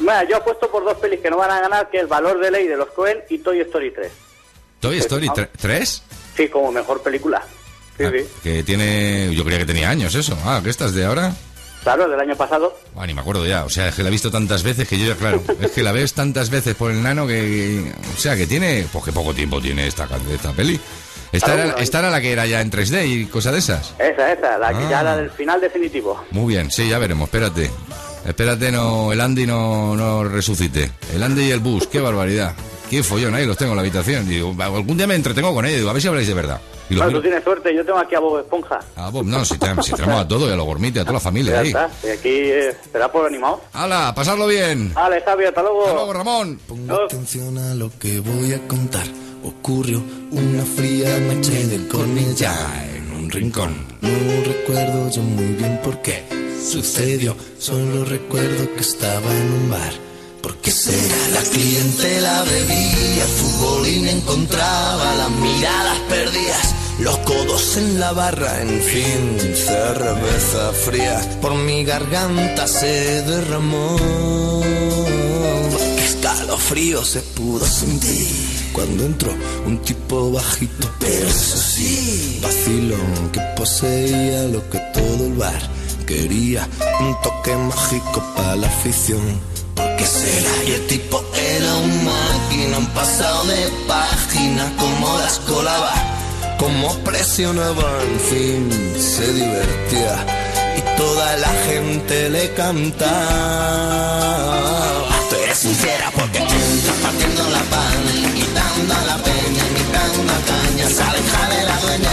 [0.00, 2.50] Bueno, yo apuesto por dos pelis que no van a ganar, que es Valor de
[2.50, 4.12] Ley de los Cohen y Toy Story 3.
[4.80, 5.48] Toy Story ah.
[5.60, 6.02] 3,
[6.36, 7.42] Sí, como mejor película.
[7.98, 8.26] Sí, sí.
[8.42, 9.34] que tiene.
[9.34, 10.36] Yo creía que tenía años eso.
[10.44, 11.32] Ah, ¿qué estás de ahora?
[11.82, 12.76] Claro, del año pasado.
[12.96, 13.64] Ah, ni me acuerdo ya.
[13.64, 15.82] O sea, es que la he visto tantas veces que yo ya, claro, es que
[15.82, 17.92] la ves tantas veces por el nano que.
[18.14, 18.86] O sea, que tiene.
[18.90, 20.80] Pues que poco tiempo tiene esta, esta peli.
[21.32, 23.94] Esta, Claro, era, esta era la que era ya en 3D y cosas de esas.
[23.98, 24.90] Esa, esa, la que Ah.
[24.90, 26.24] ya la del final definitivo.
[26.30, 27.70] Muy bien, sí, ya veremos, espérate.
[28.26, 30.90] Espérate, no, el Andy no, no resucite.
[31.14, 32.54] El Andy y el bus, qué barbaridad.
[32.88, 34.28] Qué follón, ahí los tengo en la habitación.
[34.28, 36.60] Digo, algún día me entretengo con ellos, digo, a ver si habláis de verdad.
[36.90, 38.78] Y miro- tú tienes suerte, yo tengo aquí a Bob Esponja.
[38.96, 41.14] Ah, Bob, no, si, te- si tenemos a todo y a los gormite, a toda
[41.14, 41.66] la familia Ya ahí.
[41.68, 43.60] está, y aquí eh, será por animados.
[43.72, 44.92] ¡Hala, pasarlo bien!
[44.92, 45.82] Vale, Javi, hasta luego.
[45.84, 46.60] Hasta luego, Ramón.
[46.68, 49.06] Ponga atención a lo que voy a contar.
[49.42, 52.54] Ocurrió una fría noche de cornilla
[52.94, 53.74] en un rincón.
[54.02, 54.10] No
[54.44, 56.22] recuerdo yo muy bien por qué
[56.62, 57.36] sucedió.
[57.58, 59.92] Solo recuerdo que estaba en un bar.
[60.42, 61.28] ¿Por qué será?
[61.34, 66.74] La clientela bebía, fútbol y encontraba las miradas perdidas.
[66.98, 71.20] Los codos en la barra, en fin, cerveza fría.
[71.40, 73.96] Por mi garganta se derramó.
[75.96, 78.28] Qué escalofrío se pudo sentir
[78.72, 79.32] cuando entró
[79.66, 86.68] un tipo bajito, pero eso sí, vacilón que poseía lo que todo el bar quería.
[87.00, 89.40] Un toque mágico para la afición.
[89.74, 90.50] ¿Por qué será?
[90.66, 95.94] Y el tipo era un máquina, un pasado de página, como las colaba,
[96.58, 100.26] como presionaba, en fin, se divertía.
[100.76, 103.12] Y toda la gente le cantaba.
[105.30, 110.86] Tú eres sincera porque entras partiendo la pana, invitando a la peña, invitando a caña,
[110.88, 112.10] se aleja de la dueña,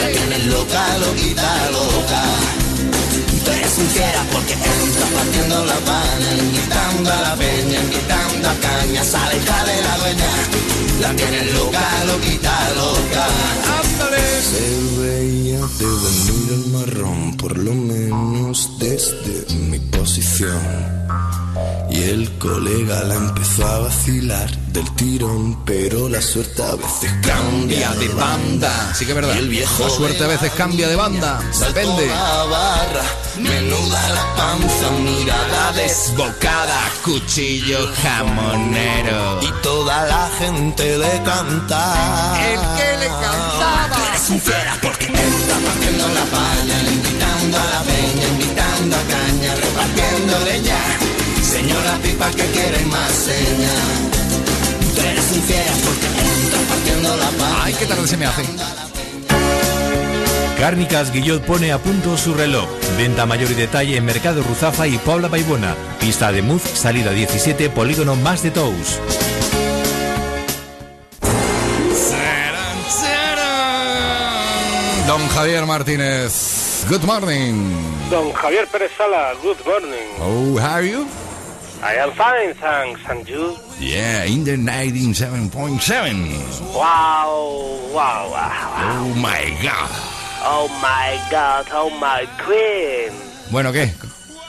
[0.00, 1.93] la tienes loca, loquita, loca.
[3.94, 9.82] Porque entras partiendo la pana, invitando a la peña, invitando a caña, se aleja de
[9.82, 10.30] la dueña,
[11.00, 13.26] la tienes loca, loquita, loca.
[14.50, 21.43] Se veía de venir el marrón, por lo menos desde mi posición.
[21.94, 27.92] Y el colega la empezó a vacilar del tirón, pero la suerte a veces cambia
[27.92, 28.92] de banda.
[28.96, 29.36] Sí que es verdad.
[29.36, 31.40] Y el viejo La suerte a veces cambia de banda.
[31.60, 32.08] Depende.
[32.08, 33.04] la barra,
[33.38, 39.38] menuda la panza, mirada desbocada, cuchillo jamonero.
[39.40, 42.40] Y toda la gente le cantaba.
[42.42, 44.08] El que le cantaba.
[44.08, 50.40] Eres sincera porque está partiendo la paña, invitando a la peña, invitando a caña, repartiendo
[50.40, 50.83] leña.
[51.54, 53.70] Señora pipa que quiere más seña.
[54.92, 57.62] Tú eres sincera porque está partiendo la paña.
[57.62, 58.42] Ay, qué tarde se me hace.
[60.58, 62.68] Cárnicas Guillot pone a punto su reloj.
[62.96, 65.76] Venta mayor y detalle en Mercado Ruzafa y Paula Baibona.
[66.00, 68.98] Pista de Muz, salida 17, polígono más de Tous.
[75.06, 76.84] Don Javier Martínez.
[76.88, 77.54] Good morning.
[78.10, 80.08] Don Javier Pérez Sala, good morning.
[80.18, 81.06] Oh, how are you?
[81.82, 83.00] I am fine, thanks.
[83.08, 83.56] And you?
[83.78, 86.74] Yeah, in the 97.7.
[86.74, 89.02] Wow, wow, wow.
[89.02, 89.90] Oh my God.
[90.46, 93.12] Oh my god, oh my queen.
[93.50, 93.90] Bueno, ¿qué?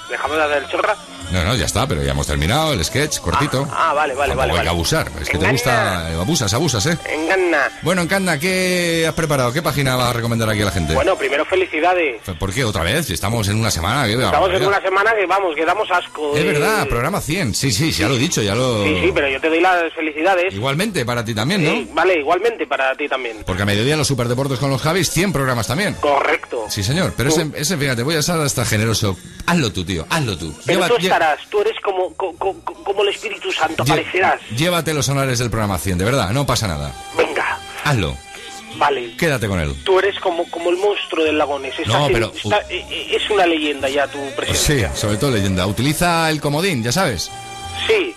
[0.10, 0.96] Déjame de hacer chorra.
[1.32, 3.68] No, no, ya está, pero ya hemos terminado el sketch, cortito.
[3.72, 4.52] Ah, vale, vale, Tampoco vale.
[4.52, 4.64] hay vale.
[4.64, 5.12] que abusar.
[5.22, 6.08] Es que te gusta.
[6.20, 6.98] Abusas, abusas, ¿eh?
[7.06, 7.70] Engana.
[7.82, 9.52] Bueno, Encanda, ¿qué has preparado?
[9.52, 10.94] ¿Qué página vas a recomendar aquí a la gente?
[10.94, 12.22] Bueno, primero felicidades.
[12.40, 13.10] ¿Por qué otra vez?
[13.10, 14.06] Estamos en una semana.
[14.06, 16.36] ¿qué Estamos en una semana que vamos, que damos asco.
[16.36, 16.48] Es eh.
[16.48, 17.54] verdad, programa 100.
[17.56, 18.84] Sí, sí, ya lo he dicho, ya lo...
[18.84, 20.54] Sí, sí, pero yo te doy las felicidades.
[20.54, 21.72] Igualmente, para ti también, ¿no?
[21.72, 23.38] Sí, vale, igualmente para ti también.
[23.46, 25.96] Porque a mediodía los superdeportes con los Javis, 100 programas también.
[25.96, 26.66] Correcto.
[26.70, 27.14] Sí, señor.
[27.16, 29.18] Pero ese, ese, fíjate, voy a ser hasta generoso.
[29.46, 30.54] Hazlo tú, tío, hazlo tú.
[30.66, 30.88] Lleva-
[31.50, 34.42] tú eres como, co- co- co- como el Espíritu Santo, lle- aparecerás.
[34.56, 36.94] Llévate los honores del programa 100, de verdad, no pasa nada.
[37.18, 38.16] Venga, Hazlo,
[38.78, 39.16] vale.
[39.18, 39.74] quédate con él.
[39.84, 41.74] Tú eres como, como el monstruo del lagones.
[41.86, 44.96] No, pero- está- eh, eh, es una leyenda ya tu Sí, presencia.
[44.96, 45.66] sobre todo leyenda.
[45.68, 47.32] Utiliza el comodín, ya sabes.
[47.88, 48.16] Sí.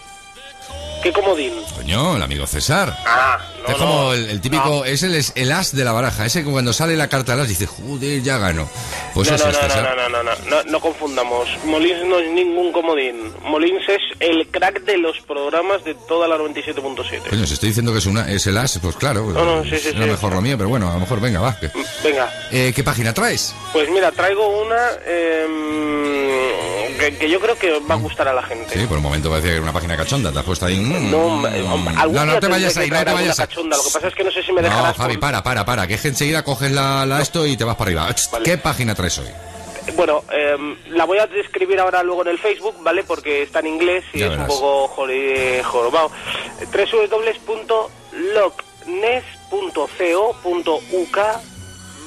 [1.03, 1.53] ¿Qué comodín?
[1.77, 2.97] Coño, el amigo César.
[3.07, 4.15] Ah, no, es como no.
[4.15, 6.97] el, el típico, es el, es el as de la baraja, ese que cuando sale
[6.97, 8.69] la carta al as dice, joder, ya gano.
[9.15, 9.97] Pues no, eso no, es no, no, César.
[9.97, 11.49] no, no, no, no, no confundamos.
[11.65, 13.33] Molins no es ningún comodín.
[13.43, 17.29] Molins es el crack de los programas de toda la 97.7.
[17.31, 19.77] Coño, si estoy diciendo que es, una, es el as, pues claro, No, no, sí,
[19.79, 20.11] sí, era sí.
[20.11, 21.57] mejor lo mío, pero bueno, a lo mejor venga, va.
[21.59, 21.71] que-
[22.03, 23.55] Venga, Eh, ¿Qué página traes?
[23.73, 28.43] pues mira, traigo una em, que, que yo creo que va a gustar a la
[28.43, 28.79] gente.
[28.79, 30.79] Sí, por un momento parecía que era una página cachonda, te has puesto ahí.
[30.89, 31.65] Mm, No, mm, eh,
[32.11, 33.49] no, no te vayas ahí, no te vayas ahí.
[33.57, 34.97] Lo que pasa es que no sé si me No, dejarás.
[34.97, 37.65] Javi, por- para, para, para, que es que enseguida coges la, la esto y te
[37.65, 38.09] vas para arriba.
[38.45, 39.29] ¿Qué página traes hoy?
[39.97, 43.05] Bueno, em, la voy a describir ahora luego en el Facebook, ¿vale?
[43.05, 44.49] Porque está en inglés y Ya es verás.
[44.51, 44.89] un poco
[45.65, 46.11] jorobado.
[50.19, 51.19] www.lockness.co.uk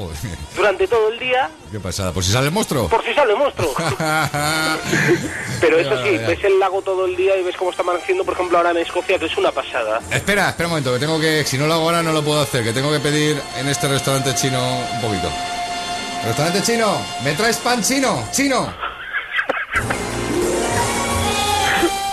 [0.00, 0.16] Joder,
[0.56, 2.12] durante todo el día qué pasada.
[2.12, 2.88] Por si sale el monstruo.
[2.88, 3.74] por si sale el monstruo.
[5.60, 8.32] Pero eso sí, ves el lago todo el día y ves cómo está amaneciendo, por
[8.34, 10.00] ejemplo, ahora en Escocia, que es una pasada.
[10.10, 12.40] Espera, espera un momento, que tengo que, si no lo hago ahora no lo puedo
[12.40, 14.58] hacer, que tengo que pedir en este restaurante chino
[14.94, 15.28] un poquito.
[16.24, 18.24] Restaurante chino, ¿me traes pan chino?
[18.32, 18.72] Chino.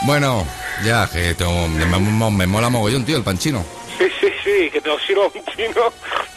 [0.03, 0.45] Bueno,
[0.85, 3.65] ya, que tengo- me, me- me mola mogollón, tío, el pan chino.
[4.57, 5.81] Sí, que te lo sirva un chino.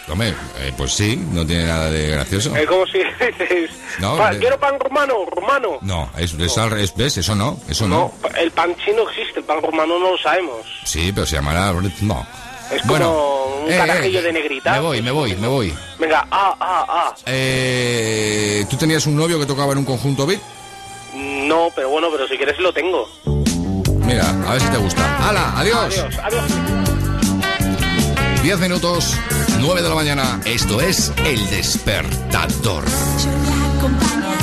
[0.08, 2.54] Hombre, eh, pues sí, no tiene nada de gracioso.
[2.56, 5.78] Es como si dices, No, "Pa- de- quiero pan rumano, rumano.
[5.82, 7.16] No, es, es al revés, ¿ves?
[7.18, 8.12] Eso no, eso no.
[8.36, 10.66] El pan chino existe, el pan rumano no lo sabemos.
[10.84, 11.72] Sí, pero se llamará...
[12.00, 12.26] No.
[12.72, 14.72] Es como Bueno, un eh, carajillo eh, de negrita.
[14.74, 15.74] Me voy, me voy, me voy.
[15.98, 17.14] Venga, ah, ah, ah.
[17.26, 20.40] Eh, ¿Tú tenías un novio que tocaba en un conjunto beat?
[21.14, 23.08] No, pero bueno, pero si quieres lo tengo.
[24.04, 25.28] Mira, a ver si te gusta.
[25.28, 25.52] ¡Hala!
[25.58, 25.98] ¡Adiós!
[25.98, 26.99] Adiós, adiós.
[28.42, 29.16] 10 minutos,
[29.60, 30.40] 9 de la mañana.
[30.46, 32.84] Esto es El Despertador.
[33.76, 34.39] acompañaba en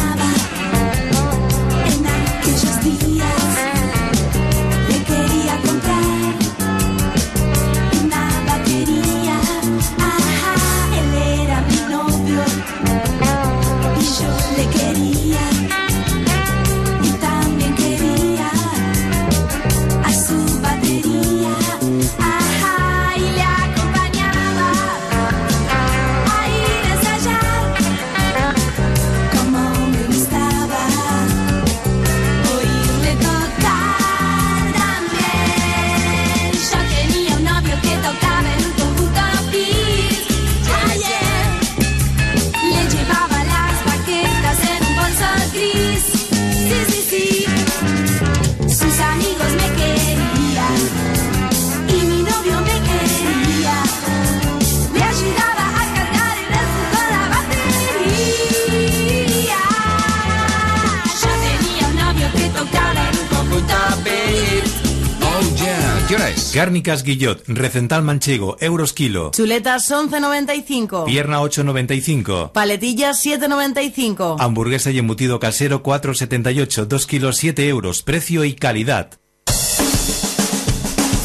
[66.58, 69.30] Cárnicas Guillot, Recental Manchego, euros kilo.
[69.30, 71.06] Chuletas 11.95.
[71.06, 72.52] Pierna 8,95.
[72.52, 74.38] Paletillas 7.95.
[74.40, 76.86] Hamburguesa y embutido casero 4,78.
[76.86, 78.02] 2 kilos 7 euros.
[78.02, 79.20] Precio y calidad.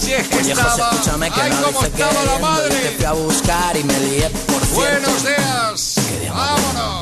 [0.03, 0.91] Si es que Oye, José, estaba...
[0.91, 2.75] escúchame que ¡Ay, no cómo dice estaba la que madre!
[2.75, 4.75] Te fui a buscar y me lié, por cierto.
[4.75, 5.95] Buenos días.
[6.29, 7.02] Vámonos.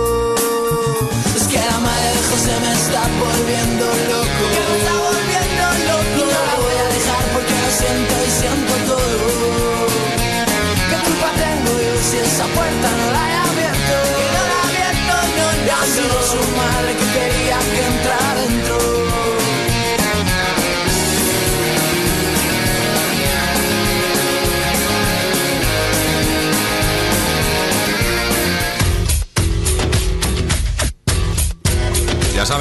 [2.41, 4.43] Que José me está volviendo loco.
[4.67, 6.17] me está volviendo loco.
[6.17, 8.10] Y no la voy a dejar porque lo siento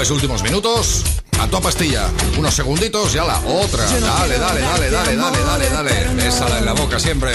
[0.01, 1.05] sabes, últimos minutos.
[1.39, 2.09] a tu pastilla.
[2.39, 3.85] Unos segunditos y a la otra.
[3.85, 6.27] Dale, dale, dale, dale, dale, dale, dale.
[6.27, 7.33] Esa en la boca siempre.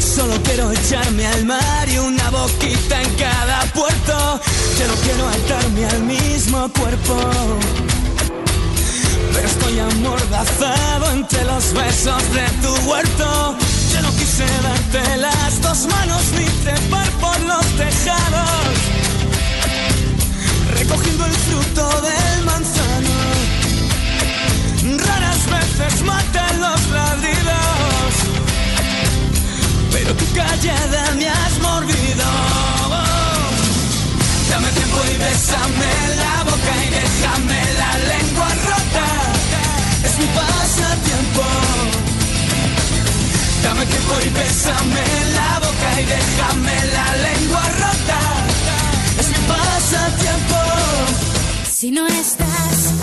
[0.00, 4.40] Solo quiero echarme al mar y una boquita en cada puerto.
[4.78, 7.16] Yo no quiero atarme al mismo cuerpo.
[9.32, 13.56] Pero estoy amordazado entre los besos de tu huerto.
[13.92, 18.99] Yo no quise darte las dos manos ni trepar por los tejados.
[20.90, 23.14] Recogiendo el fruto del manzano.
[25.06, 28.12] Raras veces matan los ladridos.
[29.92, 32.24] Pero tu callada me has mordido.
[34.50, 35.92] Dame tiempo y bésame
[36.22, 39.06] la boca y déjame la lengua rota.
[40.02, 41.44] Es mi pasatiempo.
[43.62, 45.04] Dame tiempo y bésame
[45.38, 48.19] la boca y déjame la lengua rota.
[49.20, 50.56] Es mi pasatiempo.
[51.70, 52.94] Si no estás,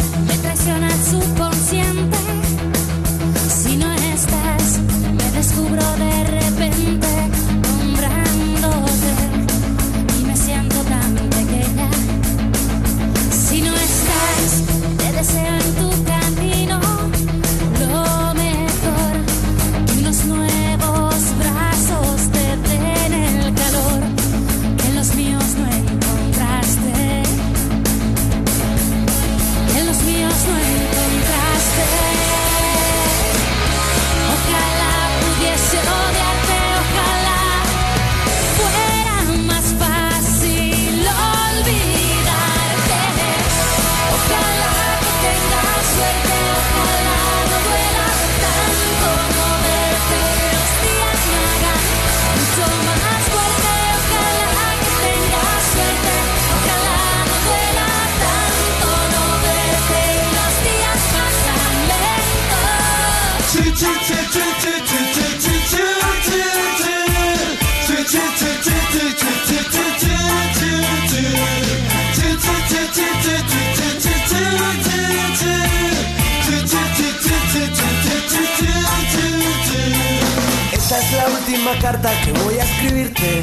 [81.07, 83.41] es la última carta que voy a escribirte.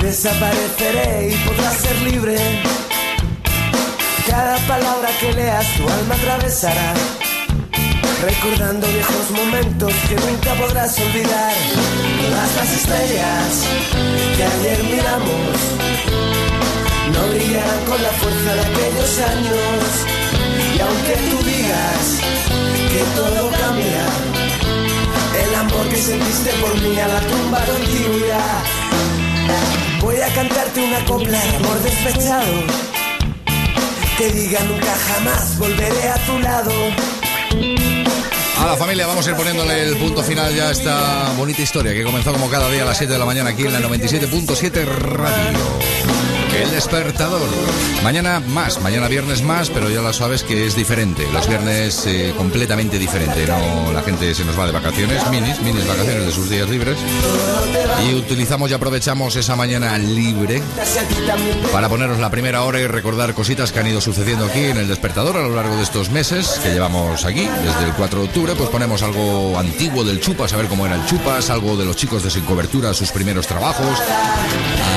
[0.00, 2.36] Desapareceré y podrás ser libre.
[4.28, 6.94] Cada palabra que leas tu alma atravesará.
[8.22, 11.54] Recordando viejos momentos que nunca podrás olvidar.
[12.22, 13.48] Todas las estrellas
[14.36, 15.56] que ayer miramos
[17.12, 19.84] no brillarán con la fuerza de aquellos años.
[20.74, 22.04] Y aunque tú digas
[22.90, 24.31] que todo cambia,
[26.02, 28.62] sentiste por mí a la tumba contigo irá.
[30.00, 32.52] Voy a cantarte una copla de amor despechado.
[34.18, 36.72] Que diga nunca jamás volveré a tu lado.
[38.58, 41.92] A la familia vamos a ir poniéndole el punto final ya a esta bonita historia
[41.92, 44.84] que comenzó como cada día a las 7 de la mañana aquí en la 97.7
[44.84, 45.81] Radio.
[46.62, 47.48] El despertador.
[48.04, 51.26] Mañana más, mañana viernes más, pero ya lo sabes que es diferente.
[51.32, 53.46] Los viernes eh, completamente diferente.
[53.48, 56.96] No, la gente se nos va de vacaciones, minis, minis vacaciones de sus días libres.
[58.06, 60.62] Y utilizamos y aprovechamos esa mañana libre
[61.72, 64.86] para poneros la primera hora y recordar cositas que han ido sucediendo aquí en el
[64.86, 68.54] despertador a lo largo de estos meses que llevamos aquí, desde el 4 de octubre,
[68.56, 71.96] pues ponemos algo antiguo del Chupas, a ver cómo era el Chupas, algo de los
[71.96, 73.98] chicos de Sin Cobertura, sus primeros trabajos,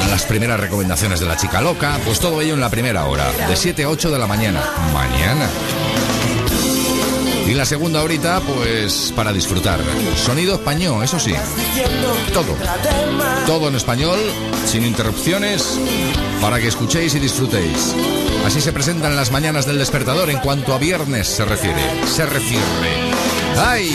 [0.09, 3.55] las primeras recomendaciones de la chica loca, pues todo ello en la primera hora, de
[3.55, 4.61] 7 a 8 de la mañana.
[4.93, 5.49] Mañana.
[7.47, 9.79] Y la segunda horita, pues para disfrutar.
[10.15, 11.33] Sonido español, eso sí.
[12.33, 12.55] Todo.
[13.45, 14.19] Todo en español,
[14.65, 15.79] sin interrupciones,
[16.41, 17.95] para que escuchéis y disfrutéis.
[18.45, 21.81] Así se presentan las mañanas del despertador en cuanto a viernes se refiere.
[22.07, 22.63] Se refiere.
[23.57, 23.91] ¡Ay!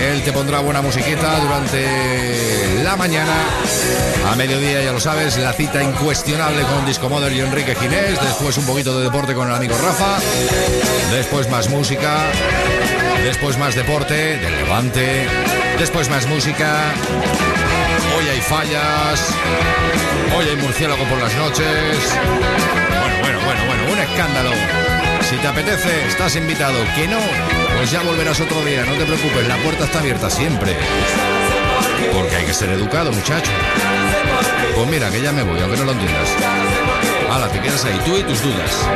[0.00, 3.36] Él te pondrá buena musiquita durante la mañana.
[4.32, 8.20] A mediodía, ya lo sabes, la cita incuestionable con Disco Model y Enrique Ginés.
[8.20, 10.18] Después un poquito de deporte con el amigo Rafa.
[11.12, 12.24] Después más música.
[13.24, 15.26] Después más deporte del Levante.
[15.78, 16.92] Después más música.
[18.16, 19.34] Hoy hay fallas.
[20.36, 21.98] Hoy hay murciélago por las noches.
[23.20, 24.50] Bueno, bueno, bueno, bueno, un escándalo.
[25.28, 26.78] Si te apetece, estás invitado.
[26.94, 27.18] Que no,
[27.76, 28.84] pues ya volverás otro día.
[28.84, 30.76] No te preocupes, la puerta está abierta siempre.
[32.12, 33.50] Porque hay que ser educado, muchacho.
[34.74, 36.28] Pues mira, que ya me voy, aunque no lo entiendas.
[37.30, 38.88] Hala, te quedas ahí, tú y tus dudas.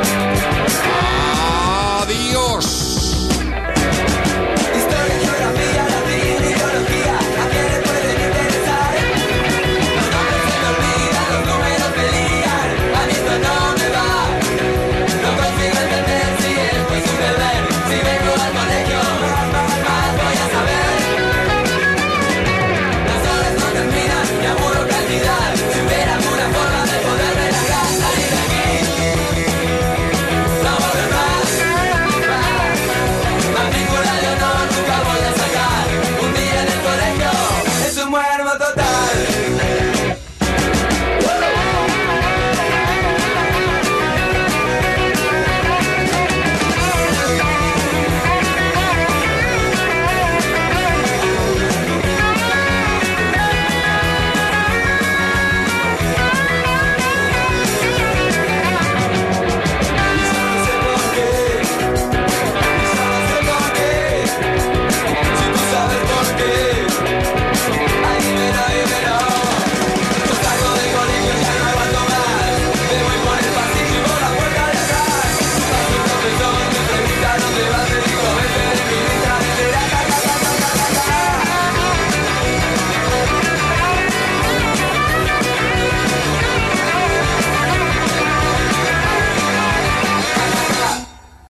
[2.01, 2.92] Adiós.